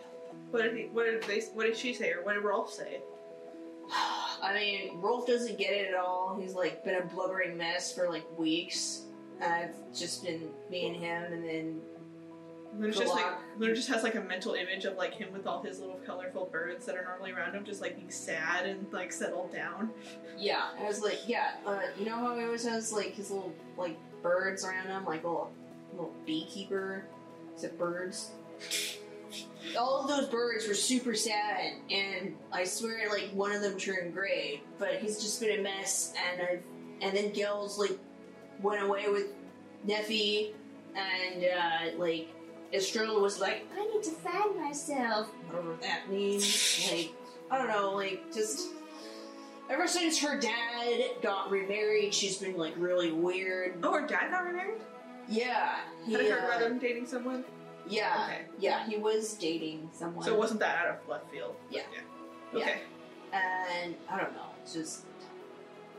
[0.51, 1.41] What did he, What did they?
[1.55, 2.11] What did she say?
[2.11, 3.01] Or what did Rolf say?
[4.43, 6.39] I mean, Rolf doesn't get it at all.
[6.41, 9.03] He's like been a blubbering mess for like weeks.
[9.43, 11.81] Uh, it's just been me and him, and then
[12.79, 13.27] Luna just like.
[13.59, 16.49] Luna just has like a mental image of like him with all his little colorful
[16.53, 19.91] birds that are normally around him, just like being sad and like settled down.
[20.39, 23.53] yeah, I was like, yeah, uh, you know how he always has like his little
[23.77, 25.51] like birds around him, like little
[25.93, 27.05] little beekeeper,
[27.55, 28.31] except birds.
[29.79, 34.15] All of those birds were super sad, and I swear, like one of them turned
[34.15, 34.63] gray.
[34.79, 36.59] But he's just been a mess, and I,
[37.05, 37.99] and then Gil's like
[38.63, 39.27] went away with
[39.87, 40.53] Neffy,
[40.95, 42.29] and uh, like
[42.73, 46.89] Estrilda was like, I need to find myself, whatever that means.
[46.91, 47.13] Like,
[47.51, 48.69] I don't know, like just
[49.71, 53.79] ever since her dad got remarried, she's been like really weird.
[53.83, 54.81] Oh, her dad got remarried?
[55.29, 55.77] Yeah,
[56.07, 57.45] he, Had I heard uh, about him dating someone?
[57.91, 58.43] Yeah, Okay.
[58.59, 60.25] yeah, he was dating someone.
[60.25, 61.55] So it wasn't that out of left field?
[61.71, 61.83] Yeah.
[62.55, 62.61] Yeah.
[62.63, 62.81] Okay.
[63.33, 64.47] And I don't know.
[64.63, 65.05] It's just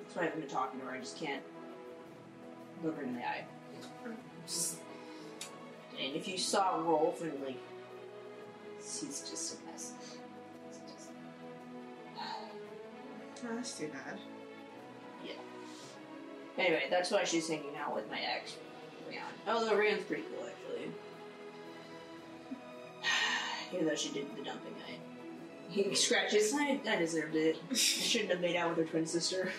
[0.03, 0.91] that's why I haven't been talking to her.
[0.91, 1.41] I just can't
[2.83, 3.45] look her in the eye.
[4.45, 4.77] Just,
[5.99, 7.57] and if you saw Rolf and like,
[8.77, 9.93] he's just a mess.
[10.69, 11.09] It's just-
[12.17, 14.19] Oh, that's too bad.
[15.25, 15.31] yeah.
[16.57, 18.57] Anyway, that's why she's hanging out with my ex,
[19.09, 19.21] Rian.
[19.47, 20.60] Although Rian's pretty cool, actually.
[23.73, 25.01] Even though she did the dumping, I
[25.71, 26.53] he scratches.
[26.53, 27.57] I, I deserved it.
[27.71, 29.51] I shouldn't have made out with her twin sister.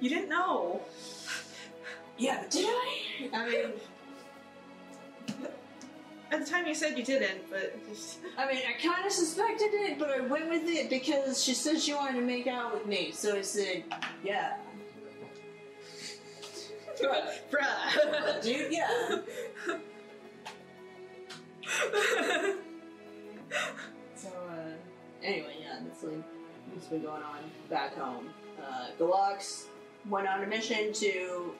[0.00, 0.80] You didn't know.
[2.16, 3.28] Yeah, but did I?
[3.32, 3.72] I mean,
[6.30, 9.70] At the time you said you didn't, but just, I mean, I kind of suspected
[9.72, 12.86] it, but I went with it because she said she wanted to make out with
[12.86, 13.10] me.
[13.12, 13.82] So I said,
[14.22, 14.58] yeah.
[17.50, 18.42] bruh.
[18.42, 19.18] Dude, yeah.
[24.14, 24.72] So, uh,
[25.22, 26.24] anyway, yeah, that's like
[26.72, 27.38] what's been going on
[27.70, 28.30] back home.
[28.60, 29.66] Uh, Galox
[30.10, 31.54] went on a mission to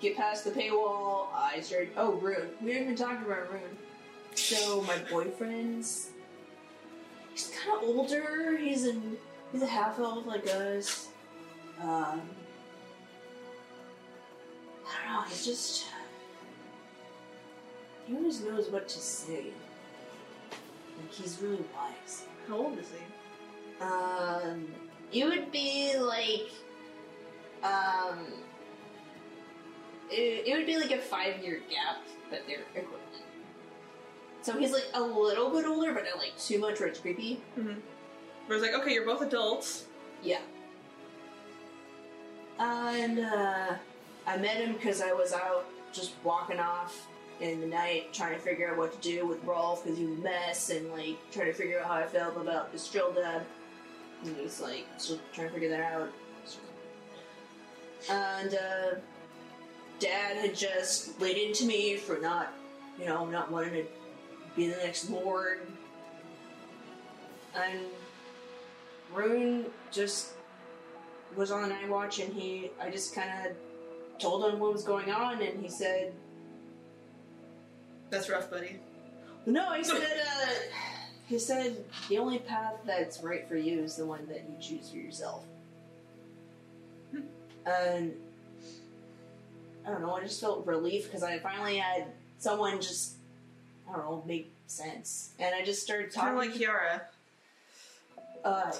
[0.00, 1.28] get past the paywall.
[1.32, 1.90] I started.
[1.96, 2.48] Oh, Rune.
[2.60, 3.78] We haven't even talked about Rune.
[4.34, 6.10] So, my boyfriend's.
[7.32, 8.56] He's kind of older.
[8.58, 9.16] He's in.
[9.52, 11.10] He's a half elf like us.
[11.80, 12.20] Um.
[14.84, 15.22] I don't know.
[15.28, 15.86] He's just.
[18.06, 19.52] He always knows what to say.
[21.00, 22.24] Like he's really wise.
[22.48, 23.84] How old is he?
[23.84, 24.66] Um,
[25.12, 26.50] it would be like,
[27.62, 28.26] um,
[30.10, 33.02] it, it would be like a five year gap, but they're equivalent.
[34.42, 37.42] So he's like a little bit older, but not like too much where it's creepy.
[37.58, 37.80] Mm-hmm.
[38.46, 39.86] Where it's like, okay, you're both adults.
[40.22, 40.40] Yeah.
[42.58, 43.74] And uh,
[44.26, 47.07] I met him because I was out just walking off
[47.40, 50.18] in the night trying to figure out what to do with Rolf because he was
[50.18, 53.42] a mess and like trying to figure out how I felt about Estrilda.
[54.24, 56.08] And he's like still trying to figure that out.
[58.10, 58.98] And uh,
[59.98, 62.52] Dad had just laid into me for not,
[62.98, 63.84] you know, not wanting to
[64.56, 65.60] be the next Lord.
[67.54, 67.80] And
[69.12, 70.32] Rune just
[71.36, 73.52] was on night watch and he I just kinda
[74.18, 76.12] told him what was going on and he said
[78.10, 78.78] That's rough, buddy.
[79.46, 80.46] No, he said uh
[81.26, 84.90] he said the only path that's right for you is the one that you choose
[84.90, 85.44] for yourself.
[87.66, 88.14] and
[89.86, 92.06] I don't know, I just felt relief because I finally had
[92.38, 93.14] someone just
[93.88, 95.30] I don't know, make sense.
[95.38, 97.00] And I just started Kind talking of like Kiara.
[98.44, 98.70] Uh,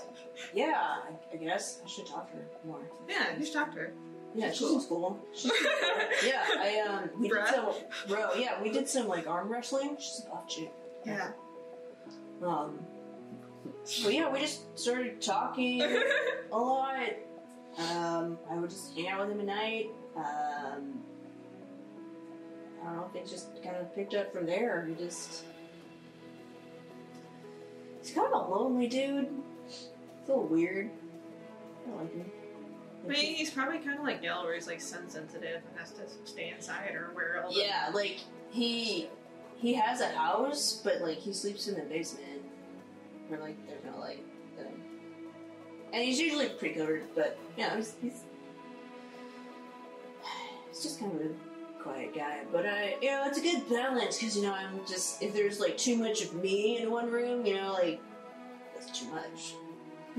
[0.54, 2.80] yeah, I, I guess I should talk to her more.
[3.08, 3.92] Yeah, you should talk to her.
[4.34, 5.18] Yeah, She's she seems cool.
[5.34, 5.70] She's cool.
[6.26, 7.44] yeah, I um, we Bruh.
[7.46, 7.72] did some,
[8.08, 8.34] bro.
[8.34, 9.96] Yeah, we did some like arm wrestling.
[9.98, 10.72] She's a buff chick.
[11.04, 11.30] Yeah.
[12.42, 12.78] Um,
[14.04, 15.82] but yeah, we just started talking
[16.52, 17.00] a lot.
[17.78, 19.90] Um, I would just hang out with him at night.
[20.16, 21.00] Um,
[22.80, 23.10] I don't know.
[23.12, 24.86] Things just kind of picked up from there.
[24.88, 25.44] He just.
[28.02, 29.28] He's kind of a lonely dude.
[29.66, 29.88] It's
[30.26, 30.90] a little weird.
[31.88, 32.30] I like him.
[33.04, 35.92] I mean, he's probably kind of like Gil, where he's like sun sensitive and has
[35.92, 37.60] to stay inside or wear all the.
[37.60, 38.20] Yeah, like
[38.50, 39.08] he
[39.58, 42.42] he has a house, but like he sleeps in the basement,
[43.28, 44.24] where like there's no light.
[44.60, 44.66] Um,
[45.92, 48.22] and he's usually pretty covered, but yeah, he's, he's
[50.68, 52.42] he's just kind of a quiet guy.
[52.52, 55.60] But I, you know, it's a good balance because you know I'm just if there's
[55.60, 58.00] like too much of me in one room, you know, like
[58.74, 59.54] that's too much.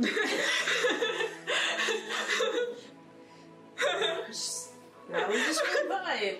[4.27, 4.71] Just-
[5.11, 6.37] know, we just really vibe.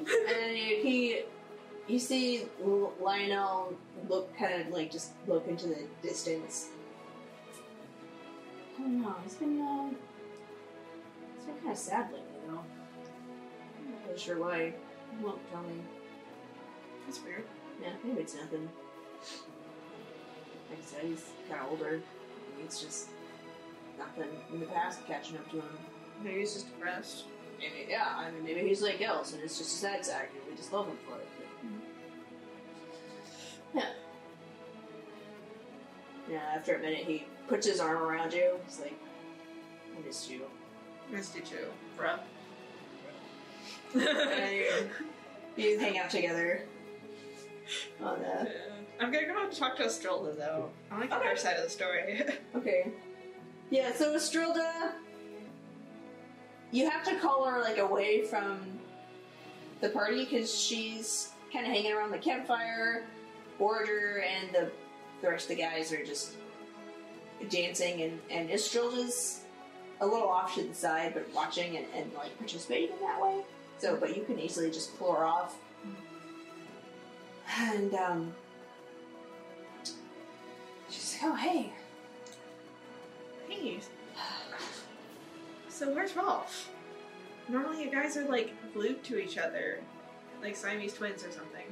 [0.00, 1.22] And he,
[1.86, 2.44] you see
[3.00, 3.74] Lionel
[4.08, 6.68] look kind of like just look into the distance.
[8.78, 9.14] I don't know.
[9.24, 9.90] It's been uh,
[11.36, 12.54] it's been kind of sad lately, though.
[12.54, 14.72] I'm not really sure why.
[15.16, 15.74] He won't tell me.
[17.06, 17.44] That's weird.
[17.80, 18.68] Yeah, maybe it's nothing.
[20.70, 22.00] Like I said, he's kind of older.
[22.64, 23.08] It's just
[23.98, 25.78] nothing in the past catching up to him.
[26.22, 27.24] Maybe he's just depressed.
[27.58, 28.14] Maybe, yeah.
[28.16, 30.72] I mean, maybe he's like else, and it's just a sad sack, and we just
[30.72, 31.28] love him for it.
[31.38, 31.68] But...
[31.68, 31.78] Mm-hmm.
[33.78, 33.90] Yeah.
[36.30, 36.54] Yeah.
[36.54, 38.56] After a minute, he puts his arm around you.
[38.66, 38.98] He's like,
[39.96, 40.42] "I missed you."
[41.10, 41.66] Missed you too,
[41.98, 42.18] bruh.
[43.94, 44.88] and you,
[45.56, 46.62] you hang out together.
[48.00, 48.50] Oh, On the
[49.02, 50.70] I'm gonna go and talk to Estrilda though.
[50.90, 51.28] I like Okay.
[51.28, 52.22] her side of the story.
[52.54, 52.92] Okay.
[53.70, 54.92] Yeah, so Estrilda,
[56.70, 58.60] you have to call her like away from
[59.80, 63.04] the party because she's kind of hanging around the campfire.
[63.58, 64.70] Border and the
[65.22, 66.34] the rest of the guys are just
[67.48, 69.40] dancing, and and Estrilda's
[70.00, 73.40] a little off to the side, but watching and, and like participating in that way.
[73.78, 75.56] So, but you can easily just pull her off.
[77.58, 78.34] And um,
[81.22, 81.72] "Oh, hey."
[83.48, 83.80] hey.
[85.68, 86.70] So where's Rolf?
[87.48, 89.80] Normally you guys are like glued to each other.
[90.42, 91.66] Like Siamese twins or something.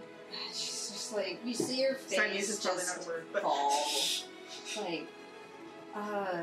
[0.48, 3.42] She's just like you see her face Siamese is probably just not a word, but
[3.42, 3.86] fall.
[4.84, 5.06] like,
[5.94, 6.42] uh,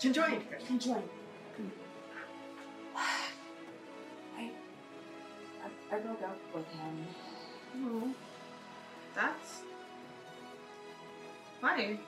[0.00, 0.42] conjoined.
[0.66, 1.08] Conjoined.
[2.96, 3.30] I,
[4.38, 4.50] I,
[5.94, 7.06] I broke up with him.
[7.84, 8.14] Oh.
[9.14, 9.62] That's
[11.60, 11.98] why.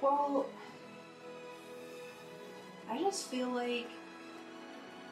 [0.00, 0.46] Well,
[2.90, 3.86] I just feel like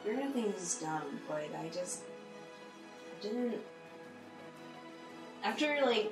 [0.07, 2.01] everything's done, but I just
[3.21, 3.55] didn't.
[5.43, 6.11] After like,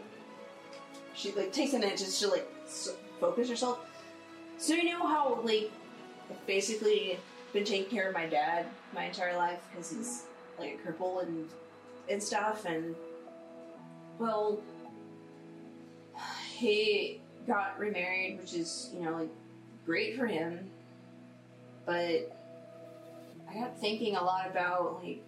[1.14, 2.48] she like takes a minute just to like
[3.20, 3.80] focus herself.
[4.58, 5.72] So you know how like
[6.30, 7.20] I've basically
[7.54, 10.24] been taking care of my dad my entire life because he's
[10.60, 11.50] like a cripple and
[12.10, 12.96] and stuff, and
[14.20, 14.60] well,
[16.58, 19.30] he got remarried, which is you know like
[19.86, 20.70] great for him,
[21.86, 22.36] but
[23.50, 25.24] I got thinking a lot about like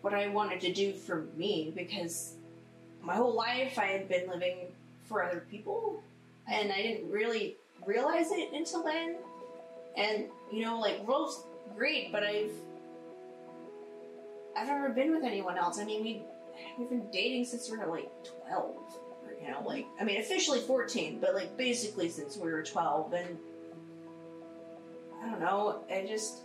[0.00, 2.34] what I wanted to do for me because
[3.02, 4.56] my whole life I had been living
[5.04, 6.02] for other people
[6.48, 7.56] and I didn't really
[7.86, 9.16] realize it until then.
[9.96, 11.44] And you know, like Rolf's
[11.76, 12.52] great, but I've
[14.56, 15.78] I've never been with anyone else.
[15.78, 16.22] I mean, we
[16.78, 18.76] we've been dating since we were like twelve.
[19.40, 23.12] You know, like I mean, officially fourteen, but like basically since we were twelve.
[23.12, 23.38] And
[25.22, 25.82] I don't know.
[25.90, 26.42] I just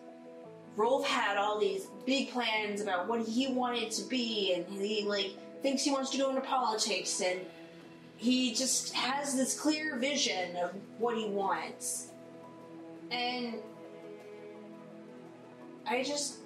[0.75, 5.31] Rolf had all these big plans about what he wanted to be, and he like
[5.61, 7.39] thinks he wants to go into politics, and
[8.17, 12.09] he just has this clear vision of what he wants.
[13.11, 13.55] And
[15.87, 16.37] I just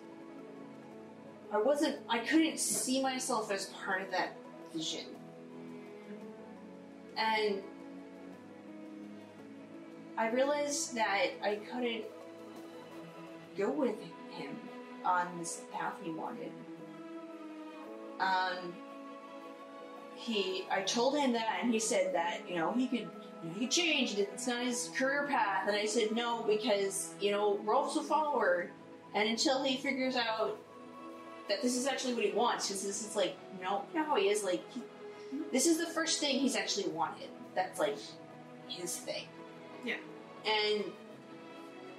[1.52, 4.36] I wasn't I couldn't see myself as part of that
[4.74, 5.06] vision.
[7.20, 7.62] And
[10.18, 12.06] I realized that I couldn't
[13.58, 13.96] go with
[14.32, 14.56] him
[15.04, 16.52] on this path he wanted.
[18.22, 18.74] Um,
[20.16, 23.10] he, I told him that, and he said that you know he could,
[23.58, 24.30] he changed it.
[24.34, 28.70] It's not his career path, and I said no because you know Rolf's a follower,
[29.14, 30.58] and until he figures out
[31.48, 34.16] that this is actually what he wants, because this is like no you know how
[34.16, 34.62] he is like.
[34.74, 34.82] He,
[35.52, 37.30] this is the first thing he's actually wanted.
[37.56, 37.98] That's like
[38.68, 39.26] his thing.
[39.84, 39.96] Yeah.
[40.46, 40.84] And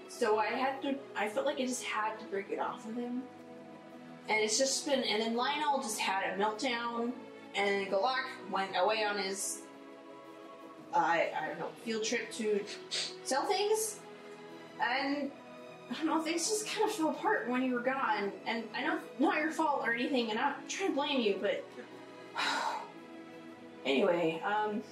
[0.09, 2.97] so I had to, I felt like I just had to break it off with
[2.97, 3.23] him.
[4.29, 7.13] And it's just been, and then Lionel just had a meltdown,
[7.57, 9.63] and Galak went away on his,
[10.95, 12.61] I I don't know, field trip to
[13.25, 13.99] sell things.
[14.81, 15.33] And
[15.91, 18.31] I don't know, things just kind of fell apart when you were gone.
[18.47, 21.39] And I know not your fault or anything, and I'm not trying to blame you,
[21.41, 21.65] but.
[23.85, 24.83] anyway, um.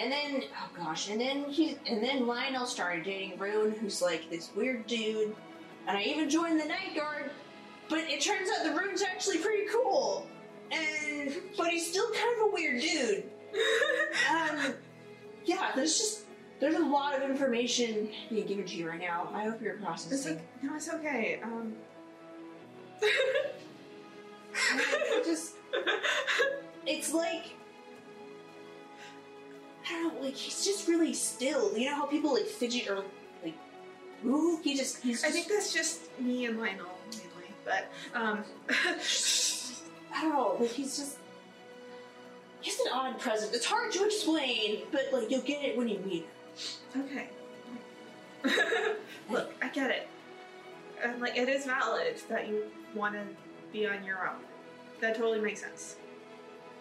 [0.00, 4.30] And then, oh gosh, and then he, and then Lionel started dating Rune, who's like
[4.30, 5.34] this weird dude,
[5.88, 7.30] and I even joined the Night Guard.
[7.88, 10.26] But it turns out the Rune's actually pretty cool,
[10.70, 13.24] and but he's still kind of a weird dude.
[14.30, 14.74] um,
[15.44, 16.26] yeah, there's just
[16.60, 19.28] there's a lot of information being given to you right now.
[19.32, 20.16] I hope you're processing.
[20.16, 21.40] It's like, no, it's okay.
[21.42, 21.74] Um,
[25.24, 25.54] just,
[26.86, 27.54] it's like
[29.88, 31.76] I don't know, like he's just really still.
[31.76, 33.04] You know how people like fidget or
[33.42, 33.54] like
[34.22, 34.62] move?
[34.62, 35.24] He just he's.
[35.24, 38.44] I think that's just me and Lionel mainly, but um,
[40.14, 40.56] I don't know.
[40.60, 41.16] Like he's just.
[42.62, 43.54] It's an odd present.
[43.54, 46.26] It's hard to explain, but like you'll get it when you meet
[46.94, 47.00] her.
[47.02, 47.28] Okay.
[49.30, 50.08] Look, I get it.
[51.02, 52.64] And like, it is valid that you
[52.94, 53.22] want to
[53.72, 54.40] be on your own.
[55.00, 55.96] That totally makes sense.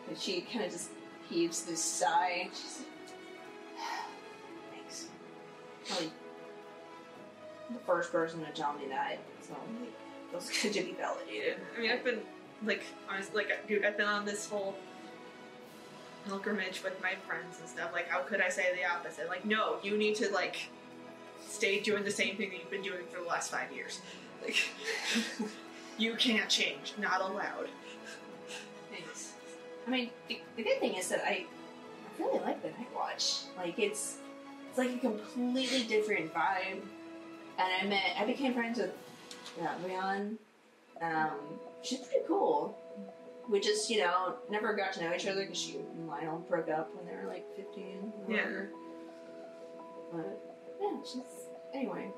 [0.07, 0.89] And she kind of just
[1.30, 2.49] heaves this sigh.
[2.52, 3.77] She's like,
[4.73, 5.07] thanks.
[5.88, 6.11] Probably
[7.69, 9.19] the first person to tell me that.
[9.41, 9.91] So like,
[10.31, 11.57] feels good to be validated.
[11.77, 12.22] I mean, I've been
[12.65, 14.76] like, honestly, like, dude, I've been on this whole
[16.27, 17.91] pilgrimage with my friends and stuff.
[17.94, 19.27] Like, how could I say the opposite?
[19.27, 20.69] Like, no, you need to like
[21.48, 24.02] stay doing the same thing that you've been doing for the last five years.
[24.44, 24.57] Like,
[25.98, 26.94] you can't change.
[26.98, 27.68] Not allowed.
[28.91, 29.34] Thanks.
[29.86, 31.45] I mean, the, the good thing is that I,
[32.19, 33.41] I really like the Night Watch.
[33.57, 34.18] Like, it's
[34.69, 36.82] it's like a completely different vibe.
[37.60, 38.91] And I met, I became friends with
[39.61, 40.38] uh, Rion.
[41.02, 41.32] Um,
[41.82, 42.78] she's pretty cool.
[43.49, 46.69] We just, you know, never got to know each other because she and Lionel broke
[46.69, 48.61] up when they were like 15 or Yeah.
[50.11, 50.40] But,
[50.82, 51.22] yeah, she's,
[51.74, 52.11] anyway.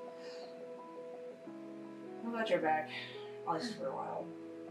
[2.25, 2.89] I'm glad you're back.
[3.55, 4.25] At for a while.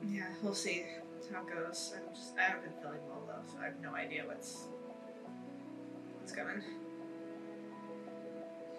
[0.09, 0.85] Yeah, we'll see
[1.33, 1.95] how it goes.
[1.97, 4.69] I'm just, I haven't been feeling well though, so I have no idea what's
[6.21, 6.63] what's coming.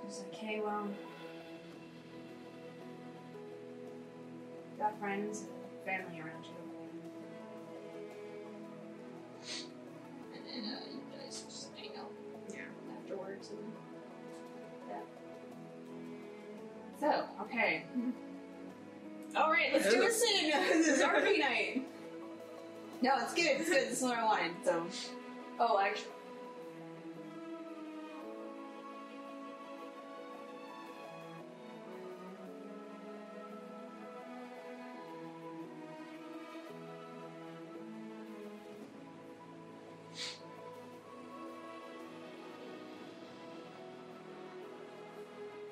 [0.08, 0.88] She's like, hey, well,
[4.80, 6.56] got friends and family around you.
[10.34, 12.12] And then uh, you guys just hang out
[12.54, 12.62] Yeah.
[12.98, 13.74] afterwards and
[14.90, 15.02] yeah.
[17.02, 17.84] So, okay.
[19.36, 20.52] All right, let's do a scene.
[20.52, 21.88] this is RP night.
[23.02, 23.46] No, it's good.
[23.46, 23.88] It's good.
[23.90, 24.52] This is what I wanted.
[24.64, 24.86] So,
[25.60, 26.12] oh, actually.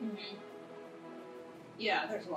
[0.04, 0.18] Mhm.
[1.78, 2.32] Yeah, there's a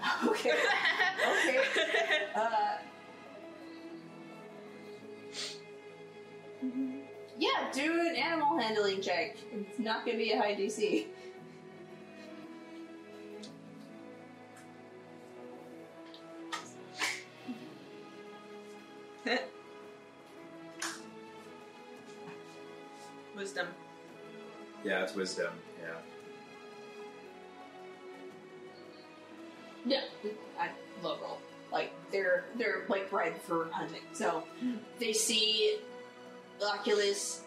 [0.28, 0.50] Okay.
[0.50, 1.58] okay.
[2.34, 2.78] Uh,
[7.38, 9.36] yeah, do an animal handling check.
[9.52, 11.06] It's not gonna be a high DC.
[23.36, 23.68] Wisdom.
[24.84, 25.51] Yeah, it's wisdom.
[33.82, 34.44] Hunting, so
[34.98, 35.78] they see
[36.62, 37.42] Oculus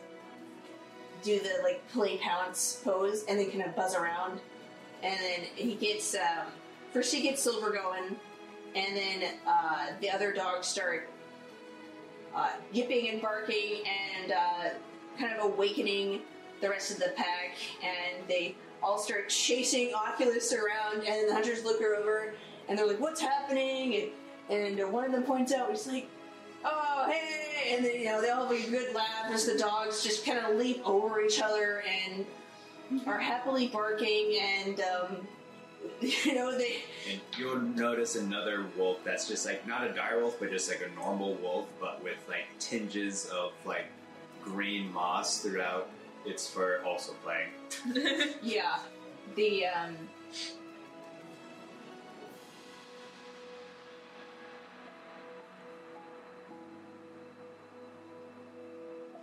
[1.24, 4.40] do the like play pounce pose and then kind of buzz around,
[5.04, 6.48] and then he gets um,
[6.94, 8.16] first he gets Silver going,
[8.76, 11.10] and then uh, the other dogs start
[12.36, 14.70] uh, yipping and barking and uh,
[15.18, 16.22] kind of awakening
[16.62, 21.64] the rest of the pack, and they all start chasing Oculus around, and the hunters
[21.64, 22.34] look her over,
[22.68, 24.12] and they're like, "What's happening?"
[24.50, 26.08] And, and one of them points out, he's like,
[26.66, 30.04] "Oh, hey!" And then you know they all have a good laugh as the dogs
[30.04, 32.26] just kind of leap over each other and
[33.08, 35.28] are happily barking, and um,
[36.02, 36.78] you know they
[37.10, 40.82] And you'll notice another wolf that's just like not a dire wolf, but just like
[40.86, 43.86] a normal wolf, but with like tinges of like
[44.44, 45.90] green moss throughout
[46.26, 47.50] its fur, also playing.
[48.42, 48.80] yeah,
[49.36, 49.96] the um,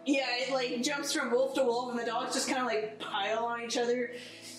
[0.04, 2.98] yeah, it like jumps from wolf to wolf, and the dogs just kind of like
[2.98, 4.10] pile on each other,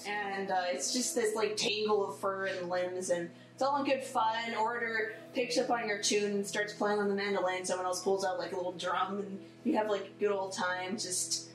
[0.08, 3.86] and uh, it's just this like tangle of fur and limbs, and it's all in
[3.86, 4.56] good fun.
[4.60, 7.66] Order picks up on your tune and starts playing on the mandolin.
[7.66, 10.98] Someone else pulls out like a little drum, and you have like good old time
[10.98, 11.50] just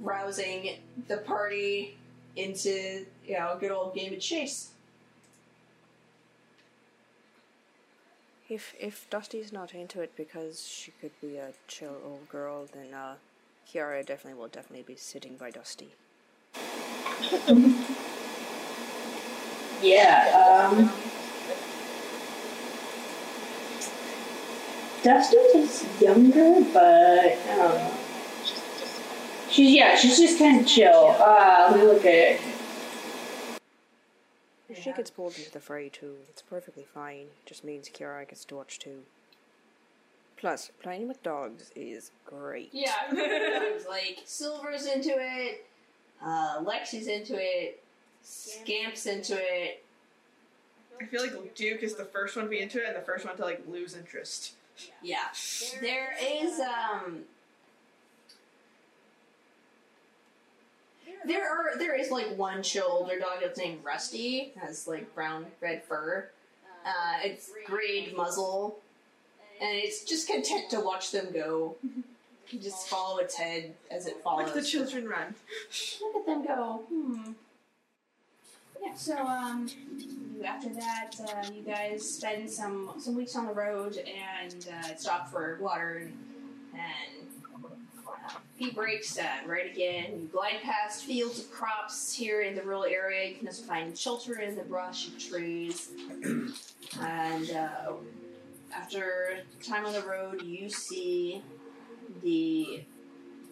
[0.00, 1.96] rousing the party
[2.36, 4.70] into you know a good old game of chase.
[8.50, 12.92] If if Dusty's not into it because she could be a chill old girl, then
[12.92, 13.14] uh,
[13.70, 15.94] Kiara definitely will definitely be sitting by Dusty.
[19.80, 20.68] yeah.
[20.72, 20.90] Um,
[25.04, 27.92] Dusty is younger, but um,
[29.48, 31.14] she's yeah, she's just kind of chill.
[31.18, 32.40] Uh, let me look at it.
[34.68, 37.26] If she gets pulled into the fray too, it's perfectly fine.
[37.44, 39.02] It just means Kiara gets to watch too.
[40.40, 42.70] Plus, playing with dogs is great.
[42.72, 45.66] Yeah, everyone's like Silver's into it,
[46.24, 47.82] uh, Lexi's into it,
[48.22, 49.84] Scamp's into it.
[50.98, 53.26] I feel like Duke is the first one to be into it and the first
[53.26, 54.54] one to like lose interest.
[55.02, 55.28] Yeah,
[55.80, 57.20] there is um.
[61.26, 65.46] There are there is like one chill older dog that's named Rusty has like brown
[65.60, 66.30] red fur.
[66.86, 68.78] Uh, it's grayed muzzle,
[69.60, 71.76] and it's just content to watch them go.
[72.48, 74.46] You just follow its head as it follows.
[74.46, 75.34] Like the children run.
[76.02, 76.82] Look at them go.
[76.88, 77.32] Hmm.
[78.82, 78.94] Yeah.
[78.94, 79.68] So um,
[79.98, 84.96] you- after that, uh, you guys spend some some weeks on the road and uh,
[84.96, 86.16] stop for water and,
[86.72, 87.28] and
[88.08, 89.18] uh, breaks.
[89.18, 90.06] Uh, right again.
[90.22, 93.28] You glide past fields of crops here in the rural area.
[93.28, 95.90] You can also find shelter in the brush and trees.
[97.00, 97.92] and uh,
[98.74, 101.42] after time on the road, you see
[102.22, 102.82] the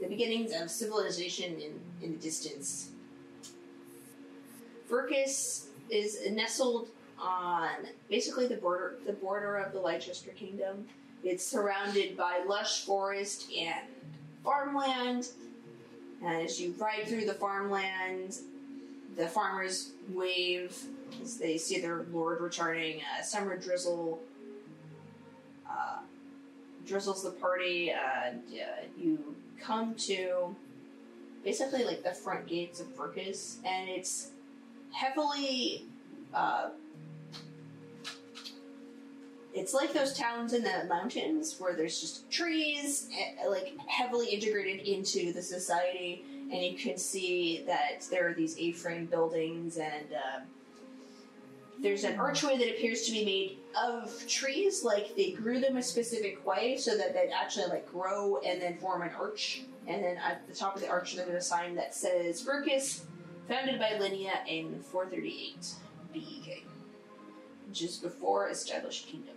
[0.01, 2.91] the beginnings of civilization in, in the distance.
[4.89, 6.89] Verkus is nestled
[7.21, 7.71] on
[8.09, 10.87] basically the border the border of the Leicester Kingdom.
[11.25, 13.89] It's surrounded by lush forest and
[14.45, 15.29] farmland.
[16.25, 18.39] And as you ride through the farmland,
[19.17, 20.77] the farmers wave
[21.23, 23.01] as they see their lord returning.
[23.21, 24.21] A summer drizzle
[25.79, 25.99] uh,
[26.87, 27.91] drizzles the party.
[27.91, 30.55] And, uh, you come to
[31.45, 34.31] basically like the front gates of Verkus, and it's
[34.93, 35.87] heavily.
[36.35, 36.71] Uh,
[39.55, 44.87] it's like those towns in the mountains where there's just trees, eh, like heavily integrated
[44.87, 46.23] into the society,
[46.53, 50.41] and you can see that there are these A-frame buildings, and uh,
[51.81, 55.83] there's an archway that appears to be made of trees, like they grew them a
[55.83, 59.63] specific way so that they actually like grow and then form an arch.
[59.87, 63.03] And then at the top of the arch, there's a sign that says Verkus,
[63.49, 65.75] founded by Linnea in 438
[66.13, 66.67] BEK,
[67.69, 69.35] which is before established kingdom.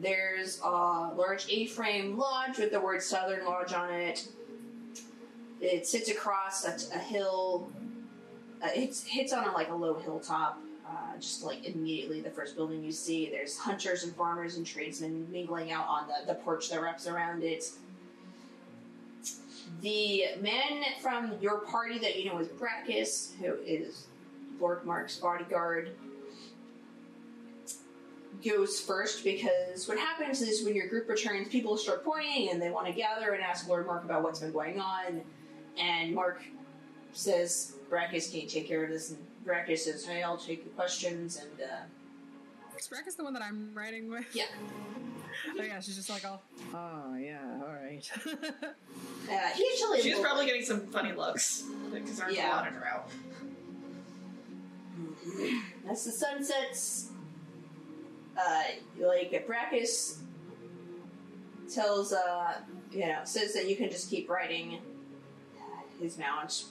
[0.00, 0.70] There's a
[1.14, 4.28] large A-frame lodge with the word Southern Lodge on it.
[5.60, 7.70] It sits across a hill.
[8.62, 10.58] Uh, it hits on a, like a low hilltop.
[10.86, 15.24] Uh, just like immediately, the first building you see, there's hunters and farmers and tradesmen
[15.30, 17.64] mingling out on the, the porch that wraps around it.
[19.82, 24.08] The man from your party that you know is Brackus, who is
[24.58, 25.90] Lord Mark's bodyguard,
[28.44, 32.70] goes first because what happens is when your group returns, people start pointing and they
[32.70, 35.22] want to gather and ask Lord Mark about what's been going on.
[35.78, 36.42] And Mark
[37.12, 39.10] says, Brackus, can you take care of this?
[39.10, 41.36] And Brackus says, hey, I'll take the questions.
[41.38, 44.24] And uh, Is Brackus the one that I'm writing with?
[44.34, 44.44] Yeah.
[45.58, 46.40] oh yeah, she's just like, oh,
[46.74, 48.10] oh yeah, all right.
[48.26, 52.52] uh, usually She's probably getting some funny looks because there's Yeah.
[52.52, 53.08] a lot in her out.
[55.88, 57.10] As the sun sets,
[58.36, 58.62] uh,
[59.00, 60.18] like Brackus
[61.72, 62.54] tells, uh,
[62.92, 64.78] you know, says that you can just keep riding
[66.00, 66.64] his mount.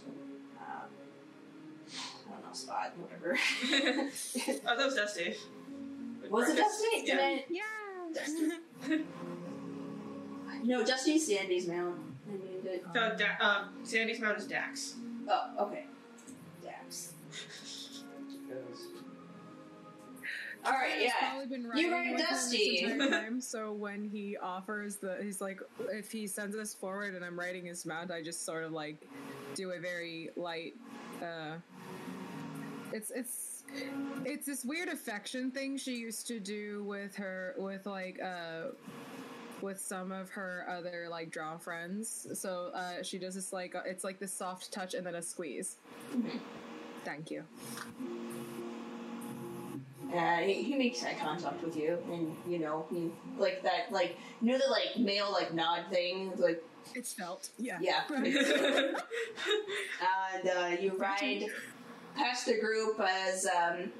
[2.49, 3.37] Um, I don't know, spot, whatever.
[4.67, 5.35] oh, that was Dusty.
[6.29, 7.05] Was it Dusty?
[7.05, 7.19] Did Yeah.
[7.19, 7.45] I-
[8.89, 8.97] yeah.
[10.63, 11.99] no, Dusty's Sandy's mount.
[12.27, 14.95] I mean, the- So, da- um, Sandy's mount is Dax.
[15.27, 15.85] Oh, okay.
[16.63, 17.13] Dax.
[20.65, 21.13] All right, He's yeah.
[21.29, 22.97] probably been You writing ride with him Dusty.
[23.09, 27.39] time, so when he offers the, he's like, if he sends us forward and I'm
[27.39, 29.07] writing his mount, I just sort of like
[29.55, 30.75] do a very light.
[31.23, 31.55] uh
[32.91, 33.63] It's it's
[34.25, 38.69] it's this weird affection thing she used to do with her with like uh
[39.61, 42.27] with some of her other like drow friends.
[42.33, 45.77] So uh she does this like it's like this soft touch and then a squeeze.
[47.05, 47.43] Thank you.
[50.13, 54.17] Uh, he, he makes eye contact with you, and you know, he like that, like
[54.41, 56.63] you know, the like male like nod thing, like
[56.95, 58.01] it's felt, yeah, yeah.
[58.09, 58.25] and
[60.49, 61.45] uh, you ride
[62.15, 63.91] past the group as um,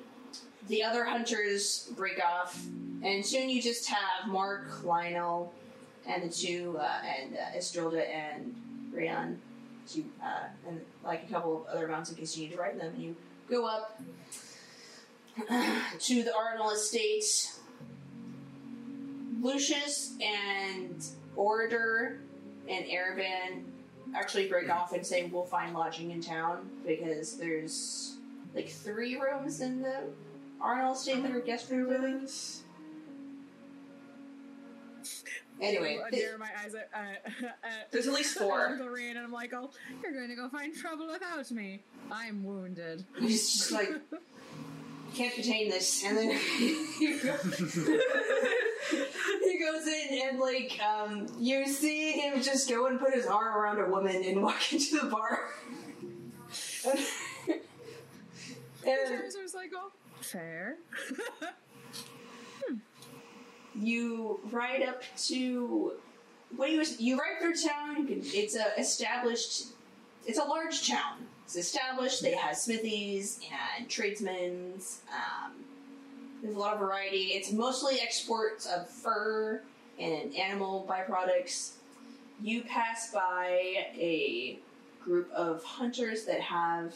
[0.68, 2.62] the other hunters break off,
[3.04, 5.54] and soon you just have Mark, Lionel,
[6.08, 8.56] and the two, uh, and uh, Estrilda and
[8.92, 9.40] Rayon,
[9.88, 12.80] two, uh, and like a couple of other mounts in case you need to ride
[12.80, 13.16] them, you
[13.50, 14.02] go up
[16.00, 17.52] to the Arnold estate.
[19.42, 21.02] Lucius and
[21.38, 22.20] Orator
[22.68, 23.64] and Aravan
[24.16, 28.18] actually break off and say we'll find lodging in town because there's
[28.56, 30.04] like three rooms in the
[30.62, 32.64] Arnold estate that are guest rooms.
[35.62, 38.68] Anyway, I th- narrow my eyes at, uh, There's at least four.
[38.68, 39.70] Uncle Rian, and I'm like, oh,
[40.02, 41.84] you're going to go find trouble without me.
[42.12, 43.06] I'm wounded.
[43.20, 43.90] He's just like,
[45.14, 46.30] can't contain this, and then
[48.90, 53.56] he goes in and like um, you see him just go and put his arm
[53.56, 55.50] around a woman and walk into the bar.
[56.88, 57.00] and,
[58.86, 59.92] and I was like, oh,
[60.22, 60.78] fair.
[63.76, 65.94] you ride up to
[66.56, 68.08] what you you ride through town.
[68.08, 69.68] Can, it's a established.
[70.26, 71.28] It's a large town.
[71.46, 72.22] It's established.
[72.22, 73.40] They have smithies
[73.78, 75.02] and tradesmen's.
[75.10, 75.54] Um,
[76.42, 77.34] there's a lot of variety.
[77.34, 79.62] It's mostly exports of fur
[80.00, 81.74] and animal byproducts.
[82.42, 84.60] You pass by a
[85.04, 86.94] group of hunters that have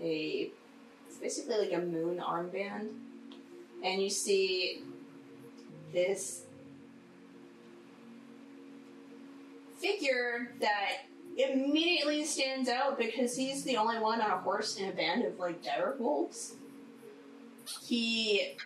[0.00, 0.50] a
[1.08, 2.90] it's basically like a moon armband,
[3.82, 4.82] and you see
[5.92, 6.42] this
[9.78, 11.06] figure that
[11.36, 15.38] immediately stands out because he's the only one on a horse in a band of
[15.38, 16.54] like dire wolves.
[17.86, 18.56] He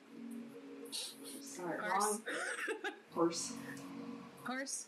[1.41, 2.23] sorry, wrong
[3.15, 3.53] horse.
[4.45, 4.87] Horse.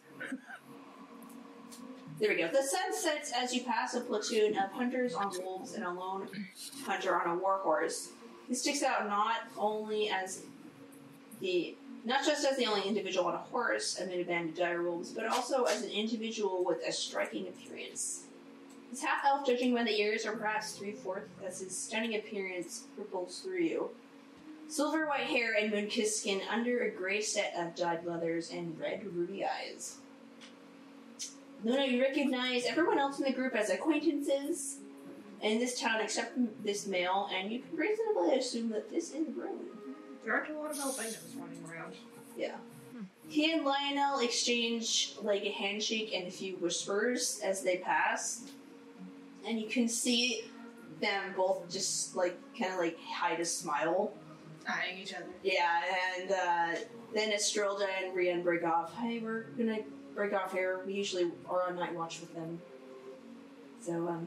[2.18, 2.48] There we go.
[2.48, 6.28] The sun sets as you pass a platoon of hunters on wolves and a lone
[6.84, 8.10] hunter on a warhorse.
[8.48, 10.42] He sticks out not only as
[11.40, 11.74] the
[12.04, 15.10] not just as the only individual on a horse amid a band of dire wolves,
[15.10, 18.24] but also as an individual with a striking appearance.
[18.90, 22.84] His half elf, judging by the ears, or perhaps three fourths, as his stunning appearance
[22.98, 23.90] ripples through you.
[24.72, 28.80] Silver white hair and moon kissed skin under a gray set of dyed leathers and
[28.80, 29.98] red ruby eyes.
[31.62, 34.78] Luna, you recognize everyone else in the group as acquaintances
[35.42, 39.58] in this town except this male, and you can reasonably assume that this is Rune.
[40.24, 41.92] There aren't a lot of albinos running around.
[42.34, 42.56] Yeah.
[43.28, 48.50] He and Lionel exchange like a handshake and a few whispers as they pass,
[49.46, 50.44] and you can see
[51.02, 54.14] them both just like kind of like hide a smile.
[54.68, 55.26] Eyeing each other.
[55.42, 55.82] Yeah,
[56.18, 56.80] and uh,
[57.14, 58.94] then Estrilda and Rian break off.
[58.96, 59.80] Hey, we're gonna
[60.14, 60.80] break off here.
[60.86, 62.60] We usually are on night watch with them,
[63.80, 64.26] so um,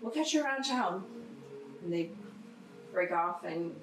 [0.00, 1.04] we'll catch you around town.
[1.82, 2.10] And they
[2.92, 3.74] break off and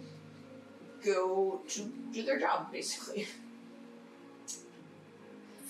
[1.06, 3.28] go to do their job, basically.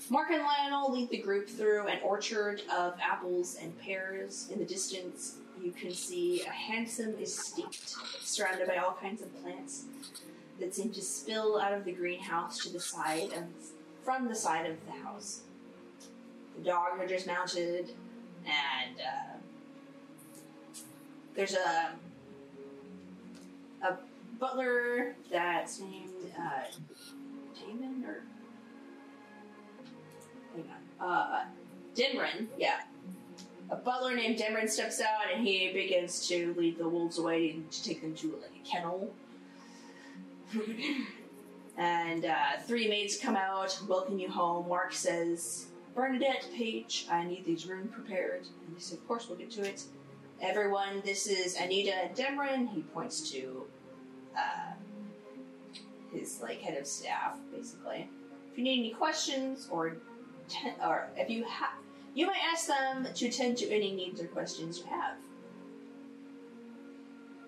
[0.10, 4.50] Mark and Lionel lead the group through an orchard of apples and pears.
[4.52, 9.86] In the distance, you can see a handsome estate surrounded by all kinds of plants
[10.60, 13.44] that seem to spill out of the greenhouse to the side of,
[14.04, 15.42] from the side of the house.
[16.58, 17.92] The dogs are just mounted,
[18.46, 19.38] and uh,
[21.34, 21.94] there's a
[23.84, 23.98] a
[24.40, 26.66] butler that's named uh,
[27.60, 28.24] Damon or
[30.56, 30.66] hang
[31.00, 31.46] on, uh,
[31.96, 32.82] Denrin, yeah.
[33.70, 37.72] A butler named Denrin steps out and he begins to lead the wolves away and
[37.72, 39.14] to take them to like a kennel.
[41.78, 44.68] and uh, three maids come out, welcome you home.
[44.68, 48.42] Mark says, Bernadette, Paige, I need these rooms prepared.
[48.42, 49.84] And they say, Of course, we'll get to it.
[50.42, 52.70] Everyone, this is Anita and Demrin.
[52.70, 53.66] He points to
[54.38, 54.74] uh,
[56.12, 58.10] his like head of staff, basically.
[58.52, 59.98] If you need any questions or
[60.50, 61.72] ten- or if you have,
[62.16, 65.16] you might ask them to attend to any needs or questions you have.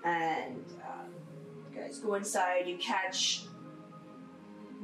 [0.04, 1.14] And um,
[1.76, 2.68] guys go inside.
[2.68, 3.46] You catch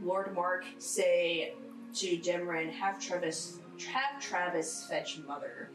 [0.01, 1.53] Lord Mark say
[1.95, 5.69] to Demrin, "Have Travis, have Travis fetch mother."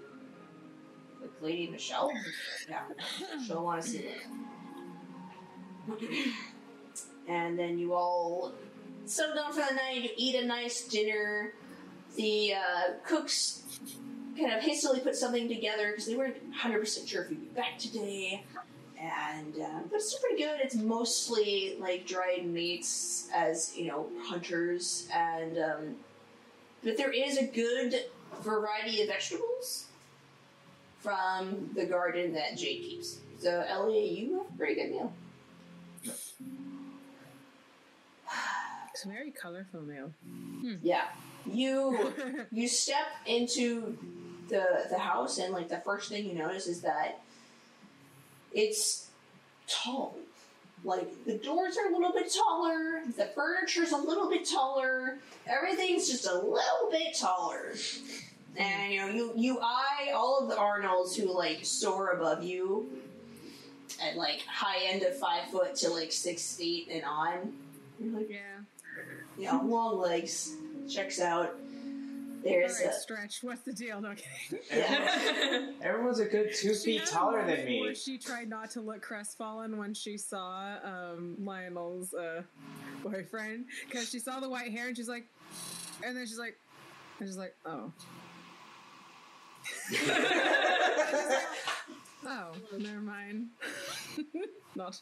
[1.20, 2.12] Like Lady Michelle.
[2.68, 2.82] yeah,
[3.46, 4.08] she'll want to see
[5.88, 6.32] it.
[7.28, 8.52] and then you all
[9.04, 10.02] settle down for the night.
[10.02, 11.54] You eat a nice dinner.
[12.16, 13.62] The uh, cooks
[14.38, 17.78] kind of hastily put something together because they weren't 100% sure if you'd be back
[17.78, 18.44] today.
[19.00, 20.58] And uh, but it's still pretty good.
[20.60, 25.96] It's mostly like dried meats, as you know, hunters, and um,
[26.82, 27.94] but there is a good
[28.40, 29.86] variety of vegetables
[31.00, 33.18] from the garden that Jade keeps.
[33.38, 35.12] So Ellie, you have a pretty good meal.
[38.92, 40.10] It's a very colorful meal.
[40.82, 41.04] Yeah.
[41.50, 42.12] You
[42.52, 43.96] you step into
[44.48, 47.20] the the house and like the first thing you notice is that
[48.52, 49.08] it's
[49.66, 50.16] tall.
[50.84, 56.08] Like the doors are a little bit taller, the furniture's a little bit taller, everything's
[56.08, 57.74] just a little bit taller.
[58.56, 62.88] And you know, you you eye all of the Arnolds who like soar above you
[64.02, 67.52] at like high end of five foot to like six feet and on.
[67.98, 68.38] You're like, yeah,
[69.38, 70.54] you know, long legs.
[70.88, 71.56] Checks out.
[72.42, 73.38] There's All right, a stretch.
[73.42, 74.00] What's the deal?
[74.00, 74.64] No kidding.
[74.70, 75.70] yeah.
[75.82, 77.80] Everyone's a good two She feet taller than me.
[77.80, 82.42] Where she tried not to look crestfallen when she saw um, Lionel's uh,
[83.02, 85.26] boyfriend because she saw the white hair and she's like,
[86.04, 86.56] and then she's like,
[87.18, 87.90] and she's like, oh.
[92.26, 93.48] oh, never mind.
[94.76, 95.00] not,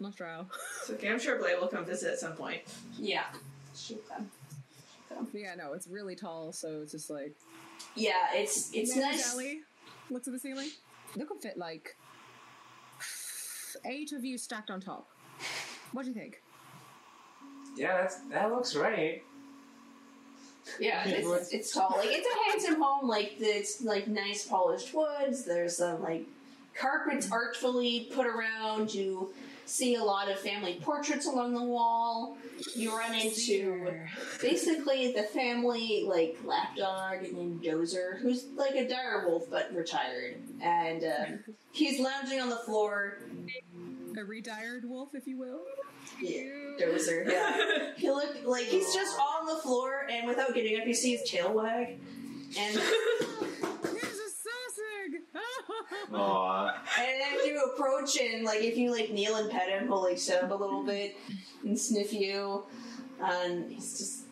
[0.00, 0.46] not trial.
[0.82, 1.08] It's okay.
[1.08, 2.60] I'm sure Blade will come visit at some point.
[2.98, 3.24] Yeah.
[3.74, 4.30] Shoot them.
[5.32, 7.34] Yeah, no, it's really tall, so it's just like.
[7.96, 9.32] Yeah, it's it's Mary nice.
[9.34, 9.60] Ellie
[10.10, 10.68] looks at the ceiling.
[11.16, 11.96] They could fit like
[13.84, 15.08] eight of you stacked on top.
[15.92, 16.42] What do you think?
[17.76, 19.22] Yeah, that's that looks right.
[20.80, 21.94] Yeah, it's, it's tall.
[21.96, 23.08] Like it's a handsome home.
[23.08, 25.44] Like it's like nice polished woods.
[25.44, 26.24] There's some like
[26.74, 28.94] carpets artfully put around.
[28.94, 29.32] You
[29.66, 32.36] see a lot of family portraits along the wall.
[32.74, 33.90] You run into
[34.40, 41.04] basically the family like lapdog named Dozer, who's like a dire wolf but retired, and
[41.04, 43.18] um, he's lounging on the floor.
[44.16, 45.60] A retired wolf, if you will.
[46.20, 46.42] Yeah,
[46.80, 47.28] Dozer.
[47.28, 51.16] Yeah, he look like he's just on the floor, and without getting up, you see
[51.16, 51.98] his tail wag,
[52.58, 52.80] and.
[55.94, 56.20] Here's a sausage.
[56.20, 57.02] Aw.
[57.02, 60.18] And as you approach and like if you like kneel and pet him, he'll like
[60.18, 61.16] sit up a little bit
[61.62, 62.64] and sniff you.
[63.20, 64.24] And he's just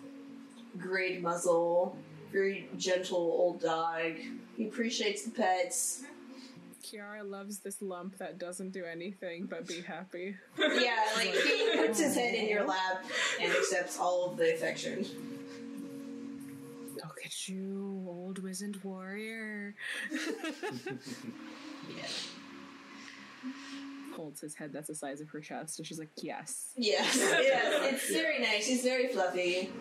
[0.78, 1.96] great muzzle,
[2.32, 4.12] very gentle old dog.
[4.56, 6.02] He appreciates the pets.
[6.82, 10.36] Kiara loves this lump that doesn't do anything but be happy.
[10.58, 13.04] Yeah, like he puts his head in your lap
[13.40, 15.06] and accepts all of the affection.
[17.32, 19.74] Look at you, old wizened warrior.
[21.96, 22.06] Yeah.
[24.14, 27.92] Holds his head that's the size of her chest, and she's like, "Yes, Yes, yes,
[27.92, 28.66] it's very nice.
[28.68, 29.72] He's very fluffy.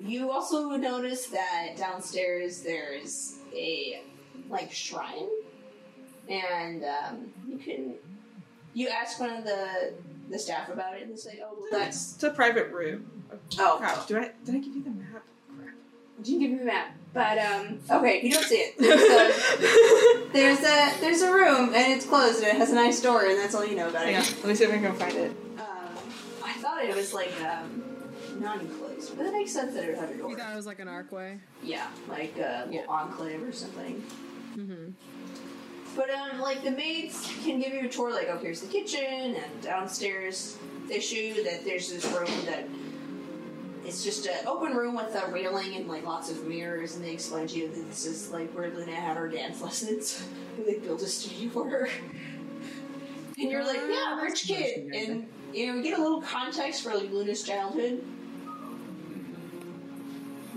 [0.00, 4.02] You also notice that downstairs there's a
[4.48, 5.28] like shrine,
[6.30, 7.94] and um, you can
[8.72, 9.92] you ask one of the
[10.30, 13.10] the staff about it, and they say, "Oh, well, that's It's a private room.
[13.58, 13.76] Oh.
[13.78, 14.06] crap!
[14.06, 15.24] Do I did I give you the map?
[16.24, 18.78] You give me the map." But um, okay, you don't see it.
[20.32, 23.00] There's a, there's a there's a room, and it's closed, and it has a nice
[23.00, 24.10] door, and that's all you know about it.
[24.10, 25.30] Yeah, let me see if I can find it.
[25.58, 25.96] Um,
[26.44, 27.82] I thought it was like um,
[28.38, 30.28] non-enclosed, but it makes sense that it would have a door.
[30.28, 31.40] You thought it was like an arcway.
[31.62, 34.04] Yeah, like a little enclave or something.
[34.54, 34.90] Mm-hmm.
[35.96, 38.12] But um, like the maids can give you a tour.
[38.12, 42.68] Like, oh, here's the kitchen, and downstairs they show you that there's this room that
[43.86, 47.12] it's just an open room with a railing and like lots of mirrors, and they
[47.12, 50.26] explain to you that this is like where Luna had her dance lessons.
[50.66, 51.88] they built a studio for her,
[53.38, 57.10] and you're like, yeah, rich kid, and you know, get a little context for like
[57.10, 58.04] Luna's childhood.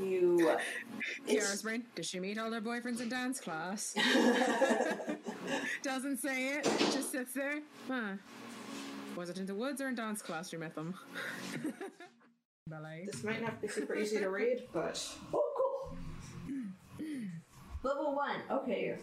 [0.01, 0.49] You.
[0.49, 0.57] uh,
[1.27, 1.83] Kiara's brain.
[1.95, 3.95] Does she meet all her boyfriends in dance class?
[5.83, 6.63] Doesn't say it.
[6.63, 7.59] Just sits there.
[7.87, 8.13] Huh.
[9.15, 10.95] Was it in the woods or in dance class you met them?
[12.69, 13.03] Ballet.
[13.05, 15.97] This might not be super easy to read, but Oh, cool.
[17.83, 18.41] Level one.
[18.51, 18.95] Okay.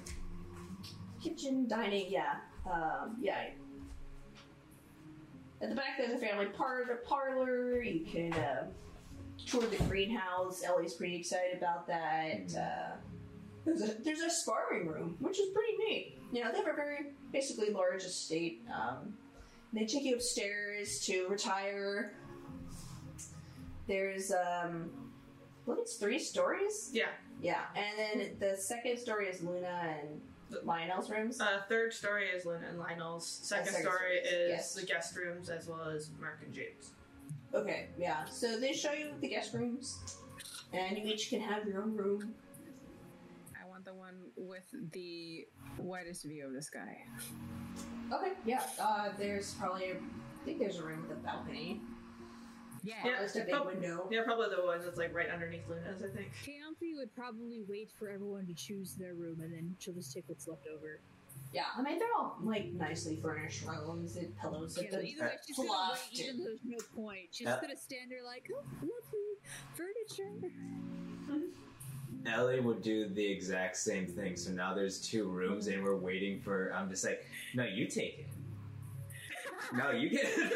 [1.23, 2.07] Kitchen, dining.
[2.11, 2.35] Yeah.
[2.71, 3.47] Um, yeah.
[5.63, 7.01] At the back, there's a family parlor.
[7.07, 7.83] Parlor.
[7.83, 8.67] You can uh,
[9.47, 10.63] tour the greenhouse.
[10.63, 12.55] Ellie's pretty excited about that.
[12.55, 12.97] Uh,
[13.65, 16.19] there's a there's a sparring room, which is pretty neat.
[16.33, 18.63] You know, they have a very basically large estate.
[18.73, 19.15] Um,
[19.73, 22.13] they take you upstairs to retire.
[23.87, 24.91] There's um,
[25.63, 26.91] I believe it's three stories.
[26.93, 27.07] yeah.
[27.43, 30.21] Yeah, and then the second story is Luna and
[30.65, 31.39] Lionel's rooms.
[31.39, 33.27] Uh, third story is Luna and Lionel's.
[33.27, 34.75] Second, second story story, is yes.
[34.75, 36.93] the guest rooms as well as Mark and James.
[37.55, 38.25] Okay, yeah.
[38.25, 40.17] So they show you the guest rooms,
[40.73, 42.35] and you each can have your own room.
[43.55, 45.47] I want the one with the
[45.79, 47.05] widest view of the sky.
[48.13, 48.63] Okay, yeah.
[48.81, 51.83] Uh, there's probably, I think there's a room with a balcony.
[52.87, 54.07] Yeah, just a big prob- window.
[54.11, 56.31] Yeah, probably the one that's like right underneath Luna's, I think.
[56.45, 60.25] Kampy would probably wait for everyone to choose their room and then she'll just take
[60.29, 61.01] what's left over.
[61.53, 65.33] Yeah, I mean they're all like nicely furnished rooms and pillows Yeah, with either way,
[65.47, 66.09] she's gonna wait fluff.
[66.13, 67.29] even though there's no point.
[67.31, 67.51] She's Yeah.
[67.53, 69.37] just gonna stand there like, oh, lovely
[69.75, 70.51] furniture.
[72.27, 74.35] Ellie would do the exact same thing.
[74.37, 76.73] So now there's two rooms, and we're waiting for.
[76.75, 78.27] I'm just like, no, you take it.
[79.75, 80.27] No, you get.
[80.27, 80.51] Kaanthi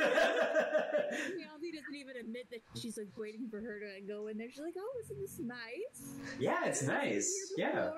[1.75, 4.51] doesn't even admit that she's like waiting for her to go in there.
[4.51, 7.53] She's like, "Oh, isn't this nice?" yeah, it's nice.
[7.57, 7.91] Yeah.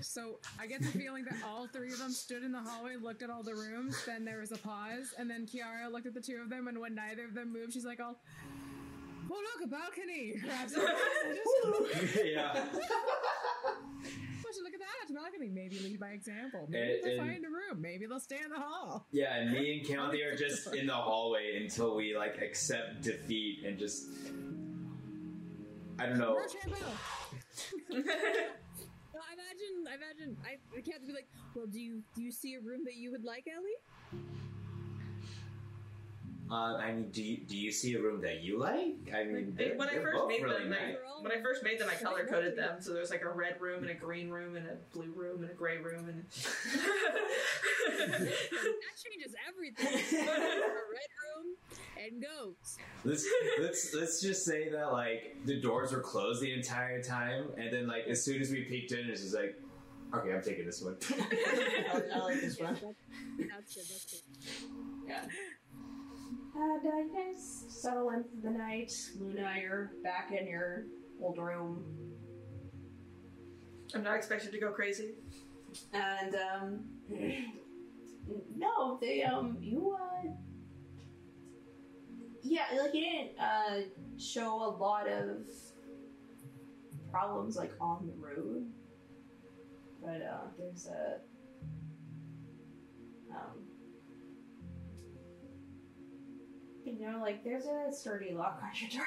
[0.00, 3.22] So I get the feeling that all three of them stood in the hallway, looked
[3.22, 6.20] at all the rooms, then there was a pause, and then Kiara looked at the
[6.20, 8.16] two of them, and when neither of them moved, she's like, "Oh,
[9.30, 10.34] oh look, a balcony!"
[12.32, 12.64] Yeah.
[14.86, 15.48] Look at that balcony.
[15.50, 16.66] Maybe lead by example.
[16.70, 17.80] Maybe And- they'll and- find a room.
[17.80, 19.06] Maybe they'll stay in the hall.
[19.12, 23.64] Yeah, and me and County are just in the hallway until we like accept defeat
[23.64, 24.06] and just.
[25.98, 26.38] I don't know.
[27.90, 32.30] Well, I imagine, I imagine, I, I can't be like, well, do you do you
[32.30, 34.20] see a room that you would like, Ellie?
[36.48, 38.94] Uh, I mean, do you, do you see a room that you like?
[39.12, 40.96] I mean, They- when I first made really them, nice.
[40.96, 42.80] I, when I first made them, I color coded them.
[42.80, 45.50] So there's like a red room and a green room and a blue room and
[45.50, 46.24] a gray room and.
[47.88, 48.36] that
[48.96, 49.86] changes everything.
[49.86, 51.56] a red room
[51.98, 52.78] and goats.
[53.04, 53.26] Let's
[53.60, 57.86] let's let's just say that like the doors were closed the entire time, and then
[57.88, 59.60] like as soon as we peeked in, it's just like,
[60.14, 60.96] okay, I'm taking this one.
[61.10, 62.74] I like this one.
[63.38, 63.84] That's good.
[63.88, 64.20] That's good.
[65.08, 65.24] Yeah.
[66.58, 68.92] And uh, you guys settle in for the night.
[69.20, 70.84] Luna, you're back in your
[71.20, 71.84] old room.
[73.94, 75.14] I'm not expected to go crazy.
[75.92, 76.84] And, um,
[78.56, 80.28] no, they, um, you, uh,
[82.42, 83.80] yeah, like, you didn't, uh,
[84.18, 85.46] show a lot of
[87.10, 88.66] problems, like, on the road.
[90.02, 91.18] But, uh, there's a,
[93.30, 93.65] um,
[96.86, 99.06] you know, like, there's a sturdy lock on your door.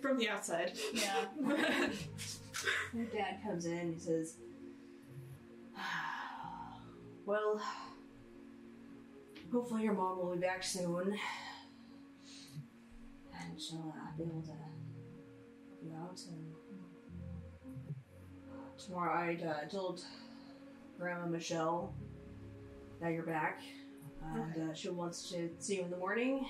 [0.00, 0.72] From the outside.
[0.92, 1.24] Yeah.
[2.94, 4.36] Your dad comes in and he says,
[7.24, 7.60] Well,
[9.52, 11.18] hopefully your mom will be back soon.
[13.40, 14.72] And she'll uh, be able to help
[15.82, 16.20] you out.
[16.28, 17.94] And
[18.78, 20.04] tomorrow I uh, told
[20.98, 21.94] Grandma Michelle
[23.00, 23.60] that you're back.
[24.34, 26.46] And uh, she wants to see you in the morning.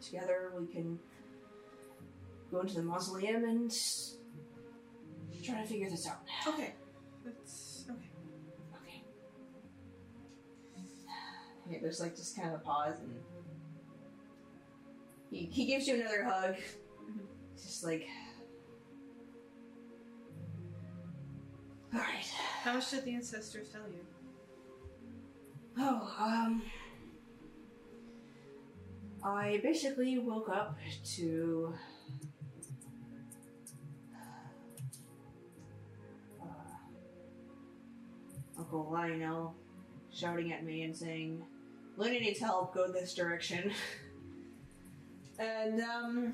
[0.00, 0.98] Together we can
[2.50, 3.70] go into the mausoleum and
[5.44, 6.18] try to figure this out.
[6.46, 6.74] Okay.
[7.24, 8.10] That's okay.
[8.74, 9.02] Okay.
[11.70, 13.14] Yeah, there's like just kind of a pause and
[15.30, 16.56] he, he gives you another hug.
[17.54, 18.06] It's just like
[21.94, 22.30] Alright.
[22.62, 24.04] How much did the ancestors tell you?
[25.78, 26.62] Oh, um
[29.28, 30.78] I basically woke up
[31.16, 31.74] to
[36.40, 36.44] uh,
[38.58, 39.54] Uncle Lionel
[40.10, 41.44] shouting at me and saying,
[41.98, 43.70] Luna needs help, go this direction.
[45.38, 46.32] and, um,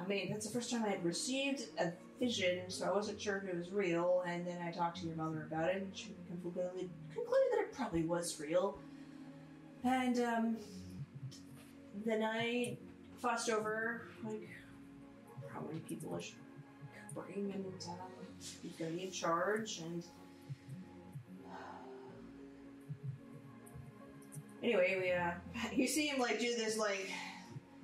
[0.00, 3.38] I mean, that's the first time I had received a vision, so I wasn't sure
[3.38, 6.14] if it was real, and then I talked to your mother about it, and she
[6.28, 8.78] concluded, concluded that it probably was real.
[9.84, 10.56] And, um,
[12.04, 12.76] then I
[13.20, 14.48] fussed over, like,
[15.52, 16.34] how many people I should
[17.14, 17.96] bring, and, um,
[18.62, 20.04] who's gonna be in charge, and
[24.62, 25.32] Anyway, we uh,
[25.74, 27.10] you see him like do this like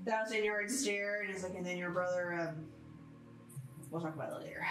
[0.06, 2.34] thousand yard stare, and he's like, and then your brother.
[2.34, 2.66] Um,
[3.90, 4.64] we'll talk about it later.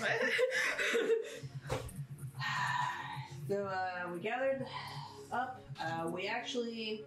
[3.48, 4.66] so uh, we gathered
[5.32, 5.62] up.
[5.80, 7.04] Uh, we actually.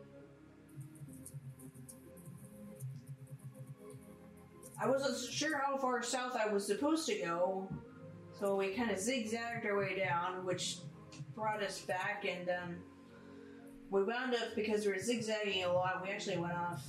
[4.82, 7.70] I wasn't sure how far south I was supposed to go,
[8.38, 10.78] so we kind of zigzagged our way down, which
[11.36, 12.76] brought us back, and um,
[13.90, 16.04] we wound up because we were zigzagging a lot.
[16.04, 16.84] We actually went off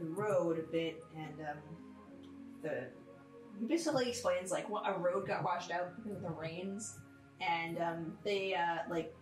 [0.00, 1.58] the road a bit, and um,
[2.62, 2.86] the
[3.60, 6.98] he basically explains like what a road got washed out because of the rains,
[7.40, 9.14] and um, they uh, like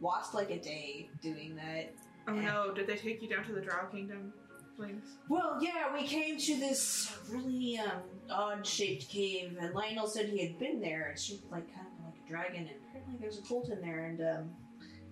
[0.00, 1.94] lost like a day doing that.
[2.26, 4.32] Oh And- no, did they take you down to the Drow Kingdom?
[4.76, 4.94] Please.
[5.28, 8.00] Well, yeah, we came to this really um,
[8.30, 11.08] odd-shaped cave, and Lionel said he had been there.
[11.08, 14.04] It's shaped like kind of like a dragon, and apparently there's a cult in there.
[14.06, 14.50] And um,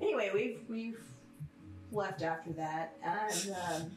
[0.00, 1.00] anyway, we've we've
[1.90, 3.90] left after that, and um,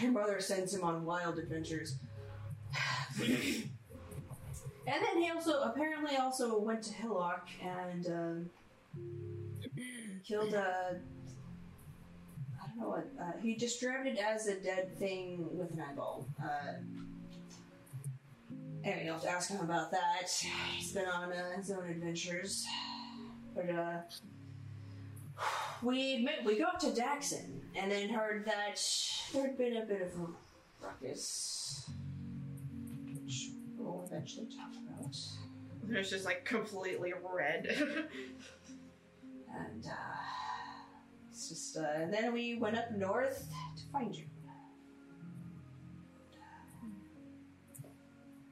[0.00, 1.96] your mother sends him on wild adventures.
[3.20, 3.68] and
[4.86, 8.50] then he also apparently also went to Hillock and um,
[10.26, 10.96] killed a.
[12.62, 13.06] I don't know what.
[13.20, 16.26] Uh, he described it as a dead thing with an eyeball.
[16.42, 16.74] Uh,
[18.84, 20.30] anyway, you'll have to ask him about that.
[20.76, 22.64] He's been on uh, his own adventures.
[23.54, 23.98] But uh,
[25.82, 28.80] we met, we got to Daxon and then heard that
[29.32, 31.88] there had been a bit of a ruckus,
[33.04, 35.16] which we'll eventually talk about.
[35.84, 37.76] There's just like completely red.
[39.58, 39.90] And uh,
[41.30, 44.24] it's just, uh, and then we went up north to find you.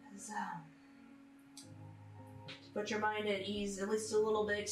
[0.03, 0.63] 'Cause, um,
[2.47, 4.71] to put your mind at ease at least a little bit,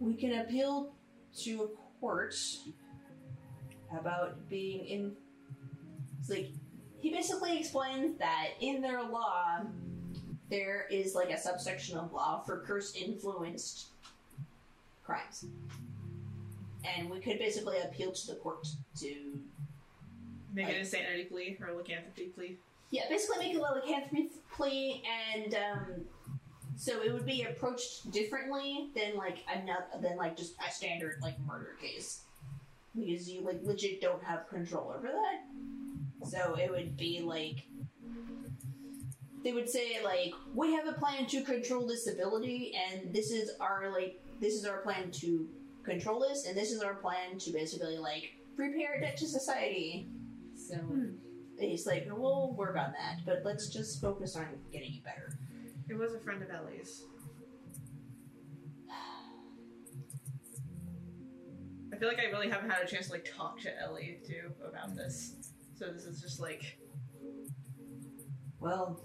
[0.00, 0.94] we can appeal
[1.38, 1.68] to a
[2.00, 2.34] court
[3.96, 5.16] about being in.
[6.20, 6.50] It's like
[7.00, 9.60] he basically explains that in their law,
[10.50, 13.88] there is like a subsection of law for curse influenced
[15.08, 15.46] crimes.
[16.84, 18.66] And we could basically appeal to the court
[19.00, 19.14] to
[20.52, 22.56] Make an insanity plea or a lycanthropy plea.
[22.90, 25.02] yeah, basically make a lycanthropy plea,
[25.34, 25.84] and um,
[26.76, 31.38] so it would be approached differently than like another than like just a standard like
[31.40, 32.22] murder case,
[32.98, 36.28] because you like legit don't have control over that.
[36.28, 37.64] So it would be like
[39.44, 43.50] they would say like we have a plan to control this ability, and this is
[43.60, 45.48] our like this is our plan to
[45.84, 50.08] control this, and this is our plan to basically like prepare it to society.
[50.54, 50.76] So.
[50.76, 51.06] Hmm.
[51.60, 55.36] He's like, we'll work on that, but let's just focus on getting you better.
[55.88, 57.02] It was a friend of Ellie's.
[61.92, 64.52] I feel like I really haven't had a chance to like talk to Ellie too
[64.64, 65.34] about this.
[65.74, 66.78] So this is just like
[68.60, 69.00] Well,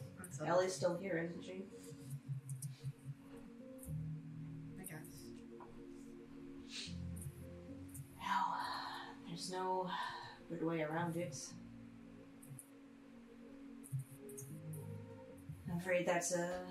[0.45, 1.65] Ellie's still here, isn't she?
[8.23, 8.55] No,
[9.27, 9.89] there's no
[10.49, 11.35] good way around it.
[15.69, 16.61] I'm afraid that's a.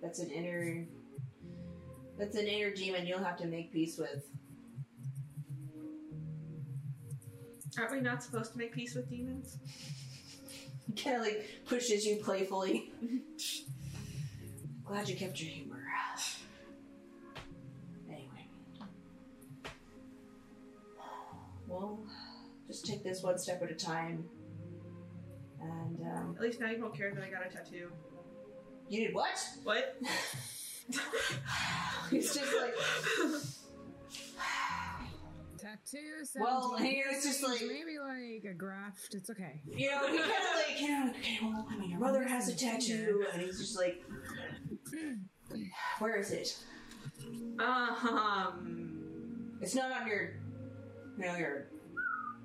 [0.00, 0.86] That's an inner.
[2.18, 4.24] That's an inner demon you'll have to make peace with.
[7.78, 9.58] Aren't we not supposed to make peace with demons?
[11.02, 12.92] Kind of like pushes you playfully.
[14.84, 15.82] Glad you kept your humor.
[21.82, 21.98] Well,
[22.68, 24.24] just take this one step at a time.
[25.60, 27.90] And, um, At least now you don't care that I got a tattoo.
[28.88, 29.38] you did what?
[29.64, 29.96] What?
[32.10, 32.74] He's just like,
[35.58, 36.30] Tattoos.
[36.40, 39.14] Well, 17 here it's just years, like- maybe like a graft.
[39.14, 39.60] It's okay.
[39.66, 42.48] you know, he kind of like, you know, okay, well, I mean, your mother has
[42.48, 44.02] a tattoo, and he's just like,
[45.98, 46.56] where is it?
[47.58, 48.98] Um.
[49.60, 50.32] It's not on your,
[51.16, 51.68] you know, your.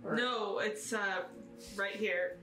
[0.04, 1.24] Or- No, it's uh
[1.76, 2.38] right here,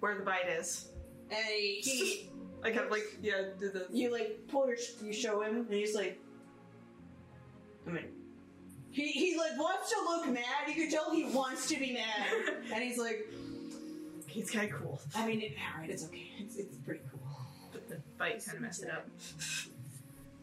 [0.00, 0.88] where the bite is.
[1.30, 2.30] And he, he
[2.62, 5.72] I kind of like yeah, do the you like pull your, you show him, and
[5.72, 6.18] he's like,
[7.86, 8.04] I mean,
[8.90, 10.68] he he like wants to look mad.
[10.68, 13.26] You can tell he wants to be mad, and he's like,
[14.26, 15.00] he's kind of cool.
[15.14, 16.30] I mean, it, all right, it's okay.
[16.38, 17.20] It's it's pretty cool.
[17.72, 19.06] But the bite kind of messed it up.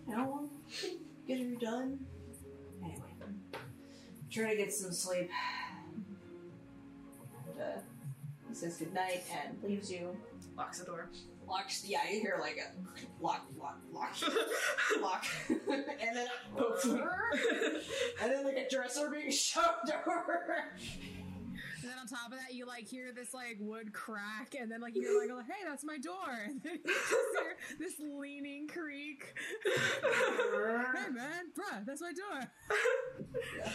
[0.07, 0.49] No,
[1.27, 1.99] get her done.
[2.83, 3.01] Anyway,
[4.31, 5.29] trying to get some sleep.
[7.59, 7.79] Uh,
[8.47, 10.15] he says goodnight and leaves you.
[10.57, 11.09] Locks the door.
[11.47, 11.83] Locks.
[11.85, 14.15] Yeah, you hear like a lock, lock, lock,
[15.01, 16.27] lock, and then
[18.21, 20.73] and then like a dresser being shoved over.
[21.87, 24.81] And then on top of that, you like hear this like wood crack, and then
[24.81, 26.15] like you're like, oh, "Hey, that's my door."
[26.47, 29.33] And then you just hear this leaning creak.
[29.63, 32.51] hey man, bruh, that's my door.
[33.57, 33.71] yeah.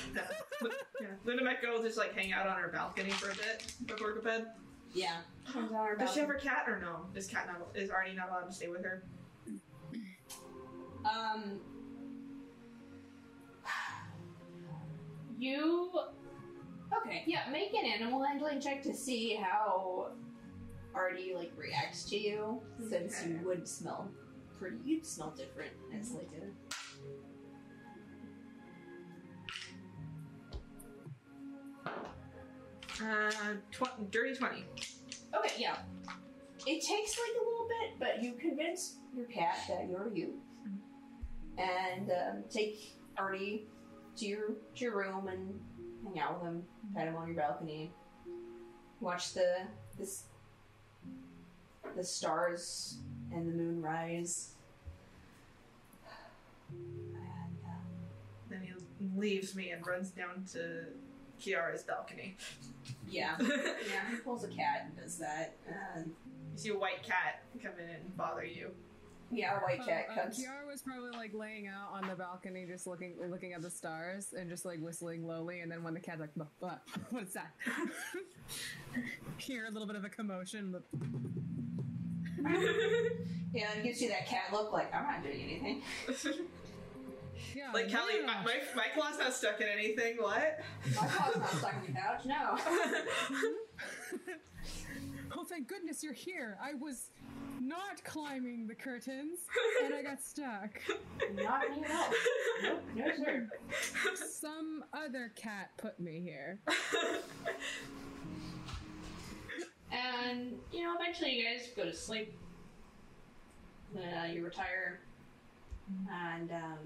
[1.00, 1.06] yeah.
[1.24, 4.16] Linda might go just like hang out on her balcony for a bit before go
[4.16, 4.46] to bed.
[4.92, 5.20] Yeah.
[5.50, 6.50] Comes on her Does she have balcony.
[6.50, 7.06] her cat or no?
[7.14, 9.04] Is cat not is already not allowed to stay with her?
[11.06, 11.60] Um,
[15.38, 15.90] you
[17.00, 17.24] okay?
[17.26, 20.12] Yeah, make an animal handling check to see how
[20.94, 24.10] Artie like reacts to you, since you would smell
[24.58, 24.76] pretty.
[24.84, 26.50] You'd smell different as like a.
[33.02, 34.64] Uh, tw- dirty twenty.
[35.34, 35.76] Okay, yeah.
[36.66, 40.34] It takes like a little bit, but you convince your cat that you're you,
[41.58, 43.66] and um, take Artie
[44.16, 45.58] to your to your room and
[46.04, 46.62] hang out with him,
[46.94, 47.92] pet him on your balcony,
[49.00, 49.58] watch the
[49.98, 50.24] this
[51.96, 52.98] the stars
[53.32, 54.54] and the moon rise.
[56.70, 57.16] And,
[57.66, 57.82] um,
[58.48, 58.72] Then he
[59.18, 60.84] leaves me and runs down to
[61.40, 62.36] Kiara's balcony.
[63.08, 64.10] yeah, yeah.
[64.10, 65.56] He pulls a cat and does that.
[65.96, 66.12] And
[66.52, 68.70] You see a white cat come in and bother you.
[69.34, 70.38] Yeah, a white cat Uh, uh, comes.
[70.38, 74.34] Kiara was probably like laying out on the balcony, just looking looking at the stars
[74.38, 75.60] and just like whistling lowly.
[75.60, 76.82] And then when the cat's like, "What- "What?
[77.10, 77.52] What is that?"
[79.38, 80.70] Hear a little bit of a commotion.
[80.72, 80.84] but-
[83.54, 85.82] Yeah, and you see that cat look like I'm not doing anything.
[87.54, 90.16] Yeah, Like Kelly, my, my my claw's not stuck in anything.
[90.18, 90.60] What?
[90.96, 92.24] My claw's not stuck in the couch.
[92.24, 92.56] No.
[95.34, 96.58] Oh, thank goodness you're here!
[96.62, 97.08] I was
[97.62, 99.38] not climbing the curtains,
[99.84, 100.80] and I got stuck.
[101.34, 102.08] Not me at all.
[102.62, 103.48] Nope, no sir.
[104.14, 106.58] Some other cat put me here.
[109.90, 112.34] And you know, eventually you guys go to sleep.
[113.94, 115.00] Uh, you retire,
[116.10, 116.78] and um,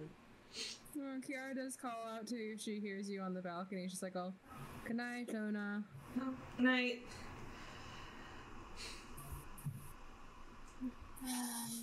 [0.96, 3.86] Well, Kiara does call out to you if she hears you on the balcony.
[3.88, 4.32] She's like, "Oh,
[4.84, 5.84] good night, Jonah."
[6.18, 7.02] Good night.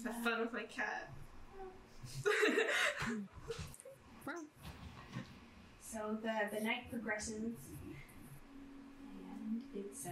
[0.05, 1.11] Have fun with my cat.
[5.81, 7.55] so the the night progresses,
[9.29, 10.11] and it's uh,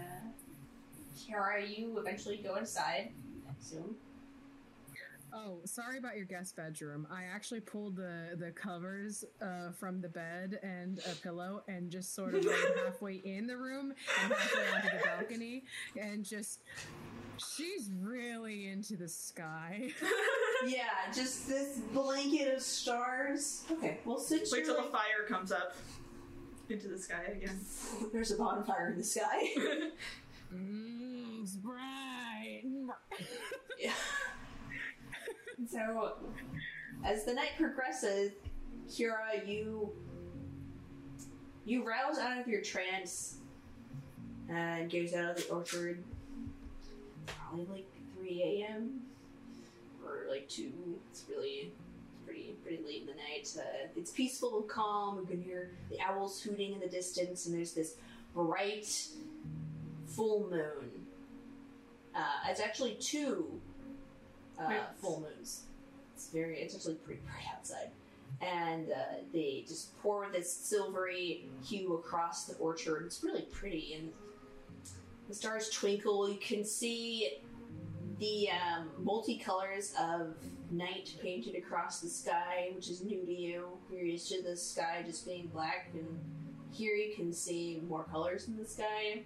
[1.17, 1.77] Kiara.
[1.77, 3.11] You eventually go inside.
[3.47, 3.95] I assume.
[5.33, 7.07] Oh, sorry about your guest bedroom.
[7.09, 12.13] I actually pulled the the covers uh, from the bed and a pillow and just
[12.13, 12.55] sort of laid
[12.85, 13.93] halfway in the room
[14.23, 15.63] and halfway onto the balcony,
[15.97, 16.59] and just
[17.55, 19.91] she's really into the sky.
[20.67, 23.63] yeah, just this blanket of stars.
[23.71, 24.47] Okay, we'll sit.
[24.51, 25.75] Wait till the fire comes up
[26.69, 27.59] into the sky again.
[28.13, 29.49] There's a bonfire in the sky.
[30.53, 32.63] mm, it's bright.
[33.79, 33.91] yeah.
[35.69, 36.13] So,
[37.03, 38.31] as the night progresses,
[38.89, 39.91] Kiara, you
[41.65, 43.37] you rouse out of your trance
[44.49, 46.03] and goes out of the orchard.
[47.27, 47.85] Probably like
[48.17, 49.01] three a.m.
[50.05, 50.71] or like two.
[51.11, 51.71] It's really
[52.25, 53.51] pretty pretty late in the night.
[53.57, 55.19] Uh, it's peaceful and calm.
[55.19, 57.95] You can hear the owls hooting in the distance, and there's this
[58.33, 58.87] bright
[60.07, 60.89] full moon.
[62.15, 63.59] Uh, it's actually two
[64.59, 64.81] uh, Right.
[65.01, 65.61] full moons.
[66.13, 67.89] It's very, it's actually pretty bright outside.
[68.41, 68.95] And uh,
[69.33, 73.03] they just pour this silvery hue across the orchard.
[73.05, 74.11] It's really pretty, and
[75.31, 76.29] the stars twinkle.
[76.29, 77.37] You can see
[78.19, 80.35] the um, multicolors of
[80.71, 83.67] night painted across the sky, which is new to you.
[83.89, 86.19] You're used to the sky just being black, and
[86.69, 89.23] here you can see more colors in the sky.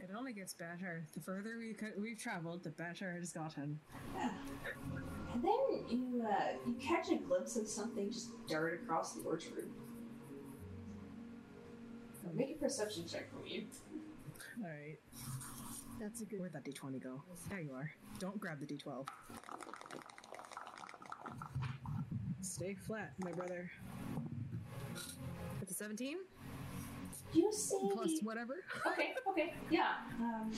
[0.00, 1.04] It only gets better.
[1.12, 3.78] The further we co- we've traveled, the better it has gotten.
[4.18, 9.68] And then you uh, you catch a glimpse of something just dart across the orchard.
[12.22, 13.66] So make a perception check for me.
[14.60, 14.98] All right.
[16.00, 16.40] That's a good.
[16.40, 17.22] Where'd that d20 go?
[17.48, 17.90] There you are.
[18.18, 19.06] Don't grab the d12.
[22.40, 23.70] Stay flat, my brother.
[25.62, 26.16] It's a 17
[27.34, 28.54] You see plus whatever.
[28.86, 29.94] Okay, okay, yeah.
[30.20, 30.50] Um,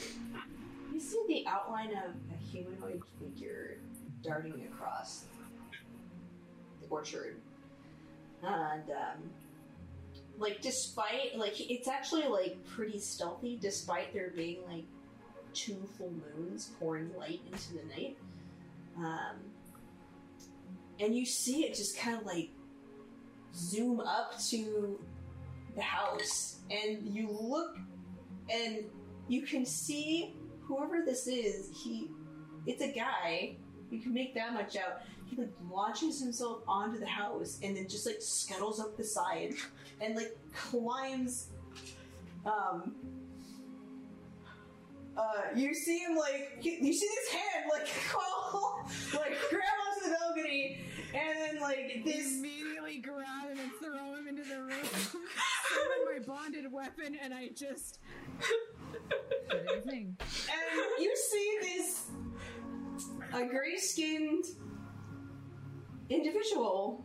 [0.92, 3.78] you see the outline of a humanoid figure
[4.22, 5.24] darting across
[6.80, 7.36] the orchard,
[8.42, 9.30] and um,
[10.40, 14.84] like despite like it's actually like pretty stealthy, despite there being like
[15.52, 18.16] two full moons pouring light into the night.
[18.96, 19.36] Um,
[20.98, 22.48] and you see it just kind of like
[23.54, 24.98] zoom up to
[25.76, 27.76] the house, and you look,
[28.50, 28.84] and
[29.28, 31.70] you can see whoever this is.
[31.84, 32.08] He,
[32.66, 33.56] it's a guy.
[33.90, 35.02] You can make that much out.
[35.30, 39.54] He like launches himself onto the house, and then just like scuttles up the side,
[40.00, 41.50] and like climbs.
[42.44, 42.94] Um,
[45.16, 45.22] uh,
[45.54, 50.16] you see him like you you see his hand like crawl, like grab onto the
[50.20, 50.78] balcony,
[51.14, 54.70] and then like this Immediately grab him and throw him into the room.
[54.84, 57.98] Summon my bonded weapon, and I just.
[59.50, 60.16] And
[60.98, 62.06] you see this
[63.32, 64.44] a gray skinned
[66.10, 67.04] individual.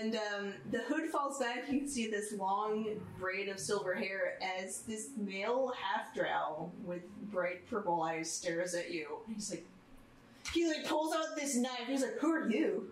[0.00, 1.70] And um, the hood falls back.
[1.70, 7.02] You can see this long braid of silver hair as this male half drow with
[7.30, 9.18] bright purple eyes stares at you.
[9.28, 9.66] He's like
[10.52, 11.86] he like pulls out this knife.
[11.86, 12.90] He's like who are you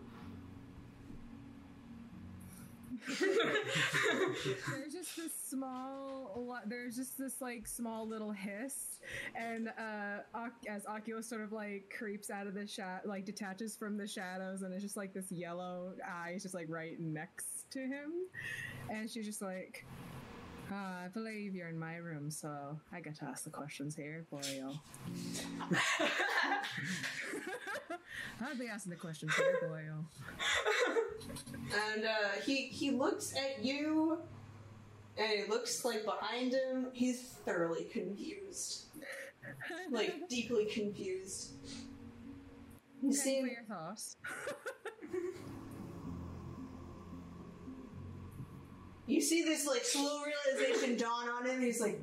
[3.06, 9.00] there's just this small there's just this like small little hiss
[9.36, 13.96] and uh as oculus sort of like creeps out of the shot like detaches from
[13.96, 17.80] the shadows and it's just like this yellow eye is just like right next to
[17.80, 18.12] him
[18.90, 19.84] and she's just like
[20.72, 24.24] "Ah, I believe you're in my room, so I get to ask the questions here,
[24.30, 24.78] Boreal.
[28.40, 30.04] I'll be asking the questions here, oh.
[31.92, 34.18] And uh, he he looks at you,
[35.16, 36.88] and he looks like behind him.
[36.92, 38.86] He's thoroughly confused,
[39.90, 41.52] like deeply confused.
[43.02, 43.44] You Okay, see what him.
[43.44, 44.16] are your thoughts?
[49.06, 51.60] You see this like slow realization dawn on him.
[51.60, 52.00] He's like,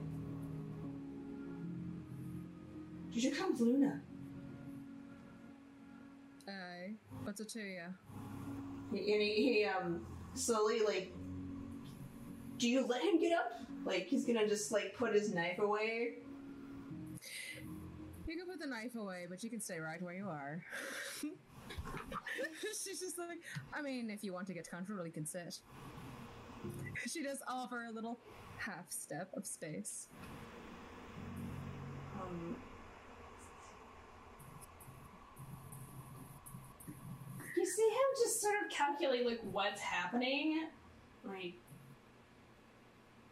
[3.11, 4.01] "Did you come with Luna?"
[6.47, 6.93] Aye.
[7.23, 7.83] What's it to you?
[8.91, 11.13] He, and he, he um slowly like,
[12.57, 13.53] do you let him get up?
[13.85, 16.15] Like he's gonna just like put his knife away.
[18.27, 20.63] You can put the knife away, but you can stay right where you are.
[22.61, 23.39] She's just like,
[23.73, 25.59] I mean, if you want to get comfortable, you can sit.
[27.07, 28.19] She does offer a little
[28.57, 30.07] half step of space.
[32.21, 32.55] Um,
[37.61, 40.67] You see him just sort of calculate like what's happening.
[41.23, 41.53] Like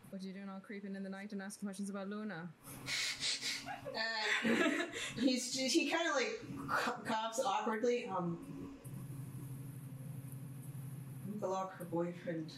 [0.10, 2.50] What are you doing all creeping in the night and asking questions about Luna?
[3.96, 4.86] uh,
[5.20, 8.08] he's just, he kind of like coughs awkwardly.
[8.08, 8.38] Um,
[11.40, 12.52] Galak, her boyfriend.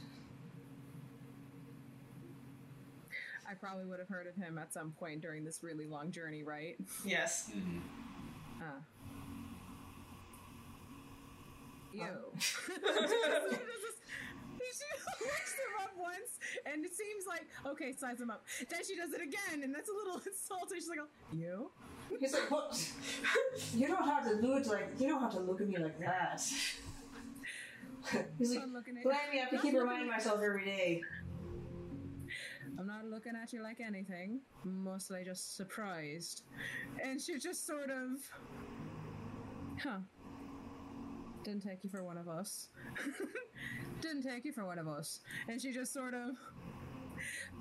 [3.52, 6.42] I probably would have heard of him at some point during this really long journey,
[6.42, 6.78] right?
[7.04, 7.52] Yes.
[8.62, 8.80] Ah.
[11.94, 12.02] Ew.
[12.02, 12.40] Oh.
[14.72, 18.46] she looks him up once, and it seems like okay, size him up.
[18.70, 20.78] Then she does it again, and that's a little insulting.
[20.78, 21.72] She's like, oh, "You."
[22.20, 22.82] He's like, "What?
[23.76, 26.42] You don't have to look like you don't have to look at me like that."
[28.38, 29.40] He's like, I'm "Blame me.
[29.40, 31.02] I have to keep reminding myself every day."
[32.80, 34.42] I'm not looking at you like anything.
[34.64, 36.44] Mostly just surprised,
[37.04, 38.20] and she just sort of,
[39.82, 40.00] huh.
[41.44, 42.68] Didn't take you for one of us.
[44.02, 45.22] Didn't take you for one of us.
[45.48, 46.36] And she just sort of.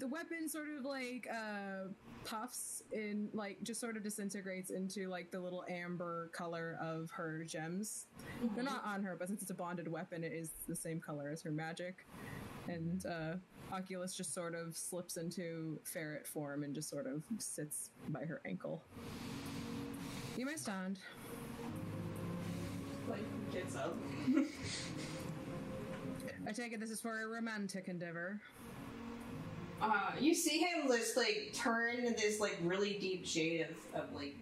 [0.00, 1.88] The weapon sort of like uh,
[2.24, 7.44] puffs in, like, just sort of disintegrates into like the little amber color of her
[7.44, 8.06] gems.
[8.54, 11.30] They're not on her, but since it's a bonded weapon, it is the same color
[11.30, 12.06] as her magic.
[12.68, 13.34] And uh,
[13.72, 18.40] Oculus just sort of slips into ferret form and just sort of sits by her
[18.44, 18.82] ankle.
[20.36, 20.98] You may stand.
[23.08, 23.20] like
[23.52, 23.96] gets up.
[26.46, 28.40] I take it this is for a romantic endeavor.
[29.80, 34.34] Uh, you see him just like turn this like really deep shade of, of like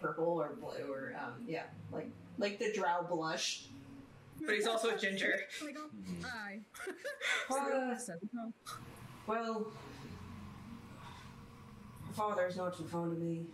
[0.00, 2.08] purple or blue or um yeah like
[2.38, 3.66] like the drow blush.
[4.44, 5.40] But he's also a ginger.
[5.62, 5.90] Like, oh,
[6.26, 6.60] aye.
[7.50, 8.18] Uh, Said
[9.26, 9.72] well,
[12.14, 13.46] father's not too fond of me,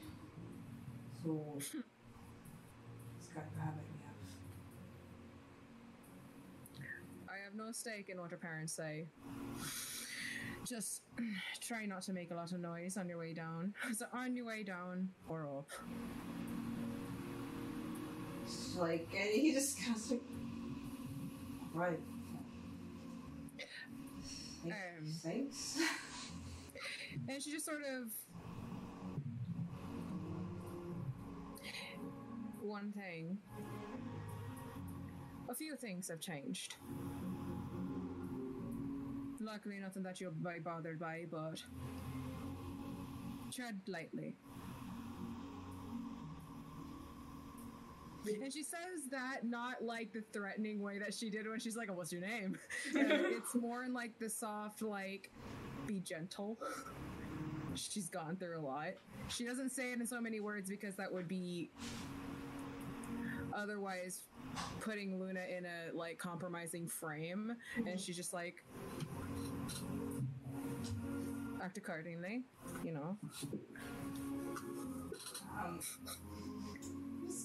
[1.22, 3.84] so it's got to have it.
[7.28, 9.06] I have no stake in what her parents say.
[10.66, 11.02] Just
[11.60, 13.74] try not to make a lot of noise on your way down.
[13.94, 15.68] So on your way down or up.
[18.44, 20.20] It's like, and he just kind of like,
[21.76, 22.00] right.
[24.64, 25.78] Um, Thanks.
[27.28, 28.08] And she just sort of.
[32.60, 33.38] One thing.
[35.48, 36.74] A few things have changed.
[39.40, 41.62] Luckily, nothing that you'll be bothered by, but.
[43.50, 44.36] Tread lightly.
[48.42, 51.88] And she says that not like the threatening way that she did when she's like,
[51.90, 52.58] oh, what's your name?
[52.94, 55.30] It's more in like the soft, like,
[55.86, 56.58] be gentle.
[57.74, 58.94] She's gone through a lot.
[59.28, 61.70] She doesn't say it in so many words because that would be
[63.52, 64.22] otherwise
[64.80, 67.56] putting Luna in a like compromising frame.
[67.86, 68.64] And she's just like,
[71.62, 72.44] act accordingly,
[72.84, 73.16] you know.
[75.58, 75.80] Um,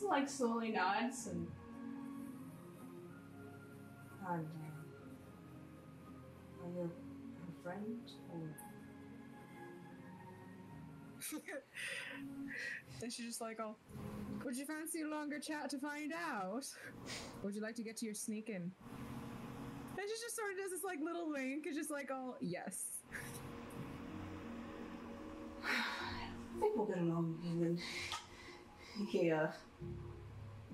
[0.01, 1.45] Just like slowly nods and
[4.27, 4.47] and
[6.59, 6.89] uh, are you
[7.47, 7.99] a friend
[8.33, 8.39] or?
[13.03, 13.75] and she's just like, oh,
[14.43, 16.65] would you fancy a longer chat to find out?
[17.43, 18.55] Would you like to get to your sneaking?
[18.55, 18.71] And
[19.99, 22.85] she just sort of does this like little wink, It's just like, oh, yes.
[25.63, 27.39] I think we'll get along.
[27.45, 27.77] And then
[29.07, 29.47] he uh,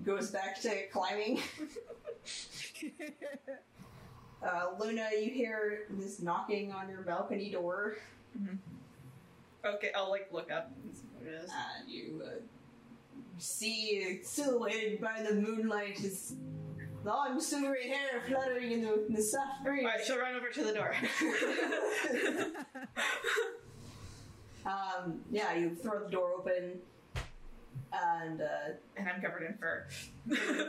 [0.04, 1.40] goes back to climbing.
[4.42, 7.96] uh, Luna, you hear this knocking on your balcony door.
[9.64, 11.50] Okay, I'll like look up and see what it is.
[11.50, 12.40] And you uh,
[13.38, 16.34] see silhouetted by the moonlight his
[17.04, 19.84] long silvery hair fluttering in the, in the soft breeze.
[19.84, 20.94] Alright, she'll run over to the door.
[24.66, 26.80] um, yeah, you throw the door open,
[27.92, 29.86] and uh, and I'm covered in fur.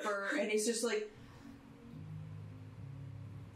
[0.03, 1.11] fur, and he's just like.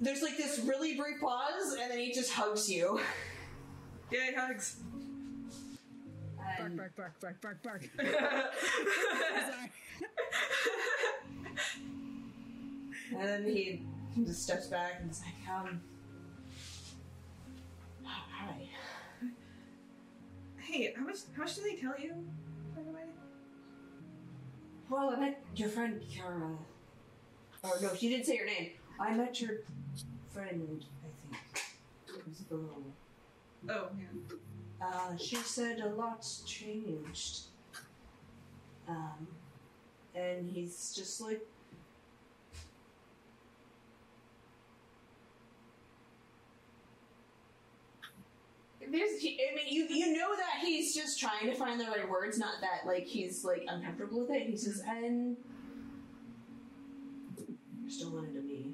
[0.02, 3.00] There's like this really brief pause, and then he just hugs you.
[4.12, 4.78] Yay, hugs.
[6.38, 7.90] Bark, bark, bark, bark, bark, bark.
[13.18, 13.84] And then he
[14.26, 15.82] just steps back and is like, um.
[18.04, 18.70] Hi.
[20.58, 22.53] Hey, how much how much did they tell you, by the way?
[24.94, 26.52] Well, I met your friend Kara.
[27.64, 28.74] Or no, she didn't say your name.
[29.00, 29.62] I met your
[30.32, 31.64] friend, I think.
[32.10, 32.84] It was a girl.
[33.70, 34.86] Oh, yeah.
[34.86, 37.46] Uh, she said a lot's changed.
[38.88, 39.28] Um,
[40.14, 41.42] and he's just like.
[48.94, 52.38] There's, I mean, you you know that he's just trying to find the right words,
[52.38, 54.48] not that like he's like uncomfortable with it.
[54.48, 55.36] He says, "And
[57.82, 58.72] you're still into me."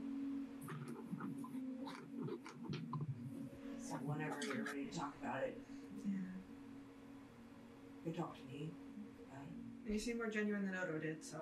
[3.81, 5.57] So whenever you're ready to talk about it,
[6.05, 6.17] Yeah.
[8.05, 8.73] you talk to me.
[9.85, 11.37] And you seem more genuine than Odo did, so.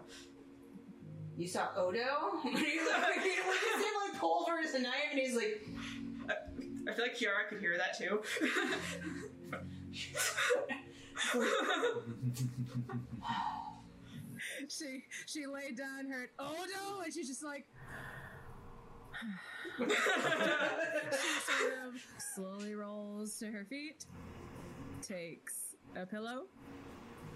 [1.36, 1.98] You saw Odo?
[2.45, 5.68] you look, you look at him like Culver's a knife, and he's like,
[6.88, 8.22] I feel like Kiara could hear that too.
[14.70, 17.66] she she laid down her oh Odo and she's just like
[19.78, 19.86] she
[21.46, 21.94] sort of
[22.36, 24.06] slowly rolls to her feet,
[25.02, 26.46] takes a pillow,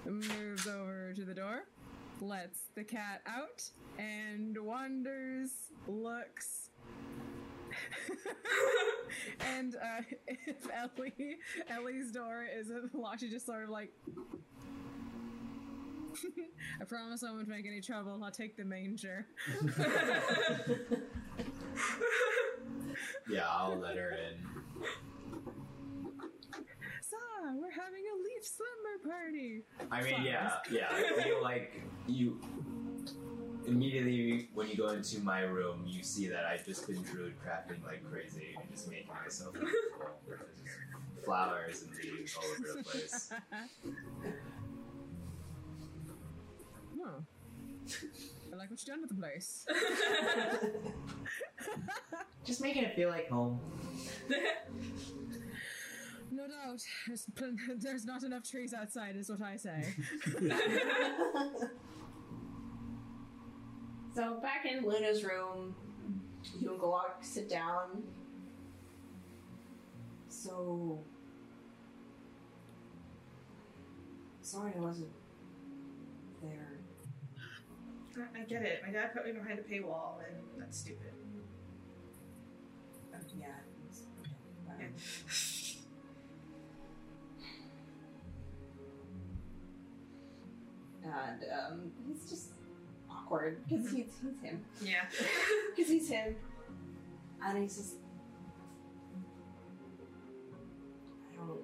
[0.06, 1.66] moves over to the door,
[2.20, 3.64] lets the cat out,
[4.00, 5.52] and wanders,
[5.88, 6.71] looks.
[9.58, 11.38] and uh, if Ellie
[11.70, 13.92] Ellie's door isn't locked, she just sort of like
[16.82, 18.20] I promise I won't make any trouble.
[18.24, 19.26] I'll take the manger.
[23.30, 24.46] Yeah, I'll let her in.
[27.02, 27.18] So,
[27.56, 29.64] we're having a leaf slumber party.
[29.90, 30.88] I mean, yeah, yeah.
[30.92, 32.40] I feel like you
[33.66, 37.84] immediately when you go into my room, you see that I've just been druid crafting
[37.86, 40.08] like crazy and just making myself beautiful.
[40.28, 43.32] Just flowers and leaves all over the place.
[47.04, 47.24] Oh.
[48.54, 49.66] I like what you've done with the place.
[52.46, 53.60] Just making it feel like home.
[56.32, 56.82] No doubt.
[57.08, 59.86] There's, pl- there's not enough trees outside, is what I say.
[64.14, 65.74] So back in Luna's room,
[66.60, 68.04] you go walk, sit down.
[70.28, 71.00] So
[74.42, 75.12] sorry I wasn't
[76.42, 76.78] there.
[78.18, 78.82] I- I get it.
[78.86, 81.14] My dad put me behind a paywall, and that's stupid.
[83.14, 83.46] Uh, yeah.
[83.88, 84.08] it's-
[84.68, 84.88] Yeah.
[91.04, 92.51] And um, he's just
[93.32, 94.64] awkward because he's, he's him.
[94.82, 95.06] Yeah.
[95.76, 96.36] Because he's him.
[97.44, 97.96] And he's just.
[101.32, 101.62] I don't.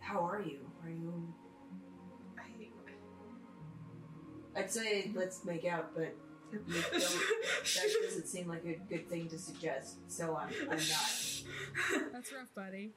[0.00, 0.58] How are you?
[0.84, 1.34] Are you.
[4.54, 6.14] I'd say let's make out, but
[6.50, 6.92] you that
[8.02, 10.78] doesn't seem like a good thing to suggest, so I'm, I'm not.
[12.12, 12.92] That's rough, buddy.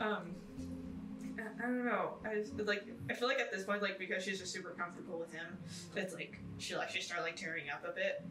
[0.00, 0.34] um,
[1.60, 2.14] I, I don't know.
[2.24, 2.84] I just, like.
[3.10, 5.58] I feel like at this point, like because she's just super comfortable with him,
[5.96, 8.24] it's like she'll actually start like tearing up a bit,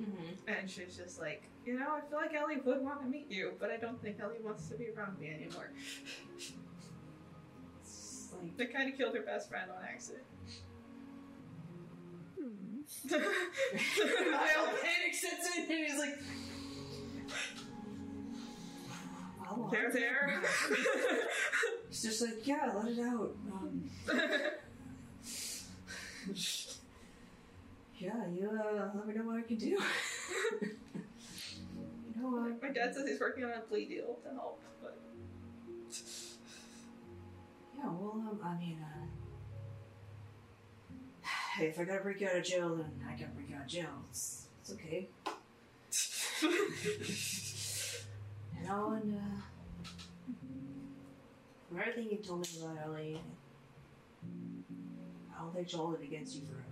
[0.00, 0.48] Mm-hmm.
[0.48, 3.52] and she's just like, you know, I feel like Ellie would want to meet you,
[3.58, 5.70] but I don't think Ellie wants to be around me anymore.
[8.42, 10.22] like they kind of killed her best friend on accident.
[13.10, 13.20] Mild
[14.82, 16.18] panic sets in, and he's like,
[19.56, 20.42] well, There, there.
[21.88, 23.34] He's just like, yeah, let it out.
[23.52, 23.90] Um,
[27.98, 29.66] yeah, you uh, let me know what I can do.
[29.68, 29.80] you
[32.16, 32.62] know what?
[32.62, 34.98] My dad says he's working on a plea deal to help, but
[37.76, 39.06] Yeah, well, um, I mean, uh,
[41.56, 43.62] hey, if I gotta break you out of jail, then I gotta break you out
[43.62, 44.04] of jail.
[44.10, 45.08] It's, it's okay.
[48.66, 49.40] Know, and uh,
[51.68, 53.20] From everything you told me about Ellie,
[55.34, 56.62] I don't think she'll hold it against you forever.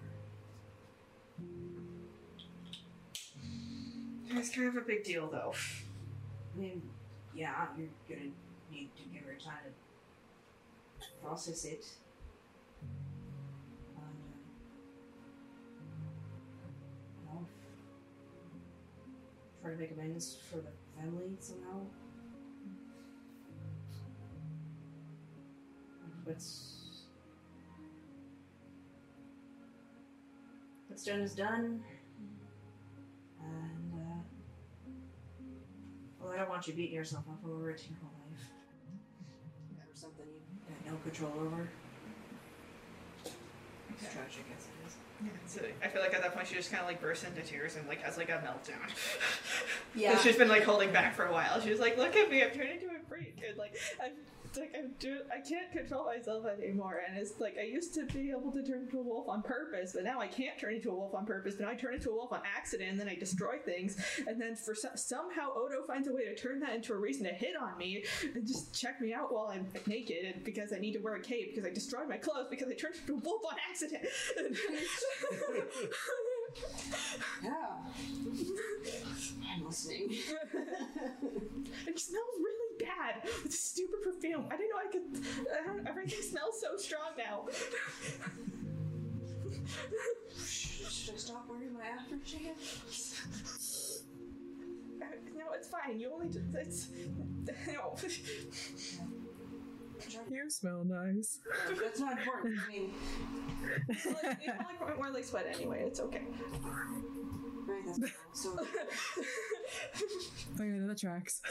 [4.31, 5.53] It's kind of a big deal, though.
[6.55, 6.83] I mean,
[7.35, 8.31] yeah, you're gonna
[8.73, 9.73] need to give her time
[11.01, 11.85] to process it.
[13.97, 14.05] And,
[17.31, 17.47] uh, you know,
[19.63, 21.81] try to make amends for the family somehow.
[26.25, 27.03] What's
[30.89, 31.83] what's done is done.
[33.41, 34.23] And uh,
[36.21, 38.41] well, I don't want you beating yourself up over it your whole life.
[39.91, 41.69] Was something you had no control over.
[44.03, 44.97] As tragic as it is.
[45.23, 47.41] Yeah, so I feel like at that point she just kind of like bursts into
[47.43, 48.91] tears and like has like a meltdown.
[49.97, 50.11] Yeah.
[50.13, 51.61] And she's been like holding back for a while.
[51.61, 52.43] She's like, "Look at me!
[52.43, 54.11] I'm turning into a freak, and like I'm
[54.57, 57.01] like I'm do I can't control myself anymore.
[57.07, 59.93] And it's like I used to be able to turn into a wolf on purpose,
[59.95, 61.55] but now I can't turn into a wolf on purpose.
[61.55, 63.97] But now I turn into a wolf on accident, and then I destroy things.
[64.27, 67.25] And then for some, somehow Odo finds a way to turn that into a reason
[67.25, 70.79] to hit on me and just check me out while I'm naked, and because I
[70.79, 73.17] need to wear a cape because I destroyed my clothes because I turned into a
[73.17, 74.05] wolf on accident.
[77.43, 77.51] Yeah.
[79.55, 80.11] I'm listening.
[81.87, 82.54] it smells really
[82.85, 83.29] bad.
[83.45, 84.47] It's stupid perfume.
[84.51, 85.25] I didn't know I could.
[85.53, 87.47] I don't, everything smells so strong now.
[90.37, 92.57] Should I stop wearing my aftershave?
[95.01, 95.05] Uh,
[95.37, 95.99] no, it's fine.
[96.01, 96.47] You only just.
[96.55, 96.89] It's.
[97.67, 97.97] No.
[100.31, 101.41] You smell nice.
[101.83, 102.59] That's not important.
[102.67, 102.91] I mean,
[103.89, 105.85] It's like, you don't like more like sweat anyway.
[105.87, 106.23] It's okay.
[107.87, 108.59] right, that's so.
[110.61, 111.43] Oh yeah, that tracks.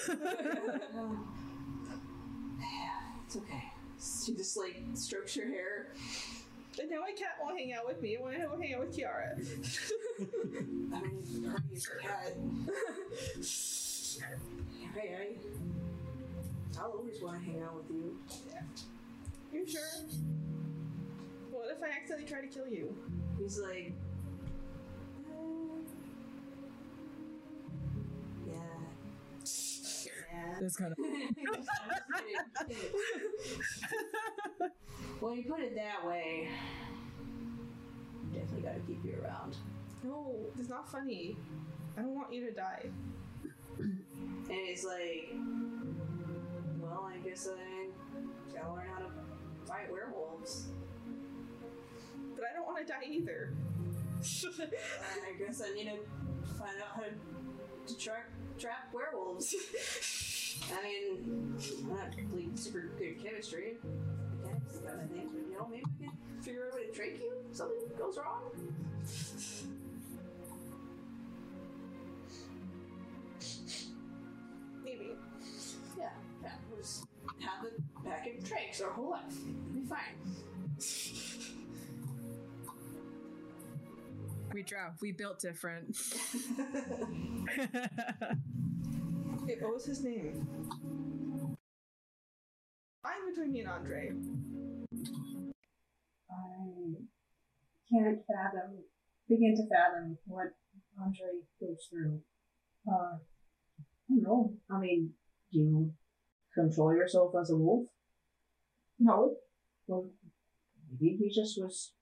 [3.26, 3.64] It's okay.
[4.00, 5.88] She just like strokes your hair.
[6.80, 8.18] And now my cat won't hang out with me.
[8.18, 9.38] I want to hang out with Kiara.
[10.94, 12.34] I mean, Artie is a cat.
[14.94, 16.80] Hey, I.
[16.80, 18.18] I'll always want to hang out with you.
[19.52, 19.82] You sure?
[21.52, 22.96] What if I accidentally try to kill you?
[23.40, 23.94] He's like,
[30.60, 30.98] That's kind of.
[35.24, 36.50] Well, you put it that way.
[38.34, 39.56] Definitely got to keep you around.
[40.04, 41.38] No, it's not funny.
[41.98, 42.90] I don't want you to die.
[43.80, 44.04] And
[44.50, 45.34] he's like,
[46.78, 47.88] well, I guess I
[48.54, 49.12] gotta learn how to
[49.66, 50.66] fight werewolves.
[52.36, 53.54] But I don't want to die either.
[54.20, 58.30] I guess I need to find out how to, to track
[58.64, 59.54] trap werewolves.
[60.72, 61.54] I mean,
[61.86, 63.76] not really super good chemistry.
[64.46, 67.34] Of thing, but you know, maybe we can figure out a way to trick you.
[67.50, 68.52] if Something goes wrong.
[74.82, 75.18] Maybe.
[75.98, 76.10] Yeah,
[76.42, 76.52] yeah.
[76.70, 77.06] We'll just
[77.40, 79.24] have it back in tricks our whole life.
[79.28, 80.53] It'll be fine.
[84.54, 85.02] We dropped.
[85.02, 85.98] We built different.
[89.42, 90.48] Wait, what was his name?
[93.04, 94.12] I'm between me and Andre.
[96.30, 96.36] I
[97.92, 98.84] can't fathom,
[99.28, 100.54] begin to fathom what
[101.02, 102.22] Andre goes through.
[102.88, 103.20] Uh, I
[104.10, 104.54] don't know.
[104.70, 105.14] I mean,
[105.52, 105.94] do you
[106.54, 107.88] control yourself as a wolf?
[109.00, 109.36] No.
[109.88, 110.12] Well,
[110.92, 111.94] maybe he just was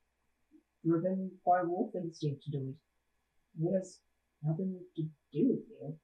[0.86, 3.64] driven by wolf instinct to do it.
[3.64, 4.00] It has
[4.44, 5.10] nothing to do
[5.50, 5.98] with you.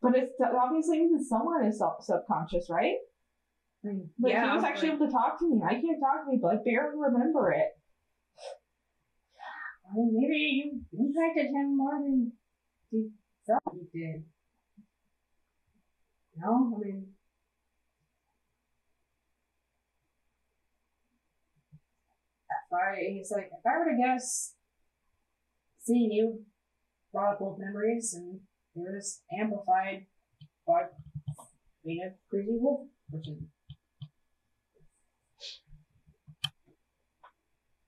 [0.00, 2.96] But it's obviously because somewhere in his sub- subconscious, right?
[3.82, 5.62] Mean, Like yeah, he was actually but- able to talk to me.
[5.64, 7.68] I can't talk to me, but I barely remember it.
[9.90, 12.32] I mean, maybe you impacted him more than
[12.90, 13.08] he
[13.46, 14.24] thought you did.
[16.36, 17.06] No, I mean,
[22.50, 24.54] if I, he's like, if I were to guess,
[25.80, 26.44] seeing you
[27.12, 28.40] brought up old memories and
[28.74, 30.06] they were just amplified
[30.66, 30.84] by
[31.84, 33.48] being a crazy wolf person.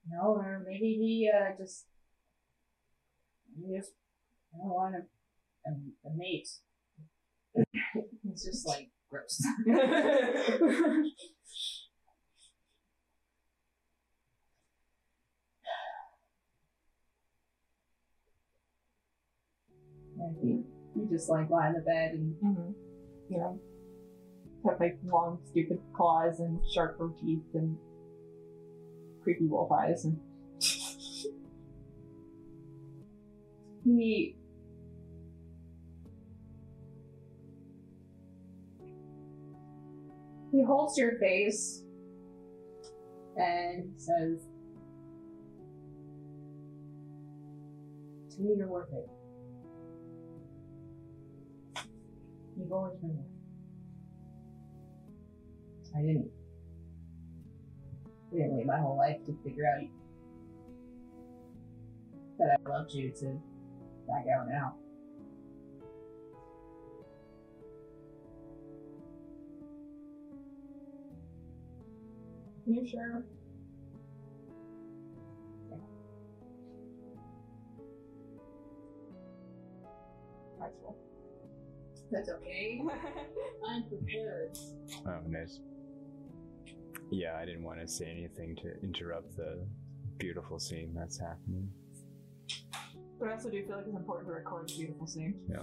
[0.08, 1.86] No, or maybe he uh, just
[3.56, 3.92] he just
[4.54, 5.72] I don't want a, a,
[6.08, 6.48] a mate.
[8.28, 9.40] It's just like gross.
[20.26, 22.72] And he, he just like lie in the bed and mm-hmm.
[23.30, 23.60] you know
[24.68, 27.76] have like long, stupid claws and sharp teeth and
[29.22, 30.04] creepy wolf eyes.
[30.04, 30.18] And
[33.84, 34.36] he
[40.52, 41.82] he holds your face
[43.36, 44.48] and says,
[48.34, 49.08] To me, you're worth it.
[52.58, 53.36] You've always been it.
[55.94, 56.30] I didn't.
[58.32, 59.82] I didn't wait my whole life to figure out
[62.38, 63.38] that I loved you to
[64.06, 64.74] back out now.
[72.66, 73.24] You sure?
[80.58, 80.96] Prideful.
[82.10, 82.82] That's okay.
[83.68, 84.58] I'm prepared.
[85.06, 85.60] Oh, nice.
[87.10, 89.64] Yeah, I didn't want to say anything to interrupt the
[90.18, 91.70] beautiful scene that's happening.
[93.18, 95.34] But I also do feel like it's important to record the beautiful scene.
[95.48, 95.62] Yeah.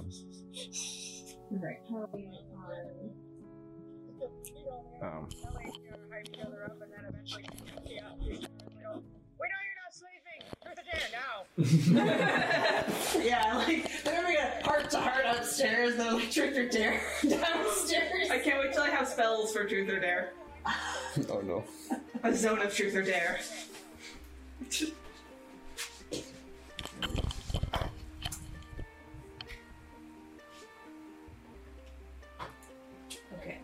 [1.51, 1.77] Right.
[1.91, 3.53] Um, Wait,
[8.81, 9.03] no,
[9.41, 10.41] you're not sleeping.
[10.63, 11.45] You're there now.
[13.23, 14.52] yeah, like they're having a
[14.95, 18.29] heart to heart upstairs, then like truth or dare downstairs.
[18.29, 20.33] I can't wait till I have spells for truth or dare.
[21.29, 21.63] oh no.
[22.23, 23.39] A zone of truth or dare.
[33.39, 33.59] Okay.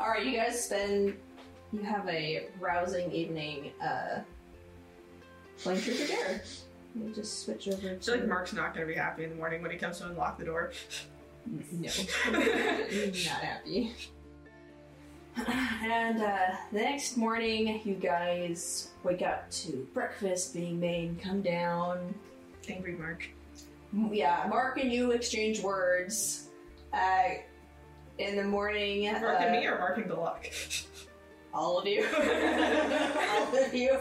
[0.00, 1.16] All right, you guys spend.
[1.72, 3.72] You have a rousing evening.
[3.82, 4.20] Uh,
[5.58, 6.42] playing truth or dare.
[6.94, 7.90] Let me just switch over.
[7.90, 10.06] I feel like Mark's not gonna be happy in the morning when he comes to
[10.06, 10.72] unlock the door.
[11.46, 11.90] No,
[12.32, 13.94] not happy.
[15.46, 21.42] And uh, the next morning, you guys wake up to breakfast being made and come
[21.42, 22.14] down.
[22.68, 23.28] Angry Mark.
[24.10, 26.48] Yeah, Mark and you exchange words.
[26.92, 27.34] Uh,
[28.18, 30.86] in the morning, Mark and uh, me or Mark and Galak?
[31.52, 33.98] all of you, all of you.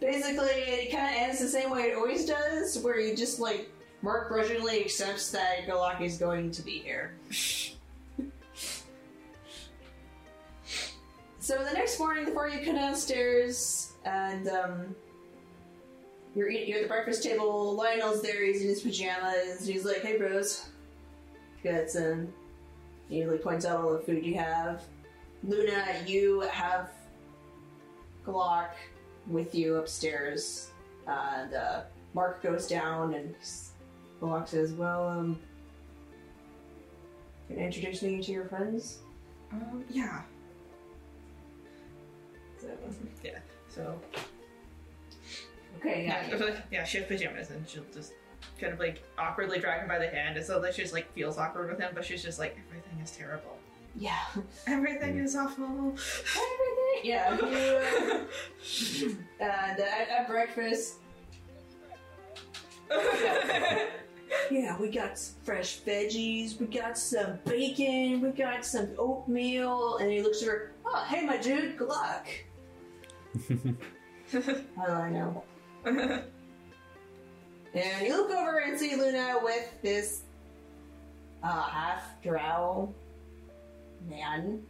[0.00, 3.70] Basically, it kind of ends the same way it always does, where you just like
[4.02, 7.14] Mark grudgingly accepts that Galak is going to be here.
[11.38, 14.94] So the next morning, before you come downstairs, and um,
[16.34, 17.74] you're eating, you're at the breakfast table.
[17.74, 18.44] Lionel's there.
[18.44, 19.60] He's in his pajamas.
[19.60, 20.66] And he's like, "Hey, bros,
[21.62, 22.32] got some."
[23.08, 24.82] He like points out all the food you have.
[25.44, 26.90] Luna, you have
[28.26, 28.70] Galak
[29.28, 30.70] with you upstairs,
[31.06, 31.82] and uh,
[32.14, 33.34] Mark goes down, and
[34.20, 35.38] Galak says, "Well, um,
[37.48, 38.98] can I introduce you to your friends?"
[39.52, 40.22] Um, yeah.
[42.60, 42.68] So,
[43.22, 43.38] Yeah.
[43.68, 43.98] So.
[45.78, 46.26] Okay, yeah.
[46.32, 48.12] I like- yeah, she has pajamas and she'll just
[48.58, 51.12] kind of like awkwardly drag him by the hand, and so that she just like
[51.12, 53.55] feels awkward with him, but she's just like, everything is terrible.
[53.98, 54.18] Yeah.
[54.66, 55.94] Everything is awful.
[55.94, 57.00] Everything.
[57.02, 57.36] Yeah.
[57.38, 57.46] You,
[59.40, 60.96] uh, and uh, at, at breakfast.
[64.50, 70.10] Yeah, we got some fresh veggies, we got some bacon, we got some oatmeal, and
[70.10, 72.26] he looks at her, oh, hey, my dude, good luck.
[73.48, 73.54] How
[74.86, 75.44] do I know?
[75.84, 76.24] and
[78.06, 80.22] you look over and see Luna with this
[81.42, 82.92] uh, half drow
[84.08, 84.62] man.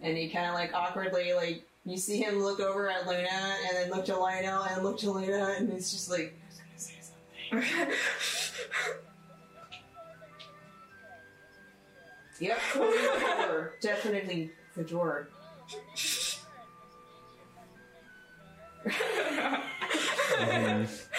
[0.00, 3.76] And he kind of like awkwardly, like, you see him look over at Luna and
[3.76, 6.38] then look to Lionel and look to Luna, and it's just like,
[12.40, 13.74] Yep, totally the door.
[13.80, 15.28] Definitely the door.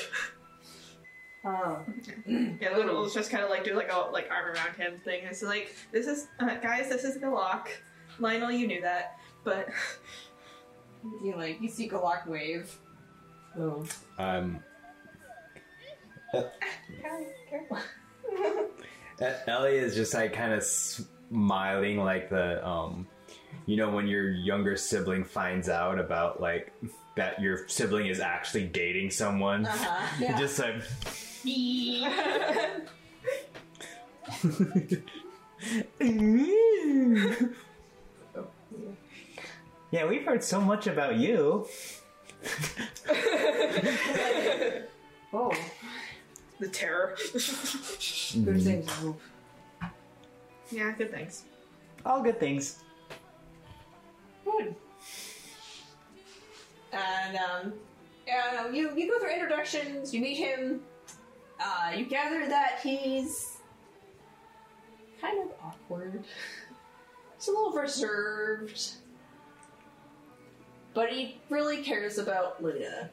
[1.44, 1.78] Oh.
[2.26, 5.22] yeah, Luna will just kind of like do like a like arm around him thing.
[5.24, 7.68] It's like this is uh, guys, this is Galak.
[8.18, 9.68] Lionel, you knew that, but
[11.22, 12.76] You like you see Galak wave.
[13.58, 13.84] Oh.
[14.18, 14.60] Um,
[17.48, 17.78] Careful.
[19.20, 23.06] Uh, Ellie is just like kind of smiling, like the um,
[23.66, 26.72] you know, when your younger sibling finds out about like
[27.16, 29.66] that your sibling is actually dating someone.
[29.66, 30.38] Uh-huh, yeah.
[30.38, 30.82] just like
[39.90, 41.66] yeah, we've heard so much about you.
[45.32, 45.52] oh.
[46.58, 47.16] The terror.
[47.32, 48.90] Good things,
[50.70, 51.44] Yeah, good things.
[52.04, 52.80] All good things.
[54.44, 54.74] Good.
[56.92, 57.72] And um,
[58.26, 60.12] yeah, no, you you go through introductions.
[60.14, 60.82] You meet him.
[61.62, 63.58] Uh, you gather that he's
[65.20, 66.24] kind of awkward.
[67.36, 68.90] He's a little reserved,
[70.92, 73.08] but he really cares about Luna.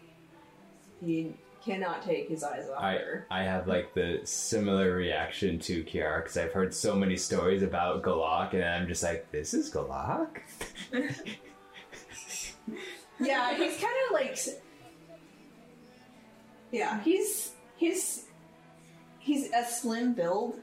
[1.01, 3.27] He cannot take his eyes off I, her.
[3.31, 8.03] I have like the similar reaction to Kiara because I've heard so many stories about
[8.03, 10.39] Galak, and I'm just like, this is Galak?
[13.21, 14.37] yeah, he's kind of like.
[16.71, 18.26] Yeah, he's he's
[19.27, 20.55] he's a slim build,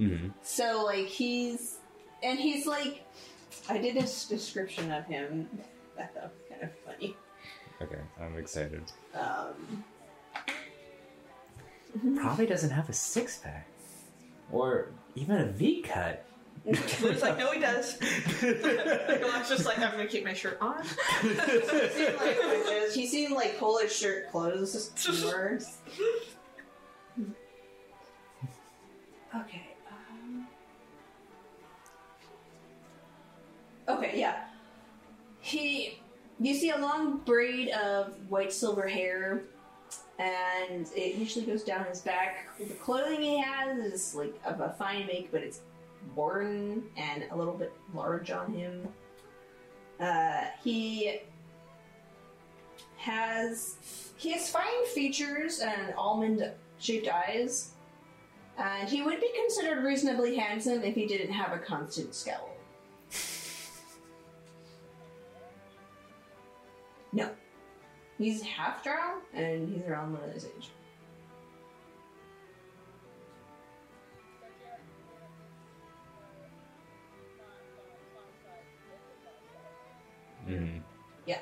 [0.00, 0.28] Mm-hmm.
[0.42, 1.76] so like he's
[2.22, 3.04] and he's like.
[3.70, 5.48] I did a s- description of him.
[5.96, 7.16] That was kind of funny.
[7.82, 8.82] Okay, I'm excited.
[9.14, 9.84] Um,
[12.16, 13.66] Probably doesn't have a six pack.
[14.52, 16.24] Or even a V cut.
[16.64, 17.96] Luna's like, no, he does.
[17.98, 20.82] Galak's just like, I'm gonna keep my shirt on.
[21.22, 22.94] he seemed like, wedges.
[22.94, 25.58] he seemed like pull his shirt closed more.
[29.34, 29.66] Okay.
[29.90, 30.46] Um...
[33.88, 34.44] Okay, yeah.
[35.40, 36.00] He,
[36.40, 39.44] you see a long braid of white silver hair,
[40.18, 42.48] and it usually goes down his back.
[42.58, 45.60] The clothing he has is like of a fine make, but it's
[46.14, 48.88] worn and a little bit large on him.
[50.00, 51.20] Uh, he
[52.96, 53.76] has
[54.16, 57.70] he has fine features and almond shaped eyes,
[58.58, 62.50] and he would be considered reasonably handsome if he didn't have a constant scowl.
[67.12, 67.30] No,
[68.18, 70.70] he's half drow and he's around Luna's age.
[80.48, 80.78] Mm-hmm.
[81.26, 81.40] Yeah.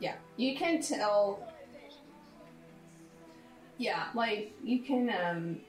[0.00, 0.14] Yeah.
[0.36, 1.48] You can tell.
[3.78, 5.60] Yeah, like, you can, um.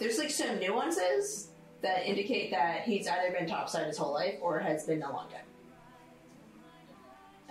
[0.00, 1.50] There's, like, some nuances
[1.82, 5.28] that indicate that he's either been topside his whole life or has been a long
[5.28, 5.44] time.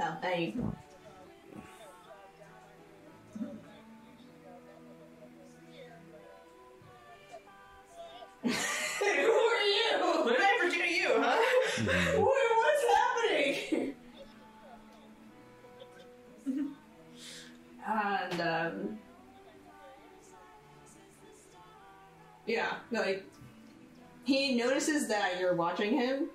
[0.02, 0.56] Oh, and.
[8.44, 10.00] Who are you?
[10.24, 11.38] What did I ever do to you, huh?
[12.20, 13.96] What, what's happening?
[17.88, 19.00] and um,
[22.50, 23.24] yeah, like
[24.26, 26.30] he notices that you're watching him,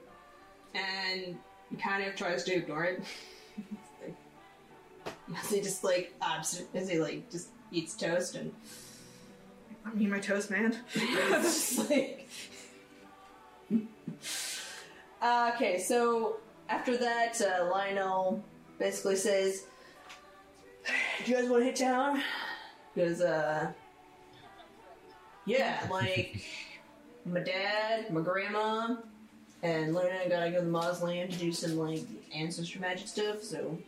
[0.75, 1.36] and
[1.83, 3.02] kind of tries to ignore it.
[5.36, 8.52] As he just like abs- as he like just eats toast and
[9.84, 10.76] I mean, my toast, man.
[10.93, 12.28] just like.
[15.20, 16.36] Uh, okay, so
[16.68, 18.43] after that, uh, Lionel
[18.78, 19.65] basically says,
[21.25, 22.23] "Do you guys want to hit town?"
[22.94, 23.73] Because, uh,
[25.47, 26.40] yeah, like
[27.24, 28.97] my dad, my grandma,
[29.62, 32.02] and Luna gotta go to the mausoleum to do some like
[32.34, 33.42] ancestor magic stuff.
[33.42, 33.78] So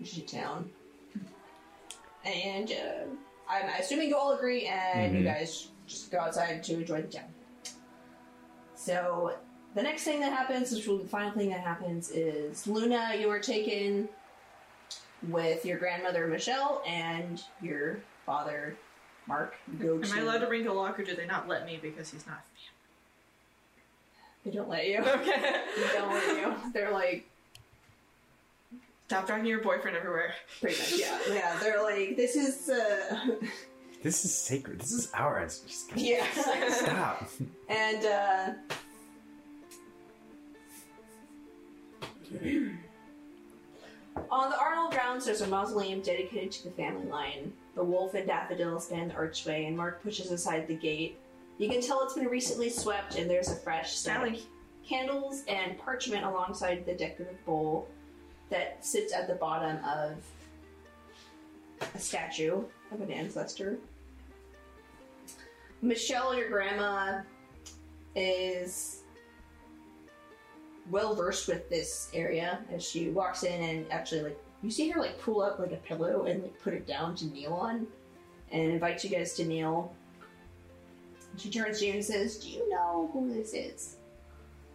[0.00, 0.70] we should town.
[2.24, 3.04] And uh,
[3.48, 5.34] I'm assuming you all agree, and you Mhm.
[5.34, 7.32] guys just go outside to enjoy the town.
[8.74, 9.36] So
[9.74, 13.14] the next thing that happens, which will be the final thing that happens, is Luna,
[13.18, 14.08] you are taken
[15.28, 18.76] with your grandmother Michelle and your father
[19.28, 19.54] Mark.
[19.78, 20.16] Go Am to.
[20.16, 22.72] I allowed to bring Galak or do they not let me because he's not family?
[24.44, 24.98] They don't let you.
[25.00, 25.60] Okay.
[25.76, 26.54] they don't let you.
[26.72, 27.28] They're like
[29.06, 30.34] Stop dragging your boyfriend everywhere.
[30.60, 31.58] pretty much yeah yeah.
[31.60, 33.36] They're like this is uh
[34.02, 34.80] This is sacred.
[34.80, 35.62] This is ours.
[35.66, 36.24] Just yeah.
[36.70, 37.28] stop.
[37.68, 38.52] And uh
[44.30, 47.52] On the Arnold grounds, there's a mausoleum dedicated to the family line.
[47.78, 51.16] The wolf and daffodil span the archway, and Mark pushes aside the gate.
[51.58, 54.40] You can tell it's been recently swept, and there's a fresh stack of
[54.84, 57.88] candles and parchment alongside the decorative bowl
[58.50, 60.16] that sits at the bottom of
[61.94, 63.78] a statue of an ancestor.
[65.80, 67.20] Michelle, your grandma,
[68.16, 69.04] is
[70.90, 75.00] well versed with this area as she walks in and actually like you see her
[75.00, 77.86] like pull up like a pillow and like put it down to kneel on
[78.50, 79.94] and invites you guys to kneel.
[81.36, 83.96] She turns to you and says, Do you know who this is?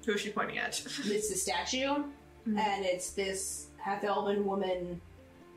[0.06, 0.82] Who is she pointing at?
[1.06, 2.04] It's the statue,
[2.46, 5.02] and it's this half elven woman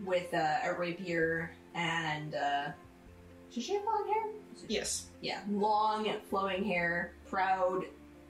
[0.04, 2.66] with uh, a rapier and uh,
[3.52, 4.24] Does she have long hair?
[4.68, 5.06] Yes.
[5.20, 7.84] Yeah, long flowing hair, proud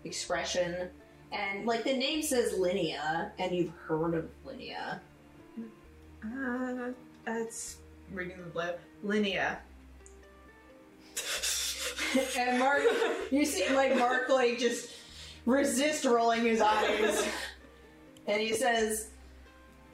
[0.04, 0.88] expression,
[1.32, 5.00] and like the name says Linnea, and you've heard of Linnea.
[6.26, 6.92] Uh,
[7.24, 7.78] that's
[8.12, 8.80] reading the blip.
[9.04, 9.58] Linnea.
[12.38, 12.82] and Mark,
[13.30, 14.90] you see, like Mark, like just
[15.44, 17.26] resist rolling his eyes,
[18.26, 19.10] and he says,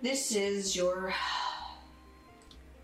[0.01, 1.13] "This is your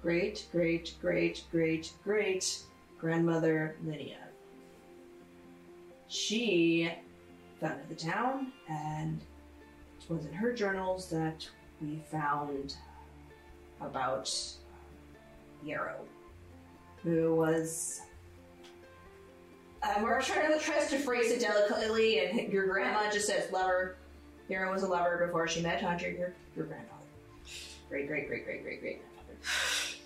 [0.02, 2.62] great, great, great, great, great
[2.98, 4.18] grandmother Lydia.
[6.08, 6.90] She
[7.60, 9.20] founded the town, and
[10.00, 11.48] it was in her journals that
[11.80, 12.76] we found
[13.80, 14.32] about
[15.64, 16.04] Yarrow,
[17.02, 18.00] who was
[19.82, 23.96] uh, Mark tries to, tries to phrase it delicately, and your grandma just says lover.
[24.48, 27.02] Yarrow was a lover before she met Andre, your, your grandfather.
[27.88, 29.98] Great, great, great, great, great, great grandfather.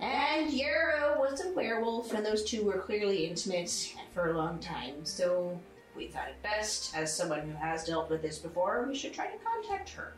[0.00, 5.04] And Yarrow was a werewolf, and those two were clearly intimate for a long time,
[5.04, 5.58] so
[5.96, 9.26] we thought it best, as someone who has dealt with this before, we should try
[9.26, 10.14] to contact her.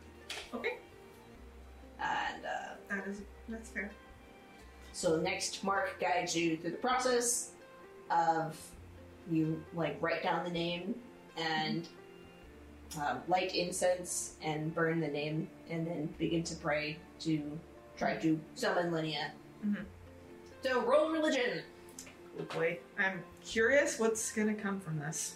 [0.53, 0.77] Okay.
[2.01, 3.91] And, uh, That is that's fair.
[4.93, 7.51] So next, Mark guides you through the process
[8.09, 8.59] of
[9.29, 10.95] you like write down the name
[11.37, 11.87] and
[13.01, 17.57] um, light incense and burn the name, and then begin to pray to
[17.97, 19.31] try to summon Linnea.
[19.65, 19.85] Mhm.
[20.63, 21.61] So roll religion.
[22.39, 25.35] Oh boy, I'm curious what's gonna come from this.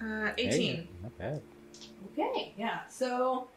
[0.00, 0.50] Uh, 18.
[0.76, 1.42] Hey, not bad.
[2.12, 2.80] Okay, yeah.
[2.88, 3.48] So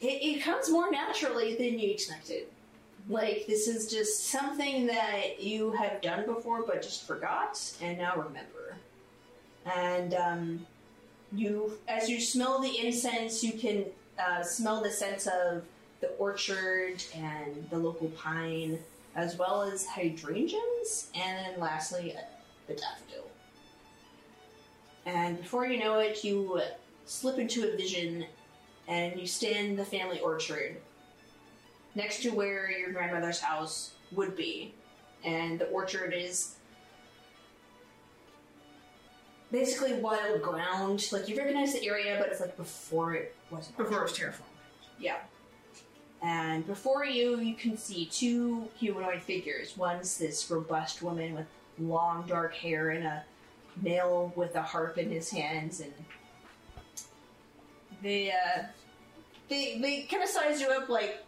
[0.00, 2.46] it, it comes more naturally than you expected.
[3.08, 8.14] Like this is just something that you have done before, but just forgot, and now
[8.16, 8.76] remember.
[9.66, 10.66] And um,
[11.32, 13.86] you, as you smell the incense, you can
[14.18, 15.62] uh, smell the sense of
[16.00, 18.78] the orchard and the local pine,
[19.16, 22.14] as well as hydrangeas, and then lastly,
[22.66, 23.09] the daffodil.
[25.06, 26.60] And before you know it, you
[27.06, 28.26] slip into a vision
[28.86, 30.76] and you stand in the family orchard
[31.94, 34.74] next to where your grandmother's house would be.
[35.24, 36.56] And the orchard is
[39.50, 41.08] basically wild ground.
[41.12, 44.44] Like you recognize the area, but it's like before it was Before it was terraformed.
[44.98, 45.16] Yeah.
[46.22, 49.76] And before you, you can see two humanoid figures.
[49.76, 51.46] One's this robust woman with
[51.78, 53.24] long dark hair and a
[53.80, 55.92] male with a harp in his hands, and
[58.02, 58.62] they uh,
[59.48, 61.18] they they kind of size you up like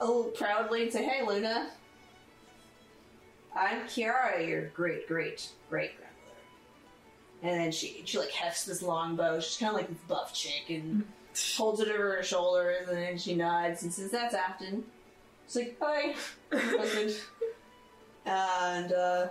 [0.00, 1.70] a little proudly and say, "Hey, Luna,
[3.56, 6.12] I'm Kiara, your great great great grandmother."
[7.42, 9.40] And then she she like hefts this long bow.
[9.40, 11.04] She's kind of like this buff chick and
[11.56, 14.84] holds it over her shoulders, and then she nods and says, "That's Afton."
[15.46, 16.14] It's like, "Hi,
[16.52, 17.16] husband."
[18.24, 19.28] and uh,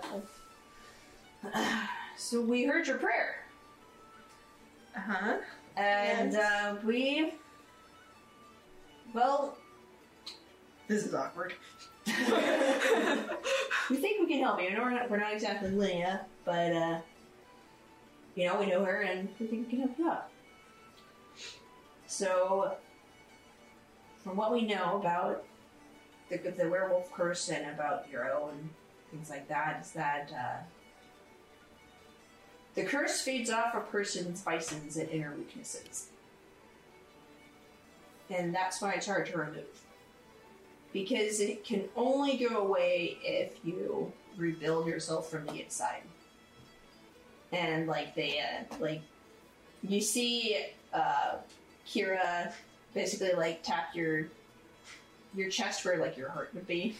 [2.22, 3.44] so we heard your prayer.
[4.96, 5.36] Uh huh.
[5.76, 7.34] And uh, we,
[9.12, 9.58] well,
[10.86, 11.54] This is awkward.
[12.06, 12.12] we
[13.96, 14.68] think we can help you.
[14.68, 17.00] I know we're not, we're not exactly Linnea, but uh,
[18.36, 20.28] you know we know her, and we think we can help you out.
[22.06, 22.76] So,
[24.22, 25.44] from what we know about
[26.28, 28.70] the the werewolf curse and about your own
[29.10, 30.62] things like that, is that uh,
[32.74, 36.08] the curse feeds off a person's vices and inner weaknesses,
[38.30, 39.82] and that's why it's hard to remove
[40.92, 46.02] because it can only go away if you rebuild yourself from the inside.
[47.50, 49.02] And like they, uh, like
[49.82, 51.36] you see, uh,
[51.86, 52.52] Kiara
[52.94, 54.26] basically like tap your
[55.34, 56.96] your chest where like your heart would be.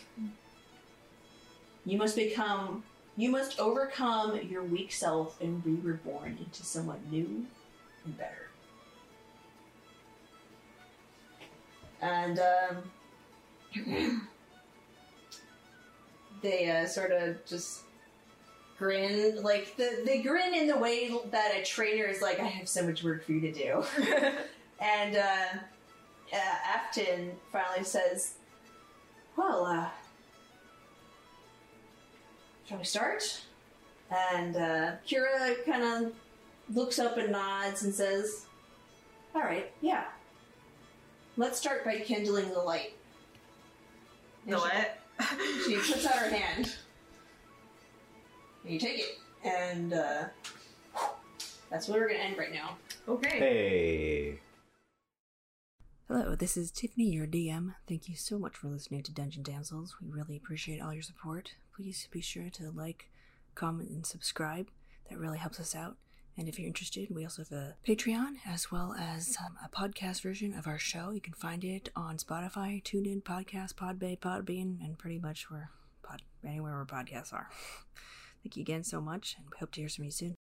[1.85, 2.85] You must become,
[3.17, 7.47] you must overcome your weak self and be reborn into someone new
[8.05, 8.49] and better.
[12.01, 12.91] And um,
[16.43, 17.83] they uh, sort of just
[18.79, 22.69] grin, like the they grin in the way that a trainer is like, "I have
[22.69, 23.85] so much work for you to do."
[24.81, 25.59] and uh,
[26.33, 28.35] uh, Afton finally says,
[29.37, 29.89] "Well, uh,
[32.69, 33.43] shall we start?"
[34.11, 36.13] And uh, Kiara kind of
[36.75, 38.47] looks up and nods and says,
[39.35, 40.05] "All right, yeah.
[41.37, 42.95] Let's start by kindling the light."
[44.47, 44.99] The what?
[45.67, 46.75] She puts out her hand.
[48.65, 50.25] And you take it, and uh,
[51.71, 52.77] that's where we're gonna end right now.
[53.09, 53.39] Okay.
[53.39, 54.39] Hey.
[56.15, 57.75] Hello, this is Tiffany, your DM.
[57.89, 59.97] Thank you so much for listening to Dungeon Damsels.
[59.99, 61.55] We really appreciate all your support.
[61.75, 63.09] Please be sure to like,
[63.55, 64.69] comment, and subscribe.
[65.09, 65.97] That really helps us out.
[66.37, 70.21] And if you're interested, we also have a Patreon as well as um, a podcast
[70.21, 71.13] version of our show.
[71.13, 75.71] You can find it on Spotify, TuneIn, Podcast, Podbay, Podbean, and pretty much where
[76.03, 77.49] pod, anywhere where podcasts are.
[78.45, 80.31] Thank you again so much, and we hope to hear from you soon.